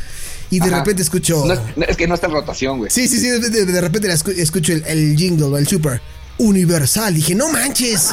Y 0.51 0.59
de 0.59 0.67
Ajá. 0.67 0.77
repente 0.79 1.01
escucho... 1.01 1.43
No 1.45 1.53
es, 1.53 1.59
no, 1.75 1.85
es 1.85 1.97
que 1.97 2.07
no 2.07 2.15
está 2.15 2.27
en 2.27 2.33
rotación, 2.33 2.77
güey. 2.77 2.91
Sí, 2.91 3.07
sí, 3.07 3.19
sí, 3.19 3.29
de, 3.29 3.49
de- 3.49 3.65
de 3.65 3.81
repente 3.81 4.07
la 4.07 4.13
escu- 4.15 4.37
escucho 4.37 4.73
el, 4.73 4.83
el 4.85 5.15
jingle 5.17 5.57
el 5.57 5.67
super 5.67 6.01
universal, 6.37 7.13
dije, 7.13 7.33
no 7.35 7.49
manches. 7.49 8.09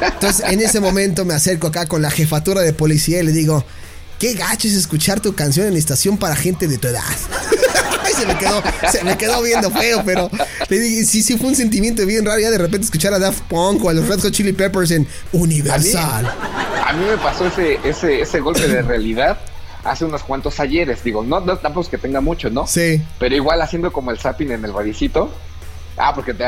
Entonces, 0.00 0.44
en 0.48 0.60
ese 0.60 0.80
momento 0.80 1.24
me 1.24 1.34
acerco 1.34 1.68
acá 1.68 1.86
con 1.86 2.02
la 2.02 2.10
jefatura 2.10 2.60
de 2.62 2.72
policía 2.72 3.20
y 3.20 3.26
le 3.26 3.32
digo, 3.32 3.64
qué 4.18 4.34
gacho 4.34 4.68
es 4.68 4.74
escuchar 4.74 5.20
tu 5.20 5.34
canción 5.34 5.66
en 5.66 5.76
estación 5.76 6.16
para 6.18 6.36
gente 6.36 6.68
de 6.68 6.78
tu 6.78 6.88
edad. 6.88 7.00
Ay, 8.04 8.12
se 8.14 8.26
me 8.26 8.36
quedó, 8.36 8.62
se 8.90 9.04
me 9.04 9.16
quedó 9.16 9.42
viendo 9.42 9.70
feo, 9.70 10.02
pero 10.04 10.30
le 10.68 10.78
dije, 10.80 11.04
sí, 11.04 11.22
sí 11.22 11.36
fue 11.38 11.48
un 11.48 11.56
sentimiento 11.56 12.04
bien 12.04 12.24
raro 12.24 12.40
ya 12.40 12.50
de 12.50 12.58
repente 12.58 12.84
escuchar 12.84 13.14
a 13.14 13.18
Daft 13.18 13.42
Punk 13.48 13.84
o 13.84 13.88
a 13.90 13.92
los 13.92 14.06
Red 14.08 14.20
Hot 14.20 14.32
Chili 14.32 14.52
Peppers 14.52 14.90
en 14.90 15.06
Universal. 15.32 16.26
A 16.84 16.92
mí 16.94 17.04
me 17.06 17.16
pasó 17.18 17.46
ese, 17.46 17.78
ese, 17.84 18.20
ese 18.22 18.40
golpe 18.40 18.66
de 18.66 18.82
realidad 18.82 19.38
hace 19.84 20.04
unos 20.04 20.22
cuantos 20.22 20.60
ayeres. 20.60 21.02
Digo, 21.04 21.22
no, 21.22 21.40
no 21.40 21.56
tampoco 21.58 21.82
es 21.84 21.88
que 21.88 21.98
tenga 21.98 22.20
mucho, 22.20 22.50
¿no? 22.50 22.66
Sí. 22.66 23.02
Pero 23.18 23.34
igual 23.34 23.60
haciendo 23.62 23.92
como 23.92 24.10
el 24.10 24.18
zapping 24.18 24.50
en 24.52 24.64
el 24.64 24.72
radicito. 24.72 25.30
Ah, 25.96 26.14
porque 26.14 26.32
te, 26.32 26.44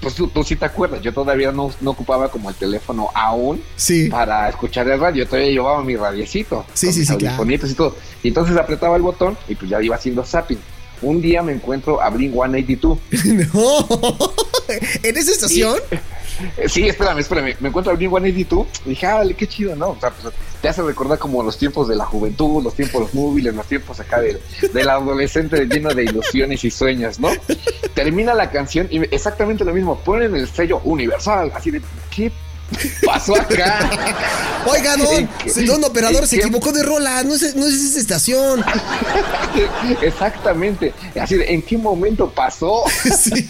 pues 0.00 0.14
tú, 0.14 0.28
tú 0.28 0.44
sí 0.44 0.54
te 0.54 0.64
acuerdas. 0.64 1.00
Yo 1.02 1.12
todavía 1.12 1.50
no, 1.50 1.72
no 1.80 1.90
ocupaba 1.90 2.30
como 2.30 2.50
el 2.50 2.54
teléfono 2.54 3.08
aún 3.14 3.60
Sí. 3.74 4.08
para 4.08 4.48
escuchar 4.48 4.88
el 4.88 5.00
radio. 5.00 5.26
Todavía 5.26 5.50
llevaba 5.50 5.82
mi 5.82 5.96
radiecito. 5.96 6.64
Sí, 6.72 6.92
sí, 6.92 7.04
sí, 7.04 7.16
claro. 7.16 7.44
y 7.50 7.74
todo. 7.74 7.96
Y 8.22 8.28
entonces 8.28 8.56
apretaba 8.56 8.96
el 8.96 9.02
botón 9.02 9.36
y 9.48 9.56
pues 9.56 9.70
ya 9.70 9.82
iba 9.82 9.96
haciendo 9.96 10.24
zapping. 10.24 10.58
Un 11.02 11.20
día 11.20 11.42
me 11.42 11.52
encuentro 11.52 12.00
a 12.00 12.10
Blink 12.10 12.32
182. 12.32 12.98
no. 13.54 13.88
¿En 15.02 15.16
esa 15.16 15.32
estación? 15.32 15.76
Eh, 15.90 15.98
Sí, 16.66 16.88
espérame, 16.88 17.18
espérame. 17.18 17.56
Me 17.60 17.68
encuentro 17.68 17.92
a 17.92 17.96
Blink 17.96 18.10
182 18.10 18.66
y 18.84 18.88
dije, 18.90 19.06
ah, 19.06 19.22
qué 19.36 19.46
chido, 19.46 19.76
¿no? 19.76 19.90
O 19.90 20.00
sea, 20.00 20.10
pues, 20.10 20.32
te 20.60 20.68
hace 20.68 20.82
recordar 20.82 21.18
como 21.18 21.42
los 21.42 21.56
tiempos 21.58 21.88
de 21.88 21.96
la 21.96 22.04
juventud, 22.04 22.62
los 22.62 22.74
tiempos 22.74 23.12
móviles, 23.14 23.54
los 23.54 23.66
tiempos 23.66 23.98
acá 24.00 24.20
del, 24.20 24.40
del 24.72 24.88
adolescente 24.88 25.66
lleno 25.66 25.92
de 25.94 26.04
ilusiones 26.04 26.64
y 26.64 26.70
sueños, 26.70 27.18
¿no? 27.18 27.30
Termina 27.94 28.34
la 28.34 28.50
canción 28.50 28.88
y 28.90 28.98
exactamente 29.14 29.64
lo 29.64 29.72
mismo. 29.72 29.98
Ponen 29.98 30.34
el 30.34 30.48
sello 30.48 30.80
universal, 30.84 31.52
así 31.54 31.70
de, 31.70 31.82
¿qué 32.14 32.32
pasó 33.04 33.34
acá? 33.36 33.90
Oiga, 34.66 34.96
don, 34.96 35.14
¿En 35.14 35.28
qué- 35.28 35.62
don 35.62 35.82
operador 35.84 36.26
se 36.26 36.36
equivocó 36.36 36.72
de 36.72 36.82
rola, 36.82 37.22
no 37.22 37.34
es, 37.34 37.54
no 37.56 37.66
es 37.66 37.74
esa 37.74 38.00
estación. 38.00 38.64
Exactamente. 40.02 40.92
Así 41.20 41.36
de, 41.36 41.52
¿en 41.52 41.62
qué 41.62 41.76
momento 41.78 42.30
pasó? 42.30 42.84
Sí, 43.20 43.46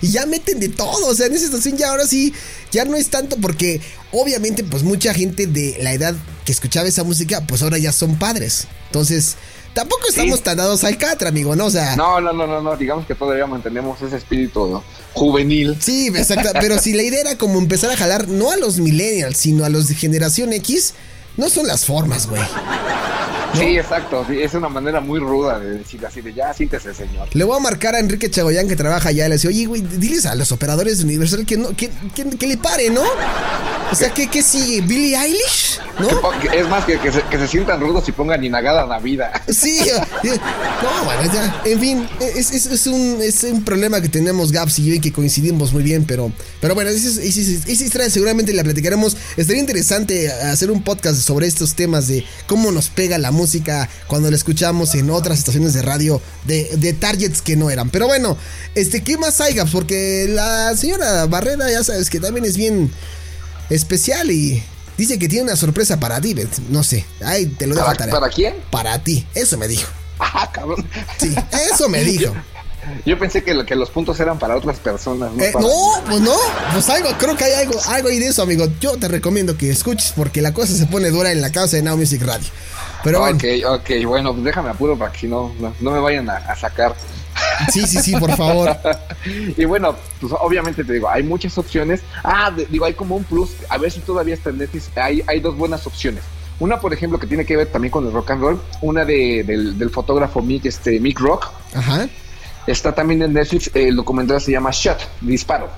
y 0.00 0.08
ya 0.08 0.26
meten 0.26 0.58
de 0.58 0.68
todo, 0.68 1.06
o 1.06 1.14
sea, 1.14 1.26
en 1.26 1.34
esa 1.34 1.44
estación 1.46 1.76
ya 1.76 1.90
ahora 1.90 2.06
sí, 2.06 2.32
ya 2.70 2.84
no 2.84 2.96
es 2.96 3.08
tanto 3.08 3.36
porque 3.36 3.80
obviamente 4.10 4.64
pues 4.64 4.82
mucha 4.82 5.14
gente 5.14 5.46
de 5.46 5.76
la 5.80 5.92
edad 5.92 6.14
que 6.44 6.52
escuchaba 6.52 6.88
esa 6.88 7.04
música, 7.04 7.42
pues 7.46 7.62
ahora 7.62 7.78
ya 7.78 7.92
son 7.92 8.16
padres. 8.18 8.66
Entonces, 8.86 9.36
tampoco 9.74 10.02
estamos 10.08 10.42
tan 10.42 10.56
dados 10.56 10.84
al 10.84 10.96
catra, 10.98 11.28
amigo, 11.28 11.56
¿no? 11.56 11.66
O 11.66 11.70
sea, 11.70 11.96
No, 11.96 12.20
no, 12.20 12.32
no, 12.32 12.46
no, 12.46 12.60
no. 12.60 12.76
Digamos 12.76 13.06
que 13.06 13.14
todavía 13.14 13.46
mantenemos 13.46 14.00
ese 14.02 14.16
espíritu 14.16 14.82
juvenil. 15.14 15.76
sí, 15.80 16.08
exacto, 16.08 16.50
pero 16.60 16.78
si 16.78 16.92
la 16.92 17.02
idea 17.02 17.20
era 17.20 17.38
como 17.38 17.58
empezar 17.58 17.90
a 17.90 17.96
jalar 17.96 18.28
no 18.28 18.50
a 18.50 18.56
los 18.56 18.78
millennials, 18.78 19.36
sino 19.36 19.64
a 19.64 19.68
los 19.68 19.88
de 19.88 19.94
generación 19.94 20.52
X, 20.52 20.94
no 21.36 21.48
son 21.48 21.66
las 21.66 21.84
formas, 21.86 22.26
güey. 22.28 22.42
Sí, 23.54 23.76
exacto. 23.76 24.24
sí, 24.26 24.40
es 24.40 24.54
una 24.54 24.70
manera 24.70 25.00
muy 25.00 25.20
ruda 25.20 25.58
de 25.58 25.78
decir 25.78 26.04
así 26.06 26.22
de 26.22 26.32
ya, 26.32 26.54
siéntese, 26.54 26.94
señor. 26.94 27.28
Le 27.32 27.44
voy 27.44 27.56
a 27.56 27.60
marcar 27.60 27.94
a 27.94 27.98
Enrique 27.98 28.30
Chagoyán 28.30 28.66
que 28.66 28.76
trabaja 28.76 29.10
allá. 29.10 29.28
Le 29.28 29.34
dice, 29.34 29.48
oye, 29.48 29.66
güey, 29.66 29.82
diles 29.82 30.24
a 30.24 30.34
los 30.34 30.52
operadores 30.52 30.98
de 30.98 31.04
Universal 31.04 31.44
que, 31.44 31.58
no, 31.58 31.76
que, 31.76 31.90
que, 32.14 32.24
que 32.30 32.46
le 32.46 32.56
pare, 32.56 32.88
¿no? 32.88 33.02
O 33.92 33.94
sea, 33.94 34.08
¿qué, 34.14 34.26
qué 34.26 34.42
sigue? 34.42 34.80
¿Billie 34.80 35.14
Eilish? 35.14 35.78
¿No? 36.00 36.08
Es 36.50 36.66
más, 36.66 36.86
que, 36.86 36.98
que, 36.98 37.12
se, 37.12 37.20
que 37.24 37.36
se 37.36 37.46
sientan 37.46 37.78
rudos 37.78 38.08
y 38.08 38.12
pongan 38.12 38.42
Inagada 38.42 38.86
la 38.86 38.98
vida. 38.98 39.30
Sí. 39.50 39.80
No, 40.24 41.04
bueno, 41.04 41.30
ya. 41.30 41.60
En 41.66 41.78
fin, 41.78 42.08
es, 42.18 42.52
es, 42.52 42.66
es 42.66 42.86
un, 42.86 43.18
es 43.20 43.44
un 43.44 43.62
problema 43.62 44.00
que 44.00 44.08
tenemos 44.08 44.50
Gaps 44.50 44.78
y 44.78 44.86
yo 44.86 44.94
y 44.94 45.00
que 45.00 45.12
coincidimos 45.12 45.74
muy 45.74 45.82
bien, 45.82 46.04
pero, 46.06 46.32
pero 46.62 46.74
bueno, 46.74 46.88
esa 46.88 47.22
historia 47.22 48.08
seguramente 48.08 48.54
la 48.54 48.64
platicaremos. 48.64 49.14
Estaría 49.36 49.60
interesante 49.60 50.32
hacer 50.32 50.70
un 50.70 50.82
podcast 50.82 51.20
sobre 51.20 51.46
estos 51.46 51.74
temas 51.74 52.08
de 52.08 52.24
cómo 52.46 52.72
nos 52.72 52.88
pega 52.88 53.18
la 53.18 53.30
música 53.30 53.90
cuando 54.06 54.30
la 54.30 54.36
escuchamos 54.36 54.94
en 54.94 55.10
otras 55.10 55.38
estaciones 55.38 55.74
de 55.74 55.82
radio 55.82 56.22
de, 56.46 56.70
de 56.78 56.94
targets 56.94 57.42
que 57.42 57.56
no 57.56 57.68
eran. 57.68 57.90
Pero 57.90 58.06
bueno, 58.06 58.38
este, 58.74 59.02
¿qué 59.02 59.18
más 59.18 59.38
hay, 59.42 59.52
Gaps? 59.52 59.72
Porque 59.72 60.28
la 60.30 60.74
señora 60.78 61.26
Barrera, 61.26 61.70
ya 61.70 61.84
sabes 61.84 62.08
que 62.08 62.20
también 62.20 62.46
es 62.46 62.56
bien 62.56 62.90
especial 63.70 64.30
y 64.30 64.62
dice 64.96 65.18
que 65.18 65.28
tiene 65.28 65.44
una 65.44 65.56
sorpresa 65.56 65.98
para 65.98 66.20
ti. 66.20 66.34
No 66.70 66.82
sé, 66.82 67.04
ahí 67.24 67.46
te 67.46 67.66
lo 67.66 67.74
dejo 67.74 67.86
¿Para, 67.86 67.98
tarea. 67.98 68.14
para 68.14 68.28
quién? 68.32 68.54
Para 68.70 68.98
ti, 69.02 69.26
eso 69.34 69.56
me 69.58 69.68
dijo. 69.68 69.88
Ah, 70.18 70.48
cabrón. 70.52 70.86
Sí, 71.18 71.34
eso 71.70 71.88
me 71.88 72.02
dijo. 72.04 72.32
Yo 73.06 73.16
pensé 73.16 73.44
que, 73.44 73.54
lo- 73.54 73.64
que 73.64 73.76
los 73.76 73.90
puntos 73.90 74.18
eran 74.18 74.38
para 74.40 74.56
otras 74.56 74.76
personas. 74.78 75.32
No, 75.32 75.42
Eh, 75.42 75.50
para- 75.52 75.64
no, 75.64 76.04
pues 76.06 76.20
no. 76.20 76.34
Pues 76.72 76.88
algo, 76.90 77.10
creo 77.16 77.36
que 77.36 77.44
hay 77.44 77.52
algo, 77.64 77.80
algo 77.88 78.08
ahí 78.08 78.18
de 78.18 78.26
eso, 78.26 78.42
amigo. 78.42 78.66
Yo 78.80 78.96
te 78.96 79.06
recomiendo 79.08 79.56
que 79.56 79.70
escuches 79.70 80.12
porque 80.16 80.42
la 80.42 80.52
cosa 80.52 80.74
se 80.74 80.86
pone 80.86 81.10
dura 81.10 81.30
en 81.30 81.40
la 81.40 81.50
casa 81.52 81.76
de 81.76 81.82
Now 81.82 81.96
Music 81.96 82.22
Radio. 82.22 82.48
Pero 83.04 83.20
bueno, 83.20 83.36
Ok, 83.36 83.44
ok, 83.80 83.90
bueno, 84.06 84.32
pues 84.32 84.44
déjame 84.44 84.70
apuro 84.70 84.96
para 84.98 85.12
que 85.12 85.20
si 85.20 85.26
no, 85.28 85.52
no, 85.60 85.74
no 85.80 85.90
me 85.92 85.98
vayan 86.00 86.28
a, 86.28 86.36
a 86.36 86.56
sacar. 86.56 86.94
Sí, 87.72 87.86
sí, 87.86 87.98
sí, 87.98 88.12
por 88.16 88.34
favor. 88.36 88.76
Y 89.56 89.64
bueno, 89.66 89.94
pues 90.20 90.32
obviamente 90.40 90.82
te 90.82 90.94
digo, 90.94 91.08
hay 91.08 91.22
muchas 91.22 91.56
opciones. 91.56 92.00
Ah, 92.24 92.50
de- 92.50 92.66
digo, 92.66 92.84
hay 92.84 92.94
como 92.94 93.14
un 93.16 93.22
plus. 93.24 93.50
A 93.68 93.78
ver 93.78 93.90
si 93.92 94.00
todavía 94.00 94.34
está 94.34 94.50
en 94.50 94.58
Netflix. 94.58 94.90
Hay, 94.96 95.22
hay 95.28 95.38
dos 95.40 95.56
buenas 95.56 95.86
opciones. 95.86 96.22
Una, 96.58 96.80
por 96.80 96.92
ejemplo, 96.92 97.18
que 97.20 97.26
tiene 97.28 97.44
que 97.46 97.56
ver 97.56 97.68
también 97.68 97.90
con 97.92 98.04
el 98.06 98.12
rock 98.12 98.32
and 98.32 98.40
roll. 98.42 98.60
Una 98.80 99.04
de, 99.04 99.44
del, 99.46 99.78
del 99.78 99.90
fotógrafo 99.90 100.42
Mick, 100.42 100.64
este, 100.66 100.98
Mick 100.98 101.20
Rock. 101.20 101.46
Ajá. 101.74 102.08
Está 102.66 102.92
también 102.94 103.22
en 103.22 103.32
Netflix. 103.32 103.70
El 103.74 103.94
documental 103.96 104.40
se 104.40 104.50
llama 104.52 104.70
Shot, 104.72 104.98
Disparo. 105.20 105.68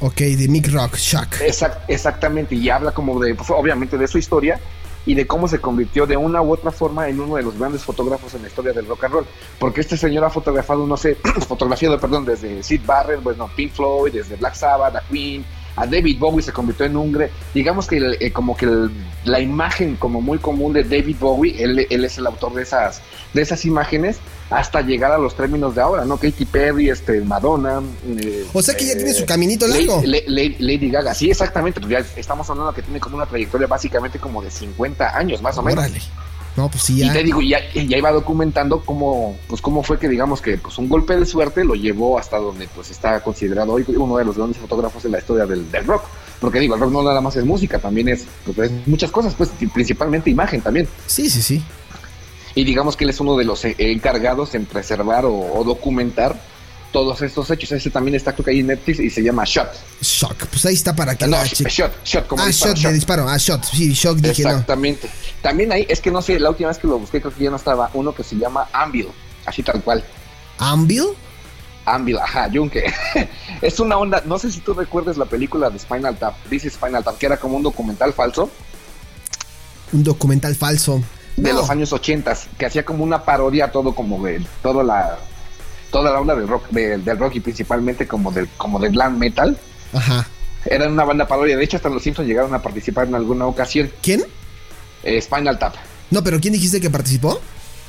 Ok, 0.00 0.16
de 0.16 0.48
Mick 0.48 0.70
Rock, 0.72 0.96
Shock. 0.96 1.40
Exact- 1.40 1.82
exactamente, 1.88 2.54
y 2.54 2.68
habla 2.68 2.90
como 2.92 3.22
de, 3.22 3.34
pues, 3.34 3.48
obviamente, 3.50 3.96
de 3.96 4.08
su 4.08 4.18
historia 4.18 4.58
y 5.06 5.14
de 5.14 5.26
cómo 5.26 5.48
se 5.48 5.60
convirtió 5.60 6.06
de 6.06 6.16
una 6.16 6.42
u 6.42 6.52
otra 6.52 6.70
forma 6.70 7.08
en 7.08 7.20
uno 7.20 7.36
de 7.36 7.42
los 7.42 7.58
grandes 7.58 7.84
fotógrafos 7.84 8.34
en 8.34 8.42
la 8.42 8.48
historia 8.48 8.72
del 8.72 8.86
rock 8.86 9.04
and 9.04 9.14
roll. 9.14 9.26
Porque 9.58 9.80
este 9.80 9.96
señor 9.96 10.24
ha 10.24 10.30
fotografado, 10.30 10.86
no 10.86 10.96
sé, 10.96 11.16
fotografiado, 11.48 11.98
perdón, 12.00 12.24
desde 12.24 12.62
Sid 12.62 12.82
Barrett, 12.86 13.22
bueno, 13.22 13.50
Pink 13.54 13.72
Floyd, 13.72 14.12
desde 14.12 14.36
Black 14.36 14.54
Sabbath, 14.54 14.96
a 14.96 15.00
Queen, 15.02 15.44
a 15.76 15.86
David 15.86 16.18
Bowie 16.18 16.42
se 16.42 16.52
convirtió 16.52 16.86
en 16.86 16.96
un, 16.96 17.12
gre- 17.12 17.30
digamos 17.52 17.86
que 17.86 17.96
el- 17.96 18.16
eh, 18.20 18.32
como 18.32 18.56
que 18.56 18.66
el- 18.66 18.90
la 19.24 19.40
imagen 19.40 19.96
como 19.96 20.20
muy 20.20 20.38
común 20.38 20.72
de 20.72 20.84
David 20.84 21.16
Bowie, 21.18 21.62
él, 21.62 21.86
él 21.90 22.04
es 22.04 22.18
el 22.18 22.26
autor 22.26 22.54
de 22.54 22.62
esas, 22.62 23.00
de 23.32 23.42
esas 23.42 23.64
imágenes, 23.64 24.18
hasta 24.50 24.82
llegar 24.82 25.10
a 25.10 25.18
los 25.18 25.34
términos 25.36 25.74
de 25.74 25.80
ahora, 25.80 26.04
¿no? 26.04 26.16
Katy 26.18 26.44
Perry, 26.44 26.90
este, 26.90 27.20
Madonna. 27.22 27.80
eh, 28.18 28.44
O 28.52 28.62
sea 28.62 28.76
que 28.76 28.84
ya 28.86 28.92
eh, 28.92 28.96
tiene 28.96 29.14
su 29.14 29.24
caminito 29.24 29.66
Lady- 29.66 29.86
largo. 29.86 30.02
Le- 30.04 30.56
Lady 30.58 30.90
Gaga, 30.90 31.14
sí, 31.14 31.30
exactamente. 31.30 31.80
Pues 31.80 31.90
ya 31.90 32.20
estamos 32.20 32.48
hablando 32.50 32.72
que 32.72 32.82
tiene 32.82 33.00
como 33.00 33.16
una 33.16 33.26
trayectoria 33.26 33.66
básicamente 33.66 34.18
como 34.18 34.42
de 34.42 34.50
50 34.50 35.16
años, 35.16 35.40
más 35.42 35.56
o 35.58 35.62
menos. 35.62 35.84
No, 36.56 36.68
pues 36.68 36.84
sí, 36.84 36.94
Y 37.00 37.06
ya. 37.06 37.12
te 37.12 37.22
digo, 37.24 37.42
ya, 37.42 37.58
ya 37.74 37.98
iba 37.98 38.12
documentando 38.12 38.80
cómo, 38.84 39.36
pues 39.48 39.60
cómo 39.60 39.82
fue 39.82 39.98
que 39.98 40.08
digamos 40.08 40.40
que 40.40 40.56
pues 40.56 40.78
un 40.78 40.88
golpe 40.88 41.16
de 41.16 41.26
suerte 41.26 41.64
lo 41.64 41.74
llevó 41.74 42.18
hasta 42.18 42.38
donde 42.38 42.68
pues 42.68 42.90
está 42.90 43.20
considerado 43.22 43.72
hoy 43.72 43.84
uno 43.88 44.16
de 44.18 44.24
los 44.24 44.36
grandes 44.36 44.58
fotógrafos 44.58 45.04
en 45.04 45.12
la 45.12 45.18
historia 45.18 45.46
del, 45.46 45.70
del 45.70 45.84
rock. 45.84 46.04
Porque 46.40 46.60
digo, 46.60 46.74
el 46.74 46.80
rock 46.80 46.92
no 46.92 47.02
nada 47.02 47.20
más 47.20 47.34
es 47.36 47.44
música, 47.44 47.78
también 47.78 48.08
es, 48.08 48.26
pues, 48.44 48.70
es 48.70 48.86
muchas 48.86 49.10
cosas, 49.10 49.34
pues 49.34 49.50
y 49.60 49.66
principalmente 49.66 50.30
imagen 50.30 50.60
también. 50.60 50.86
Sí, 51.06 51.28
sí, 51.28 51.42
sí. 51.42 51.62
Y 52.54 52.62
digamos 52.64 52.96
que 52.96 53.04
él 53.04 53.10
es 53.10 53.18
uno 53.20 53.36
de 53.36 53.44
los 53.44 53.64
eh, 53.64 53.74
encargados 53.78 54.54
en 54.54 54.66
preservar 54.66 55.24
o, 55.24 55.34
o 55.34 55.64
documentar 55.64 56.40
todos 56.94 57.20
estos 57.22 57.50
hechos. 57.50 57.72
Ese 57.72 57.90
también 57.90 58.14
está 58.14 58.32
creo 58.32 58.44
que 58.44 58.50
ahí 58.52 58.60
en 58.60 58.68
Netflix 58.68 59.00
y 59.00 59.10
se 59.10 59.20
llama 59.20 59.42
Shot. 59.44 59.68
Shock. 60.00 60.46
Pues 60.46 60.64
ahí 60.64 60.74
está 60.74 60.94
para 60.94 61.16
que 61.16 61.26
No, 61.26 61.36
la 61.36 61.44
shot, 61.44 61.92
shot, 62.04 62.26
como 62.28 62.42
Ah, 62.42 62.46
disparo, 62.46 62.74
shot 62.74 62.82
de 62.88 62.92
disparo. 62.94 63.28
Ah, 63.28 63.36
shot. 63.36 63.64
Sí, 63.64 63.92
shock 63.92 64.16
dije 64.18 64.44
no. 64.44 64.50
Exactamente. 64.50 65.10
También 65.42 65.72
ahí, 65.72 65.84
es 65.88 66.00
que 66.00 66.10
no 66.12 66.22
sé, 66.22 66.38
la 66.38 66.50
última 66.50 66.68
vez 66.68 66.78
que 66.78 66.86
lo 66.86 66.98
busqué 67.00 67.20
creo 67.20 67.34
que 67.34 67.42
ya 67.44 67.50
no 67.50 67.56
estaba 67.56 67.90
uno 67.94 68.14
que 68.14 68.22
se 68.22 68.36
llama 68.36 68.68
Anvil, 68.72 69.08
así 69.44 69.62
tal 69.64 69.82
cual. 69.82 70.04
Anvil. 70.58 71.04
Anvil, 71.84 72.16
ajá, 72.18 72.48
Yunque. 72.48 72.84
es 73.60 73.80
una 73.80 73.98
onda, 73.98 74.22
no 74.24 74.38
sé 74.38 74.50
si 74.52 74.60
tú 74.60 74.72
recuerdas 74.72 75.16
la 75.18 75.24
película 75.26 75.68
de 75.68 75.78
Spinal 75.80 76.16
Tap, 76.16 76.34
is 76.52 76.62
Spinal 76.72 77.02
Tap, 77.04 77.18
que 77.18 77.26
era 77.26 77.36
como 77.36 77.56
un 77.56 77.62
documental 77.64 78.12
falso 78.14 78.48
Un 79.92 80.02
documental 80.04 80.54
falso. 80.54 81.02
de 81.36 81.52
No. 81.52 81.58
los 81.60 81.70
años 81.70 81.92
80 81.92 82.32
que 82.56 82.66
hacía 82.66 82.84
como 82.84 83.02
una 83.04 83.22
parodia 83.24 83.70
todo 83.72 83.94
como 83.94 84.24
de 84.24 84.40
toda 84.62 84.82
la 84.84 85.18
toda 85.94 86.10
la 86.10 86.20
onda 86.20 86.34
del 86.34 86.48
rock 86.48 86.68
de- 86.70 86.98
del 86.98 87.16
rock 87.18 87.36
y 87.36 87.40
principalmente 87.40 88.06
como 88.08 88.32
del 88.32 88.48
como 88.56 88.78
del 88.80 88.90
glam 88.92 89.16
metal. 89.16 89.56
Ajá. 89.92 90.26
Era 90.66 90.88
una 90.88 91.04
banda 91.04 91.26
parodia, 91.28 91.56
de 91.56 91.62
hecho 91.64 91.76
hasta 91.76 91.88
los 91.88 92.02
Simpsons 92.02 92.26
llegaron 92.26 92.52
a 92.52 92.60
participar 92.60 93.06
en 93.06 93.14
alguna 93.14 93.46
ocasión. 93.46 93.90
¿Quién? 94.02 94.24
Eh, 95.04 95.20
Spinal 95.20 95.58
Tap. 95.58 95.74
No, 96.10 96.24
pero 96.24 96.40
¿quién 96.40 96.52
dijiste 96.52 96.80
que 96.80 96.90
participó? 96.90 97.40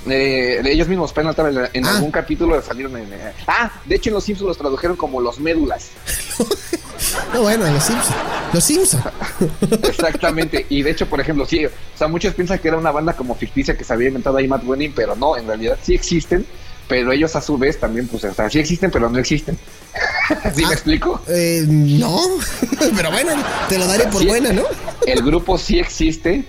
Eh, 0.08 0.60
de 0.63 0.72
ellos 0.72 0.88
mismos, 0.88 1.10
Spinal 1.10 1.34
Tap, 1.34 1.48
en, 1.48 1.68
en 1.74 1.86
Ah. 1.86 1.96
algún 1.96 2.12
capítulo 2.12 2.62
salieron 2.62 2.96
en... 2.98 3.12
eh, 3.12 3.34
ah, 3.48 3.72
de 3.86 3.96
hecho 3.96 4.10
en 4.12 4.13
los 4.15 4.24
Simpsons 4.24 4.50
los 4.50 4.58
tradujeron 4.58 4.96
como 4.98 5.20
los 5.20 5.39
médulas. 5.39 5.89
No, 7.34 7.41
bueno, 7.41 7.65
los 7.70 7.84
Simpsons. 7.84 8.15
Los 8.54 8.63
Simpsons. 8.63 9.04
Exactamente. 9.84 10.65
y 10.70 10.82
de 10.82 10.91
hecho, 10.91 11.08
por 11.08 11.20
ejemplo, 11.20 11.46
sí, 11.46 11.65
o 11.65 11.70
sea, 11.96 12.08
muchos 12.08 12.34
piensan 12.34 12.60
que 12.60 12.68
era 12.70 12.78
una 12.78 12.91
banda 12.91 13.13
como 13.13 13.36
ficticia 13.36 13.78
que 13.78 13.84
se 13.84 13.94
había 13.94 14.08
inventado 14.08 14.38
ahí 14.38 14.48
Matt 14.48 14.63
Groening, 14.63 14.94
pero 14.96 15.15
no, 15.15 15.38
en 15.38 15.46
realidad 15.48 15.78
sí 15.82 15.94
existen, 15.94 16.46
pero 16.88 17.12
ellos 17.12 17.36
a 17.36 17.41
su 17.41 17.58
vez 17.58 17.80
también, 17.80 18.08
pues, 18.08 18.24
o 18.24 18.34
sea, 18.34 18.50
sí 18.50 18.60
existen, 18.60 18.91
pero 18.91 19.10
no 19.10 19.17
existen. 19.19 19.58
¿Sí 20.56 20.63
Ah. 20.63 20.67
me 20.67 20.74
explico? 20.74 21.21
Eh, 21.28 21.63
no. 21.67 22.19
pero 22.95 23.12
bueno, 23.12 23.32
te 23.69 23.78
lo 23.78 23.88
daré 23.88 24.06
por 24.08 24.21
Sí. 24.21 24.28
buena, 24.28 24.52
¿no? 24.54 24.63
El 25.06 25.21
grupo 25.24 25.58
sí 25.58 25.80
existe, 25.80 26.43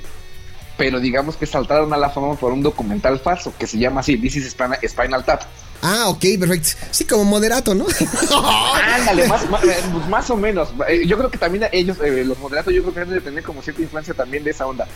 pero 0.77 1.01
digamos 1.01 1.37
que 1.37 1.47
saltaron 1.47 1.93
a 1.93 1.97
la 1.97 2.11
fama 2.11 2.35
por 2.35 2.53
un 2.53 2.63
documental 2.63 3.19
falso 3.21 3.53
que 3.59 3.67
se 3.67 3.79
llama 3.79 4.01
así, 4.01 4.17
This 4.19 4.37
is 4.37 4.51
Spinal, 4.51 4.79
Spinal 4.87 5.25
Tap. 5.25 5.43
Ah, 5.83 6.09
ok, 6.09 6.25
perfecto. 6.41 6.69
Sí, 6.91 7.05
como 7.05 7.25
moderato, 7.25 7.75
¿no? 7.75 7.87
Ándale, 8.95 9.29
más, 9.29 9.49
más, 9.51 9.63
eh, 9.65 9.77
pues, 9.93 10.09
más 10.09 10.31
o 10.31 10.37
menos. 10.37 10.71
Eh, 10.89 11.07
Yo 11.07 11.17
creo 11.19 11.31
que 11.31 11.39
también 11.39 11.69
ellos, 11.73 11.99
eh, 12.03 12.25
los 12.25 12.39
moderatos, 12.39 12.73
yo 12.75 12.83
creo 12.83 12.95
que 12.95 13.01
deben 13.01 13.15
de 13.17 13.21
tener 13.21 13.45
como 13.45 13.63
cierta 13.63 13.83
influencia 13.83 14.15
también 14.15 14.43
de 14.43 14.51
esa 14.53 14.67
onda. 14.67 14.87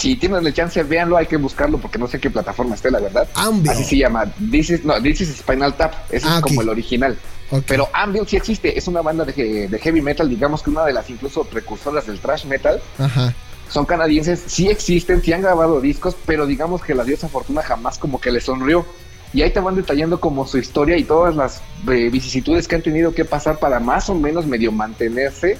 Si 0.00 0.16
tienen 0.16 0.42
la 0.42 0.52
chance, 0.52 0.82
véanlo, 0.82 1.18
hay 1.18 1.26
que 1.26 1.36
buscarlo 1.36 1.76
porque 1.78 1.98
no 1.98 2.06
sé 2.08 2.18
qué 2.18 2.30
plataforma 2.30 2.74
esté, 2.74 2.90
la 2.90 3.00
verdad. 3.00 3.28
Anvil. 3.34 3.70
Así 3.70 3.84
se 3.84 3.96
llama. 3.98 4.24
This 4.50 4.70
is, 4.70 4.84
no, 4.84 5.00
This 5.02 5.20
is 5.20 5.36
Spinal 5.36 5.74
Tap. 5.74 5.92
Ese 6.10 6.26
Ah, 6.26 6.36
es 6.36 6.42
como 6.42 6.60
ok. 6.60 6.62
el 6.62 6.68
original. 6.70 7.18
Pero 7.66 7.86
Anvil 7.92 8.26
sí 8.26 8.36
existe. 8.36 8.78
Es 8.78 8.88
una 8.88 9.02
banda 9.02 9.24
de, 9.26 9.68
de 9.68 9.78
heavy 9.78 10.00
metal, 10.00 10.26
digamos 10.28 10.62
que 10.62 10.70
una 10.70 10.84
de 10.86 10.94
las 10.94 11.10
incluso 11.10 11.44
precursoras 11.44 12.06
del 12.06 12.18
thrash 12.18 12.46
metal. 12.46 12.80
Ajá. 12.98 13.34
Son 13.68 13.84
canadienses, 13.84 14.42
sí 14.46 14.68
existen, 14.68 15.22
sí 15.22 15.32
han 15.32 15.42
grabado 15.42 15.80
discos, 15.80 16.16
pero 16.26 16.46
digamos 16.46 16.82
que 16.82 16.94
la 16.94 17.04
diosa 17.04 17.28
Fortuna 17.28 17.62
jamás 17.62 17.98
como 17.98 18.20
que 18.20 18.30
le 18.32 18.40
sonrió. 18.40 18.86
Y 19.34 19.42
ahí 19.42 19.50
te 19.52 19.60
van 19.60 19.76
detallando 19.76 20.18
como 20.18 20.46
su 20.46 20.58
historia 20.58 20.96
y 20.96 21.04
todas 21.04 21.36
las 21.36 21.60
eh, 21.88 22.08
vicisitudes 22.10 22.66
que 22.66 22.74
han 22.76 22.82
tenido 22.82 23.14
que 23.14 23.24
pasar 23.24 23.58
para 23.58 23.78
más 23.78 24.08
o 24.08 24.14
menos 24.14 24.46
medio 24.46 24.72
mantenerse 24.72 25.58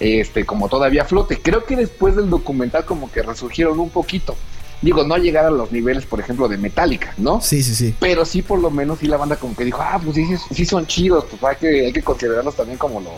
este 0.00 0.44
como 0.44 0.68
todavía 0.68 1.04
flote. 1.04 1.40
Creo 1.40 1.64
que 1.64 1.76
después 1.76 2.16
del 2.16 2.30
documental 2.30 2.84
como 2.84 3.12
que 3.12 3.22
resurgieron 3.22 3.78
un 3.78 3.90
poquito. 3.90 4.34
Digo, 4.82 5.04
no 5.04 5.18
llegar 5.18 5.44
a 5.44 5.50
los 5.50 5.70
niveles, 5.72 6.06
por 6.06 6.20
ejemplo, 6.20 6.48
de 6.48 6.56
Metallica, 6.56 7.12
¿no? 7.18 7.42
Sí, 7.42 7.62
sí, 7.62 7.74
sí. 7.74 7.94
Pero 8.00 8.24
sí, 8.24 8.40
por 8.40 8.58
lo 8.58 8.70
menos, 8.70 8.98
sí 8.98 9.06
la 9.06 9.18
banda 9.18 9.36
como 9.36 9.54
que 9.54 9.64
dijo, 9.64 9.82
ah, 9.82 10.00
pues 10.02 10.16
sí, 10.16 10.26
sí, 10.54 10.64
son 10.64 10.86
chidos, 10.86 11.26
pues 11.28 11.44
hay 11.44 11.56
que, 11.56 11.86
hay 11.86 11.92
que 11.92 12.02
considerarlos 12.02 12.56
también 12.56 12.78
como 12.78 12.98
los, 12.98 13.12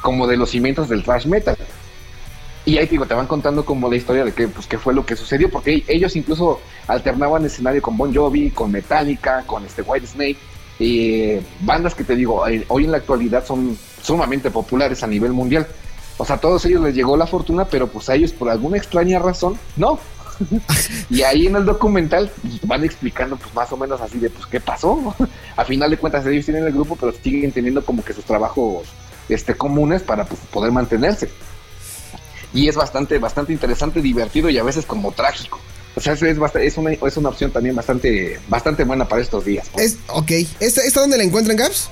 como 0.00 0.26
de 0.26 0.38
los 0.38 0.48
cimientos 0.48 0.88
del 0.88 1.04
thrash 1.04 1.26
metal. 1.26 1.58
Y 2.64 2.78
ahí 2.78 2.86
te 2.86 2.92
digo, 2.92 3.04
te 3.04 3.12
van 3.12 3.26
contando 3.26 3.66
como 3.66 3.90
la 3.90 3.96
historia 3.96 4.24
de 4.24 4.32
qué, 4.32 4.48
pues, 4.48 4.66
qué 4.66 4.78
fue 4.78 4.94
lo 4.94 5.04
que 5.04 5.14
sucedió, 5.14 5.50
porque 5.50 5.84
ellos 5.86 6.16
incluso 6.16 6.60
alternaban 6.86 7.44
escenario 7.44 7.82
con 7.82 7.98
Bon 7.98 8.14
Jovi, 8.14 8.50
con 8.50 8.72
Metallica, 8.72 9.44
con 9.46 9.66
este 9.66 9.82
White 9.82 10.06
Snake, 10.06 10.38
eh, 10.80 11.42
bandas 11.60 11.94
que 11.94 12.04
te 12.04 12.16
digo, 12.16 12.48
eh, 12.48 12.64
hoy 12.68 12.84
en 12.84 12.92
la 12.92 12.96
actualidad 12.96 13.44
son 13.44 13.76
sumamente 14.02 14.50
populares 14.50 15.02
a 15.02 15.06
nivel 15.06 15.32
mundial. 15.32 15.66
O 16.16 16.24
sea, 16.24 16.36
a 16.36 16.40
todos 16.40 16.64
ellos 16.66 16.82
les 16.82 16.94
llegó 16.94 17.16
la 17.16 17.26
fortuna, 17.26 17.64
pero 17.64 17.88
pues 17.88 18.08
a 18.08 18.14
ellos 18.14 18.32
por 18.32 18.48
alguna 18.48 18.76
extraña 18.76 19.18
razón, 19.18 19.58
no. 19.76 19.98
y 21.10 21.22
ahí 21.22 21.46
en 21.46 21.56
el 21.56 21.64
documental 21.64 22.30
pues, 22.42 22.60
van 22.62 22.84
explicando 22.84 23.36
pues 23.36 23.54
más 23.54 23.70
o 23.72 23.76
menos 23.76 24.00
así 24.00 24.18
de 24.18 24.30
pues 24.30 24.46
qué 24.46 24.60
pasó. 24.60 25.14
a 25.56 25.64
final 25.64 25.90
de 25.90 25.96
cuentas 25.96 26.26
ellos 26.26 26.44
tienen 26.44 26.64
el 26.64 26.72
grupo, 26.72 26.96
pero 26.96 27.12
siguen 27.12 27.52
teniendo 27.52 27.84
como 27.84 28.04
que 28.04 28.12
sus 28.12 28.24
trabajos 28.24 28.86
este 29.28 29.54
comunes 29.54 30.02
para 30.02 30.24
pues, 30.24 30.40
poder 30.52 30.72
mantenerse. 30.72 31.28
Y 32.52 32.68
es 32.68 32.76
bastante, 32.76 33.18
bastante 33.18 33.52
interesante, 33.52 34.00
divertido 34.00 34.48
y 34.48 34.58
a 34.58 34.62
veces 34.62 34.86
como 34.86 35.10
trágico. 35.12 35.58
O 35.96 36.00
sea, 36.00 36.12
es, 36.12 36.22
es, 36.22 36.76
una, 36.76 36.92
es 36.92 37.16
una 37.16 37.28
opción 37.28 37.50
también 37.50 37.74
bastante, 37.74 38.40
bastante 38.48 38.84
buena 38.84 39.06
para 39.06 39.22
estos 39.22 39.44
días. 39.44 39.68
Es, 39.76 39.98
ok. 40.08 40.30
¿Esta, 40.60 40.82
¿Esta 40.82 41.00
dónde 41.00 41.16
la 41.16 41.24
encuentran, 41.24 41.56
Gaps? 41.56 41.88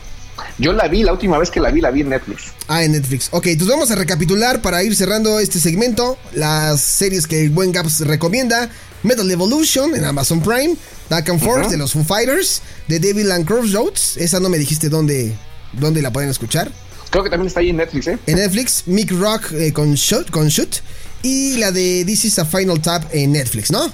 Yo 0.58 0.72
la 0.72 0.88
vi, 0.88 1.02
la 1.02 1.12
última 1.12 1.38
vez 1.38 1.50
que 1.50 1.60
la 1.60 1.70
vi, 1.70 1.80
la 1.80 1.90
vi 1.90 2.02
en 2.02 2.10
Netflix. 2.10 2.52
Ah, 2.68 2.82
en 2.82 2.92
Netflix. 2.92 3.28
Ok, 3.32 3.46
entonces 3.48 3.74
vamos 3.74 3.90
a 3.90 3.94
recapitular 3.96 4.60
para 4.62 4.82
ir 4.82 4.94
cerrando 4.96 5.38
este 5.40 5.58
segmento. 5.60 6.16
Las 6.34 6.80
series 6.80 7.26
que 7.26 7.42
el 7.42 7.50
buen 7.50 7.72
Gaps 7.72 8.00
recomienda. 8.00 8.70
Metal 9.02 9.28
Evolution 9.30 9.94
en 9.94 10.04
Amazon 10.04 10.40
Prime. 10.42 10.76
Back 11.10 11.28
and 11.30 11.40
Forth 11.40 11.68
de 11.70 11.76
los 11.76 11.92
Foo 11.92 12.04
Fighters. 12.04 12.62
The 12.88 12.98
Devil 13.00 13.32
and 13.32 13.46
Crossroads. 13.46 14.16
Esa 14.16 14.38
no 14.40 14.48
me 14.48 14.58
dijiste 14.58 14.88
dónde, 14.88 15.34
dónde 15.72 16.00
la 16.02 16.12
pueden 16.12 16.30
escuchar. 16.30 16.70
Creo 17.10 17.24
que 17.24 17.30
también 17.30 17.48
está 17.48 17.60
ahí 17.60 17.70
en 17.70 17.76
Netflix, 17.76 18.06
¿eh? 18.06 18.18
En 18.26 18.36
Netflix, 18.36 18.84
Mick 18.86 19.10
Rock 19.12 19.52
eh, 19.52 19.72
con, 19.72 19.94
Shoot, 19.94 20.30
con 20.30 20.48
Shoot. 20.48 20.76
Y 21.22 21.58
la 21.58 21.70
de 21.70 22.04
This 22.06 22.24
is 22.24 22.38
a 22.38 22.44
Final 22.46 22.80
Tap 22.80 23.04
en 23.12 23.32
Netflix, 23.32 23.70
¿no? 23.70 23.92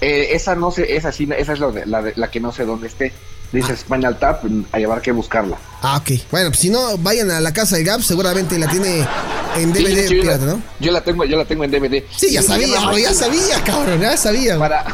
Eh, 0.00 0.28
esa 0.32 0.54
no 0.56 0.70
sé, 0.70 0.96
esa 0.96 1.12
sí, 1.12 1.28
esa 1.38 1.52
es 1.52 1.58
la, 1.60 1.70
la, 1.86 2.02
de- 2.02 2.12
la 2.16 2.30
que 2.30 2.40
no 2.40 2.52
sé 2.52 2.64
dónde 2.64 2.88
esté. 2.88 3.12
Dice 3.52 3.76
Spinal 3.76 4.18
Tap, 4.18 4.44
a 4.72 4.78
llevar 4.78 5.02
que 5.02 5.10
buscarla. 5.12 5.56
Ah, 5.82 5.96
ok. 5.96 6.20
Bueno, 6.30 6.50
pues 6.50 6.60
si 6.60 6.70
no, 6.70 6.96
vayan 6.98 7.30
a 7.32 7.40
la 7.40 7.52
casa 7.52 7.76
de 7.76 7.82
Gaps. 7.84 8.06
Seguramente 8.06 8.58
la 8.58 8.68
tiene 8.68 9.04
en 9.56 9.74
Sí, 9.74 9.82
DVD 9.82 9.98
hecho, 10.04 10.14
yo, 10.14 10.22
pirata, 10.22 10.44
¿no? 10.46 10.62
yo 10.78 10.92
la 10.92 11.00
tengo, 11.02 11.24
yo 11.24 11.36
la 11.36 11.44
tengo 11.44 11.64
en 11.64 11.70
DVD. 11.72 12.04
Sí, 12.16 12.30
ya 12.32 12.42
sabía, 12.42 12.86
güey, 12.88 13.02
ya 13.02 13.12
sabía, 13.14 13.62
cabrón, 13.64 14.00
ya 14.00 14.16
sabía. 14.16 14.56
Para, 14.56 14.84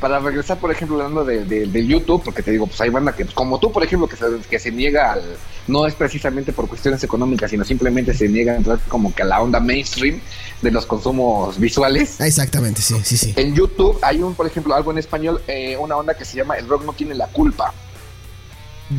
para 0.00 0.18
regresar, 0.18 0.58
por 0.58 0.72
ejemplo, 0.72 0.96
hablando 0.96 1.24
de, 1.24 1.44
de- 1.44 1.66
de 1.68 1.86
YouTube, 1.86 2.22
porque 2.24 2.42
te 2.42 2.50
digo, 2.50 2.66
pues 2.66 2.80
hay 2.80 2.90
banda 2.90 3.12
que, 3.14 3.24
como 3.26 3.60
tú, 3.60 3.70
por 3.70 3.84
ejemplo, 3.84 4.08
que 4.08 4.16
se, 4.16 4.24
que 4.50 4.58
se 4.58 4.72
niega 4.72 5.12
al, 5.12 5.22
no 5.68 5.86
es 5.86 5.94
precisamente 5.94 6.52
por 6.52 6.68
cuestiones 6.68 7.04
económicas, 7.04 7.52
sino 7.52 7.64
simplemente 7.64 8.12
se 8.12 8.28
niega 8.28 8.54
a 8.54 8.56
entrar 8.56 8.80
como 8.88 9.14
que 9.14 9.22
a 9.22 9.26
la 9.26 9.40
onda 9.40 9.60
mainstream 9.60 10.20
de 10.60 10.70
los 10.72 10.86
consumos 10.86 11.56
visuales. 11.60 12.16
Ah, 12.18 12.26
Exactamente, 12.26 12.82
sí, 12.82 12.96
sí, 13.04 13.16
sí. 13.16 13.32
En 13.36 13.54
YouTube 13.54 13.96
hay 14.02 14.22
un, 14.22 14.34
por 14.34 14.48
ejemplo, 14.48 14.74
algo 14.74 14.90
en 14.90 14.98
español, 14.98 15.40
eh, 15.46 15.76
una 15.78 15.96
onda 15.96 16.14
que 16.14 16.24
se 16.24 16.36
llama 16.36 16.56
El 16.56 16.66
rock 16.68 16.84
no 16.84 16.92
tiene 16.94 17.14
la 17.14 17.28
culpa. 17.28 17.72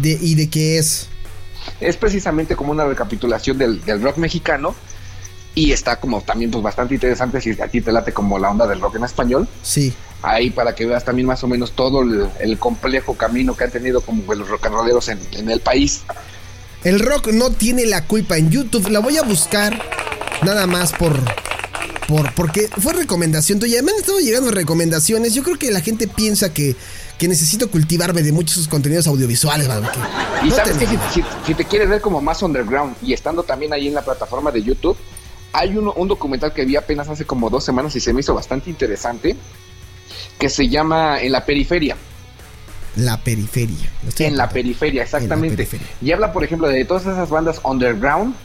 De, 0.02 0.18
¿Y 0.20 0.36
de 0.36 0.50
qué 0.50 0.78
es? 0.78 1.08
Es 1.80 1.98
precisamente 1.98 2.56
como 2.56 2.72
una 2.72 2.86
recapitulación 2.86 3.58
del, 3.58 3.84
del 3.86 4.02
rock 4.02 4.18
mexicano 4.18 4.76
y 5.56 5.72
está 5.72 5.98
como 5.98 6.22
también 6.22 6.52
pues 6.52 6.64
bastante 6.64 6.96
interesante 6.96 7.40
si 7.40 7.52
a 7.62 7.68
ti 7.68 7.82
te 7.82 7.92
late 7.92 8.12
como 8.12 8.40
la 8.40 8.50
onda 8.50 8.66
del 8.68 8.82
rock 8.82 8.96
en 8.96 9.04
español. 9.04 9.48
Sí. 9.62 9.94
Ahí 10.22 10.50
para 10.50 10.74
que 10.74 10.86
veas 10.86 11.06
también 11.06 11.28
más 11.28 11.44
o 11.44 11.48
menos 11.48 11.74
todo 11.74 12.02
el, 12.02 12.28
el 12.40 12.58
complejo 12.58 13.16
camino 13.16 13.56
que 13.56 13.66
han 13.66 13.72
tenido 13.72 14.02
como 14.02 14.34
los 14.34 14.48
rock 14.48 14.66
and 14.66 14.76
rolleros 14.76 15.10
en, 15.10 15.20
en 15.34 15.52
el 15.52 15.60
país. 15.60 16.02
El 16.84 17.00
rock 17.00 17.28
no 17.28 17.52
tiene 17.52 17.86
la 17.86 18.06
culpa 18.06 18.38
en 18.38 18.50
YouTube. 18.50 18.90
La 18.90 19.00
voy 19.00 19.18
a 19.18 19.24
buscar 19.24 19.80
nada 20.44 20.68
más 20.68 20.92
por. 20.92 21.18
por 22.08 22.34
porque 22.34 22.70
fue 22.78 22.94
recomendación 22.94 23.60
tuya. 23.60 23.82
Me 23.82 23.92
han 23.92 24.00
estado 24.00 24.20
llegando 24.20 24.52
recomendaciones. 24.52 25.34
Yo 25.34 25.44
creo 25.44 25.60
que 25.60 25.72
la 25.72 25.82
gente 25.82 26.08
piensa 26.08 26.54
que, 26.54 26.76
que 27.18 27.28
necesito 27.28 27.70
cultivarme 27.70 28.22
de 28.24 28.32
muchos 28.32 28.56
sus 28.56 28.68
contenidos 28.68 29.08
audiovisuales. 29.08 29.68
Que 29.68 30.46
Y 30.48 30.50
no 30.50 30.56
sabes 30.56 30.78
te- 30.78 30.86
que 30.86 30.98
si, 31.46 31.54
te 31.54 31.66
quieres 31.66 31.90
ver 31.90 32.02
como 32.02 32.22
más 32.22 32.42
underground 32.42 32.96
y 33.02 33.14
estando 33.14 33.44
también 33.44 33.72
ahí 33.74 33.88
en 33.88 33.94
la 33.94 34.02
plataforma 34.02 34.52
de 34.52 34.62
YouTube, 34.64 34.98
hay 35.54 35.78
uno- 35.78 35.94
un 35.94 36.08
documental 36.08 36.54
que 36.54 36.66
vi 36.66 36.76
apenas 36.76 37.08
hace 37.10 37.26
como 37.26 37.50
dos 37.50 37.64
semanas 37.64 37.96
y 37.96 38.00
se 38.00 38.12
me 38.14 38.22
hizo 38.22 38.34
bastante 38.34 38.70
interesante, 38.70 39.36
que 40.40 40.50
se 40.50 40.68
llama 40.68 41.22
En 41.22 41.32
la 41.32 41.46
periferia. 41.46 41.96
La 42.96 43.18
periferia. 43.18 43.90
En 44.20 44.38
la 44.38 44.50
periferia, 44.50 45.04
exactamente. 45.04 45.56
periferia. 45.56 45.88
Y 46.02 46.12
habla, 46.12 46.32
por 46.34 46.44
ejemplo, 46.44 46.68
de 46.68 46.84
todas 46.86 47.04
esas 47.04 47.30
bandas 47.30 47.60
underground. 47.64 48.36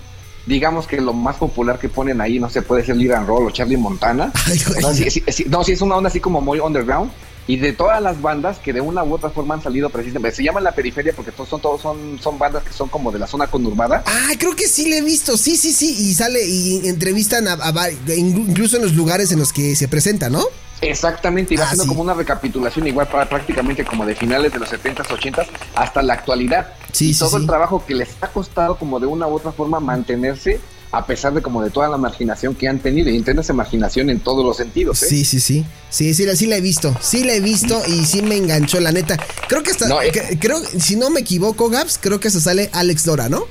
Digamos 0.46 0.86
que 0.86 0.98
lo 1.00 1.12
más 1.12 1.36
popular 1.36 1.78
que 1.78 1.90
ponen 1.90 2.22
ahí, 2.22 2.38
no 2.38 2.48
sé, 2.48 2.62
puede 2.62 2.82
ser 2.82 2.96
Lee 2.96 3.08
Roll 3.08 3.46
o 3.48 3.50
Charlie 3.50 3.76
Montana. 3.76 4.32
Ay. 4.46 4.58
No, 4.80 4.94
sí, 4.94 5.10
sí, 5.10 5.22
sí, 5.28 5.44
no, 5.48 5.62
sí, 5.64 5.72
es 5.72 5.82
una 5.82 5.96
onda 5.96 6.08
así 6.08 6.20
como 6.20 6.40
muy 6.40 6.58
underground. 6.60 7.10
Y 7.48 7.56
de 7.56 7.72
todas 7.72 8.00
las 8.00 8.20
bandas 8.22 8.58
que 8.58 8.72
de 8.72 8.80
una 8.80 9.02
u 9.02 9.14
otra 9.14 9.30
forma 9.30 9.54
han 9.54 9.62
salido 9.62 9.88
precisamente, 9.90 10.36
se 10.36 10.44
llaman 10.44 10.62
la 10.62 10.72
periferia 10.72 11.12
porque 11.16 11.32
todos 11.32 11.48
son, 11.48 11.60
todos 11.60 11.80
son, 11.80 12.20
son 12.22 12.38
bandas 12.38 12.62
que 12.62 12.72
son 12.72 12.88
como 12.88 13.10
de 13.10 13.18
la 13.18 13.26
zona 13.26 13.46
conurbada. 13.48 14.04
Ah, 14.06 14.28
creo 14.38 14.54
que 14.54 14.68
sí 14.68 14.88
le 14.88 14.98
he 14.98 15.02
visto. 15.02 15.36
Sí, 15.36 15.56
sí, 15.56 15.72
sí. 15.72 15.96
Y 15.98 16.14
sale 16.14 16.46
y 16.46 16.86
entrevistan 16.86 17.48
a, 17.48 17.54
a 17.54 17.90
incluso 18.16 18.76
en 18.76 18.82
los 18.82 18.92
lugares 18.94 19.32
en 19.32 19.38
los 19.40 19.52
que 19.52 19.74
se 19.74 19.88
presenta, 19.88 20.28
¿no? 20.28 20.44
Exactamente, 20.80 21.54
y 21.54 21.56
va 21.56 21.64
Ah, 21.64 21.66
haciendo 21.66 21.84
sí. 21.84 21.88
como 21.88 22.02
una 22.02 22.14
recapitulación 22.14 22.86
igual 22.86 23.08
para 23.08 23.28
prácticamente 23.28 23.84
como 23.84 24.06
de 24.06 24.14
finales 24.14 24.52
de 24.52 24.58
los 24.60 24.70
70s, 24.70 25.06
80s 25.06 25.46
hasta 25.74 26.02
la 26.02 26.14
actualidad. 26.14 26.68
Sí, 26.92 27.08
y 27.10 27.14
sí, 27.14 27.18
todo 27.20 27.38
el 27.38 27.46
trabajo 27.46 27.84
que 27.84 27.94
les 27.94 28.10
ha 28.20 28.28
costado 28.28 28.76
como 28.76 29.00
de 29.00 29.06
una 29.06 29.26
u 29.26 29.34
otra 29.34 29.50
forma 29.52 29.80
mantenerse 29.80 30.60
a 30.90 31.04
pesar 31.06 31.34
de 31.34 31.42
como 31.42 31.62
de 31.62 31.70
toda 31.70 31.88
la 31.88 31.96
marginación 31.98 32.54
que 32.54 32.68
han 32.68 32.78
tenido. 32.78 33.10
Y 33.10 33.16
entiendes 33.16 33.52
marginación 33.52 34.08
en 34.10 34.20
todos 34.20 34.44
los 34.44 34.56
sentidos. 34.56 35.02
¿eh? 35.02 35.06
Sí, 35.08 35.24
sí, 35.24 35.40
sí. 35.40 35.64
Sí, 35.90 36.14
sí, 36.14 36.24
la- 36.24 36.36
sí 36.36 36.46
la 36.46 36.56
he 36.56 36.60
visto. 36.60 36.94
Sí 37.00 37.24
la 37.24 37.34
he 37.34 37.40
visto 37.40 37.80
y 37.86 38.04
sí 38.04 38.22
me 38.22 38.36
enganchó, 38.36 38.80
la 38.80 38.92
neta. 38.92 39.16
Creo 39.48 39.62
que 39.62 39.70
hasta. 39.70 39.86
No, 39.88 40.00
eh. 40.00 40.10
que- 40.12 40.38
creo, 40.38 40.58
si 40.78 40.96
no 40.96 41.10
me 41.10 41.20
equivoco, 41.20 41.68
Gaps, 41.68 41.98
creo 42.00 42.20
que 42.20 42.28
hasta 42.28 42.40
sale 42.40 42.70
Alex 42.72 43.04
Dora, 43.04 43.28
¿no? 43.28 43.44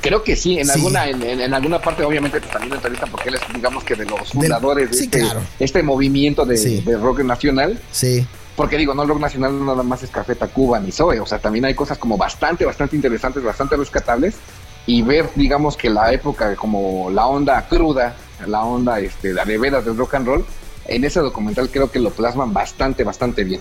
Creo 0.00 0.22
que 0.22 0.36
sí, 0.36 0.58
en 0.58 0.66
Sí. 0.66 0.72
alguna 0.74 1.08
en, 1.08 1.22
en- 1.22 1.54
alguna 1.54 1.80
parte 1.80 2.04
obviamente 2.04 2.38
pues, 2.38 2.52
también 2.52 2.68
lo 2.70 2.76
entrevistan 2.76 3.10
porque 3.10 3.30
él 3.30 3.36
es 3.36 3.40
digamos 3.54 3.82
que 3.84 3.94
de 3.94 4.04
los 4.04 4.30
fundadores 4.32 4.90
de 4.90 4.96
sí, 4.98 5.04
este, 5.04 5.20
claro. 5.20 5.40
este 5.58 5.82
movimiento 5.82 6.44
de, 6.44 6.58
Sí. 6.58 6.80
de 6.84 6.96
rock 6.98 7.20
nacional. 7.20 7.80
Sí. 7.90 8.26
Porque 8.54 8.76
digo, 8.76 8.94
no 8.94 9.02
el 9.02 9.08
rock 9.08 9.20
nacional 9.20 9.64
nada 9.64 9.82
más 9.82 10.02
es 10.02 10.10
Café 10.10 10.34
Tacuba 10.34 10.78
ni 10.78 10.92
Zoe, 10.92 11.18
o 11.20 11.26
sea, 11.26 11.38
también 11.38 11.64
hay 11.64 11.74
cosas 11.74 11.96
como 11.98 12.18
bastante, 12.18 12.64
bastante 12.66 12.94
interesantes, 12.96 13.42
bastante 13.42 13.76
rescatables. 13.76 14.34
Y 14.86 15.02
ver, 15.02 15.30
digamos, 15.34 15.76
que 15.76 15.88
la 15.90 16.12
época, 16.12 16.54
como 16.56 17.10
la 17.10 17.26
onda 17.26 17.66
cruda, 17.68 18.16
la 18.46 18.64
onda 18.64 19.00
este, 19.00 19.32
de 19.32 19.58
veras 19.58 19.84
del 19.84 19.96
rock 19.96 20.14
and 20.14 20.26
roll, 20.26 20.46
en 20.86 21.04
ese 21.04 21.20
documental 21.20 21.70
creo 21.70 21.90
que 21.90 21.98
lo 21.98 22.10
plasman 22.10 22.52
bastante, 22.52 23.02
bastante 23.04 23.44
bien. 23.44 23.60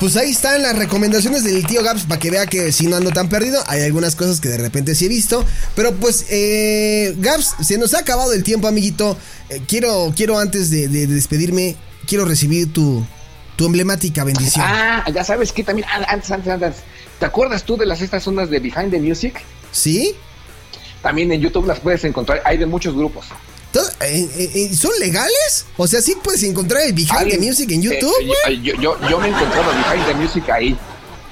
Pues 0.00 0.16
ahí 0.16 0.30
están 0.32 0.60
las 0.62 0.76
recomendaciones 0.76 1.44
del 1.44 1.64
tío 1.64 1.84
Gaps 1.84 2.02
para 2.04 2.18
que 2.18 2.32
vea 2.32 2.46
que 2.46 2.72
si 2.72 2.88
no 2.88 2.96
ando 2.96 3.10
tan 3.10 3.28
perdido. 3.28 3.62
Hay 3.68 3.82
algunas 3.82 4.16
cosas 4.16 4.40
que 4.40 4.48
de 4.48 4.58
repente 4.58 4.96
sí 4.96 5.04
he 5.04 5.08
visto. 5.08 5.44
Pero 5.76 5.92
pues, 5.94 6.26
eh, 6.30 7.14
Gaps, 7.18 7.54
se 7.60 7.78
nos 7.78 7.94
ha 7.94 8.00
acabado 8.00 8.32
el 8.32 8.42
tiempo, 8.42 8.66
amiguito. 8.66 9.16
Eh, 9.48 9.62
quiero, 9.68 10.12
quiero 10.16 10.40
antes 10.40 10.70
de, 10.70 10.88
de- 10.88 11.06
de 11.06 11.14
despedirme, 11.14 11.76
quiero 12.08 12.24
recibir 12.24 12.72
tu, 12.72 13.06
tu 13.54 13.66
emblemática 13.66 14.24
bendición. 14.24 14.64
Ah, 14.68 15.04
ya 15.14 15.22
sabes 15.22 15.52
que 15.52 15.62
también, 15.62 15.86
antes, 16.08 16.28
antes, 16.32 16.52
antes, 16.52 16.74
¿te 17.20 17.26
acuerdas 17.26 17.62
tú 17.62 17.76
de 17.76 17.86
las 17.86 18.00
estas 18.00 18.26
ondas 18.26 18.50
de 18.50 18.58
Behind 18.58 18.90
the 18.90 18.98
Music? 18.98 19.40
¿Sí? 19.70 20.16
También 21.02 21.32
en 21.32 21.40
YouTube 21.40 21.66
las 21.66 21.80
puedes 21.80 22.04
encontrar, 22.04 22.40
hay 22.44 22.56
de 22.58 22.66
muchos 22.66 22.94
grupos. 22.94 23.26
¿Todo- 23.72 23.88
eh, 24.02 24.28
eh, 24.36 24.50
eh, 24.54 24.76
¿Son 24.76 24.92
legales? 25.00 25.64
O 25.76 25.86
sea, 25.86 26.00
sí 26.02 26.14
puedes 26.22 26.42
encontrar 26.42 26.82
el 26.82 26.92
Behind 26.92 27.28
the 27.30 27.38
Music 27.38 27.70
en 27.72 27.82
YouTube, 27.82 28.14
eh, 28.48 28.60
yo, 28.62 28.74
yo, 28.76 29.08
yo 29.08 29.18
me 29.18 29.28
he 29.28 29.30
encontrado 29.30 29.70
Behind 29.72 30.06
the 30.06 30.14
Music 30.14 30.48
ahí. 30.50 30.78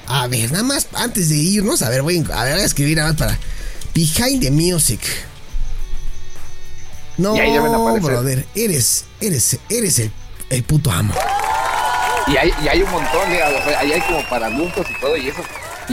A 0.07 0.27
ver, 0.27 0.51
nada 0.51 0.63
más 0.63 0.87
antes 0.93 1.29
de 1.29 1.35
irnos, 1.35 1.81
a 1.83 1.89
ver, 1.89 2.01
voy 2.01 2.17
a, 2.31 2.41
a 2.41 2.43
ver, 2.43 2.53
voy 2.53 2.61
a 2.63 2.65
escribir 2.65 2.97
nada 2.97 3.09
más 3.09 3.17
para 3.17 3.39
Behind 3.93 4.41
the 4.41 4.51
Music. 4.51 4.99
No, 7.17 7.33
brother, 8.01 8.45
eres, 8.55 9.05
eres, 9.19 9.57
eres 9.69 9.99
el, 9.99 10.11
el 10.49 10.63
puto 10.63 10.91
amo. 10.91 11.13
Y 12.27 12.37
hay, 12.37 12.51
y 12.63 12.67
hay 12.67 12.81
un 12.81 12.91
montón, 12.91 13.29
de, 13.29 13.41
o 13.43 13.63
sea, 13.63 13.79
ahí 13.79 13.91
hay 13.93 14.01
como 14.01 14.27
para 14.29 14.47
adultos 14.47 14.85
y 14.89 14.99
todo, 14.99 15.15
y 15.17 15.27
esos, 15.29 15.45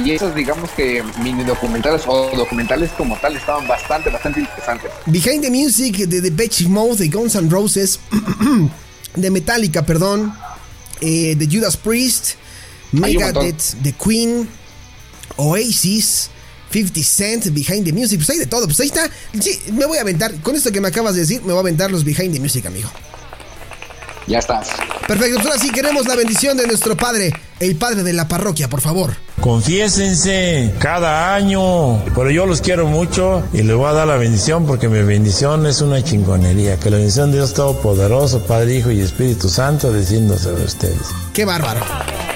y 0.04 0.12
esos 0.12 0.34
digamos 0.34 0.70
que 0.70 1.02
mini 1.22 1.44
documentales 1.44 2.02
o 2.06 2.30
documentales 2.36 2.90
como 2.92 3.16
tal 3.16 3.36
estaban 3.36 3.66
bastante, 3.66 4.10
bastante 4.10 4.40
interesantes. 4.40 4.90
Behind 5.06 5.42
the 5.42 5.50
Music 5.50 5.96
de 6.06 6.22
The 6.22 6.30
Beach 6.30 6.66
Mode 6.66 6.96
de 6.96 7.08
Guns 7.08 7.34
N' 7.34 7.50
Roses, 7.50 8.00
de 9.14 9.30
Metallica, 9.30 9.84
perdón, 9.84 10.34
eh, 11.00 11.34
de 11.36 11.46
Judas 11.46 11.76
Priest. 11.76 12.34
Megadeth, 12.92 13.76
The 13.82 13.92
Queen, 13.92 14.48
Oasis, 15.36 16.30
50 16.70 17.02
Cent, 17.02 17.46
Behind 17.52 17.84
the 17.84 17.92
Music, 17.92 18.18
pues 18.18 18.30
hay 18.30 18.38
de 18.38 18.46
todo, 18.46 18.66
pues 18.66 18.80
ahí 18.80 18.88
está. 18.88 19.10
Sí, 19.40 19.60
me 19.72 19.86
voy 19.86 19.98
a 19.98 20.02
aventar, 20.02 20.34
con 20.40 20.56
esto 20.56 20.72
que 20.72 20.80
me 20.80 20.88
acabas 20.88 21.14
de 21.14 21.20
decir, 21.20 21.40
me 21.42 21.48
voy 21.48 21.58
a 21.58 21.60
aventar 21.60 21.90
los 21.90 22.04
Behind 22.04 22.32
the 22.32 22.40
Music, 22.40 22.64
amigo. 22.66 22.90
Ya 24.26 24.38
estás. 24.38 24.68
Perfecto, 25.06 25.36
pues 25.36 25.46
ahora 25.46 25.58
sí 25.58 25.70
queremos 25.70 26.06
la 26.06 26.14
bendición 26.14 26.56
de 26.56 26.66
nuestro 26.66 26.96
padre, 26.96 27.32
el 27.60 27.76
padre 27.76 28.02
de 28.02 28.12
la 28.12 28.28
parroquia, 28.28 28.68
por 28.68 28.80
favor. 28.80 29.14
Confiésense 29.40 30.74
cada 30.78 31.34
año, 31.34 32.04
pero 32.14 32.30
yo 32.30 32.46
los 32.46 32.60
quiero 32.60 32.86
mucho 32.86 33.42
y 33.52 33.62
les 33.62 33.76
voy 33.76 33.86
a 33.86 33.92
dar 33.92 34.06
la 34.06 34.16
bendición 34.16 34.66
porque 34.66 34.88
mi 34.88 35.02
bendición 35.02 35.66
es 35.66 35.80
una 35.80 36.02
chingonería. 36.02 36.78
Que 36.78 36.90
la 36.90 36.96
bendición 36.96 37.30
de 37.30 37.38
Dios 37.38 37.54
Todopoderoso, 37.54 38.40
Padre, 38.44 38.76
Hijo 38.76 38.90
y 38.90 39.00
Espíritu 39.00 39.48
Santo, 39.48 39.92
diciéndose 39.92 40.48
a 40.48 40.52
ustedes. 40.52 40.98
Qué 41.32 41.44
bárbaro, 41.44 41.80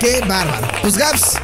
qué 0.01 0.21
bárbaro. 0.21 0.69
Pues 0.81 0.97
Gaps, 0.97 1.39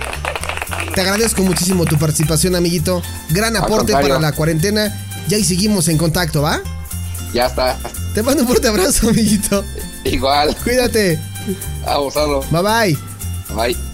te 0.94 1.00
agradezco 1.00 1.42
muchísimo 1.42 1.84
tu 1.84 1.98
participación, 1.98 2.54
amiguito. 2.56 3.02
Gran 3.30 3.56
aporte 3.56 3.92
para 3.92 4.18
la 4.18 4.32
cuarentena. 4.32 5.06
Ya 5.28 5.36
y 5.36 5.44
seguimos 5.44 5.88
en 5.88 5.98
contacto, 5.98 6.42
¿va? 6.42 6.60
Ya 7.34 7.46
está. 7.46 7.78
Te 8.14 8.22
mando 8.22 8.42
un 8.42 8.48
fuerte 8.48 8.68
abrazo, 8.68 9.10
amiguito. 9.10 9.64
Igual. 10.04 10.56
Cuídate. 10.64 11.18
Abusado. 11.86 12.42
Bye 12.50 12.62
bye. 12.62 13.07
Bye. 13.54 13.87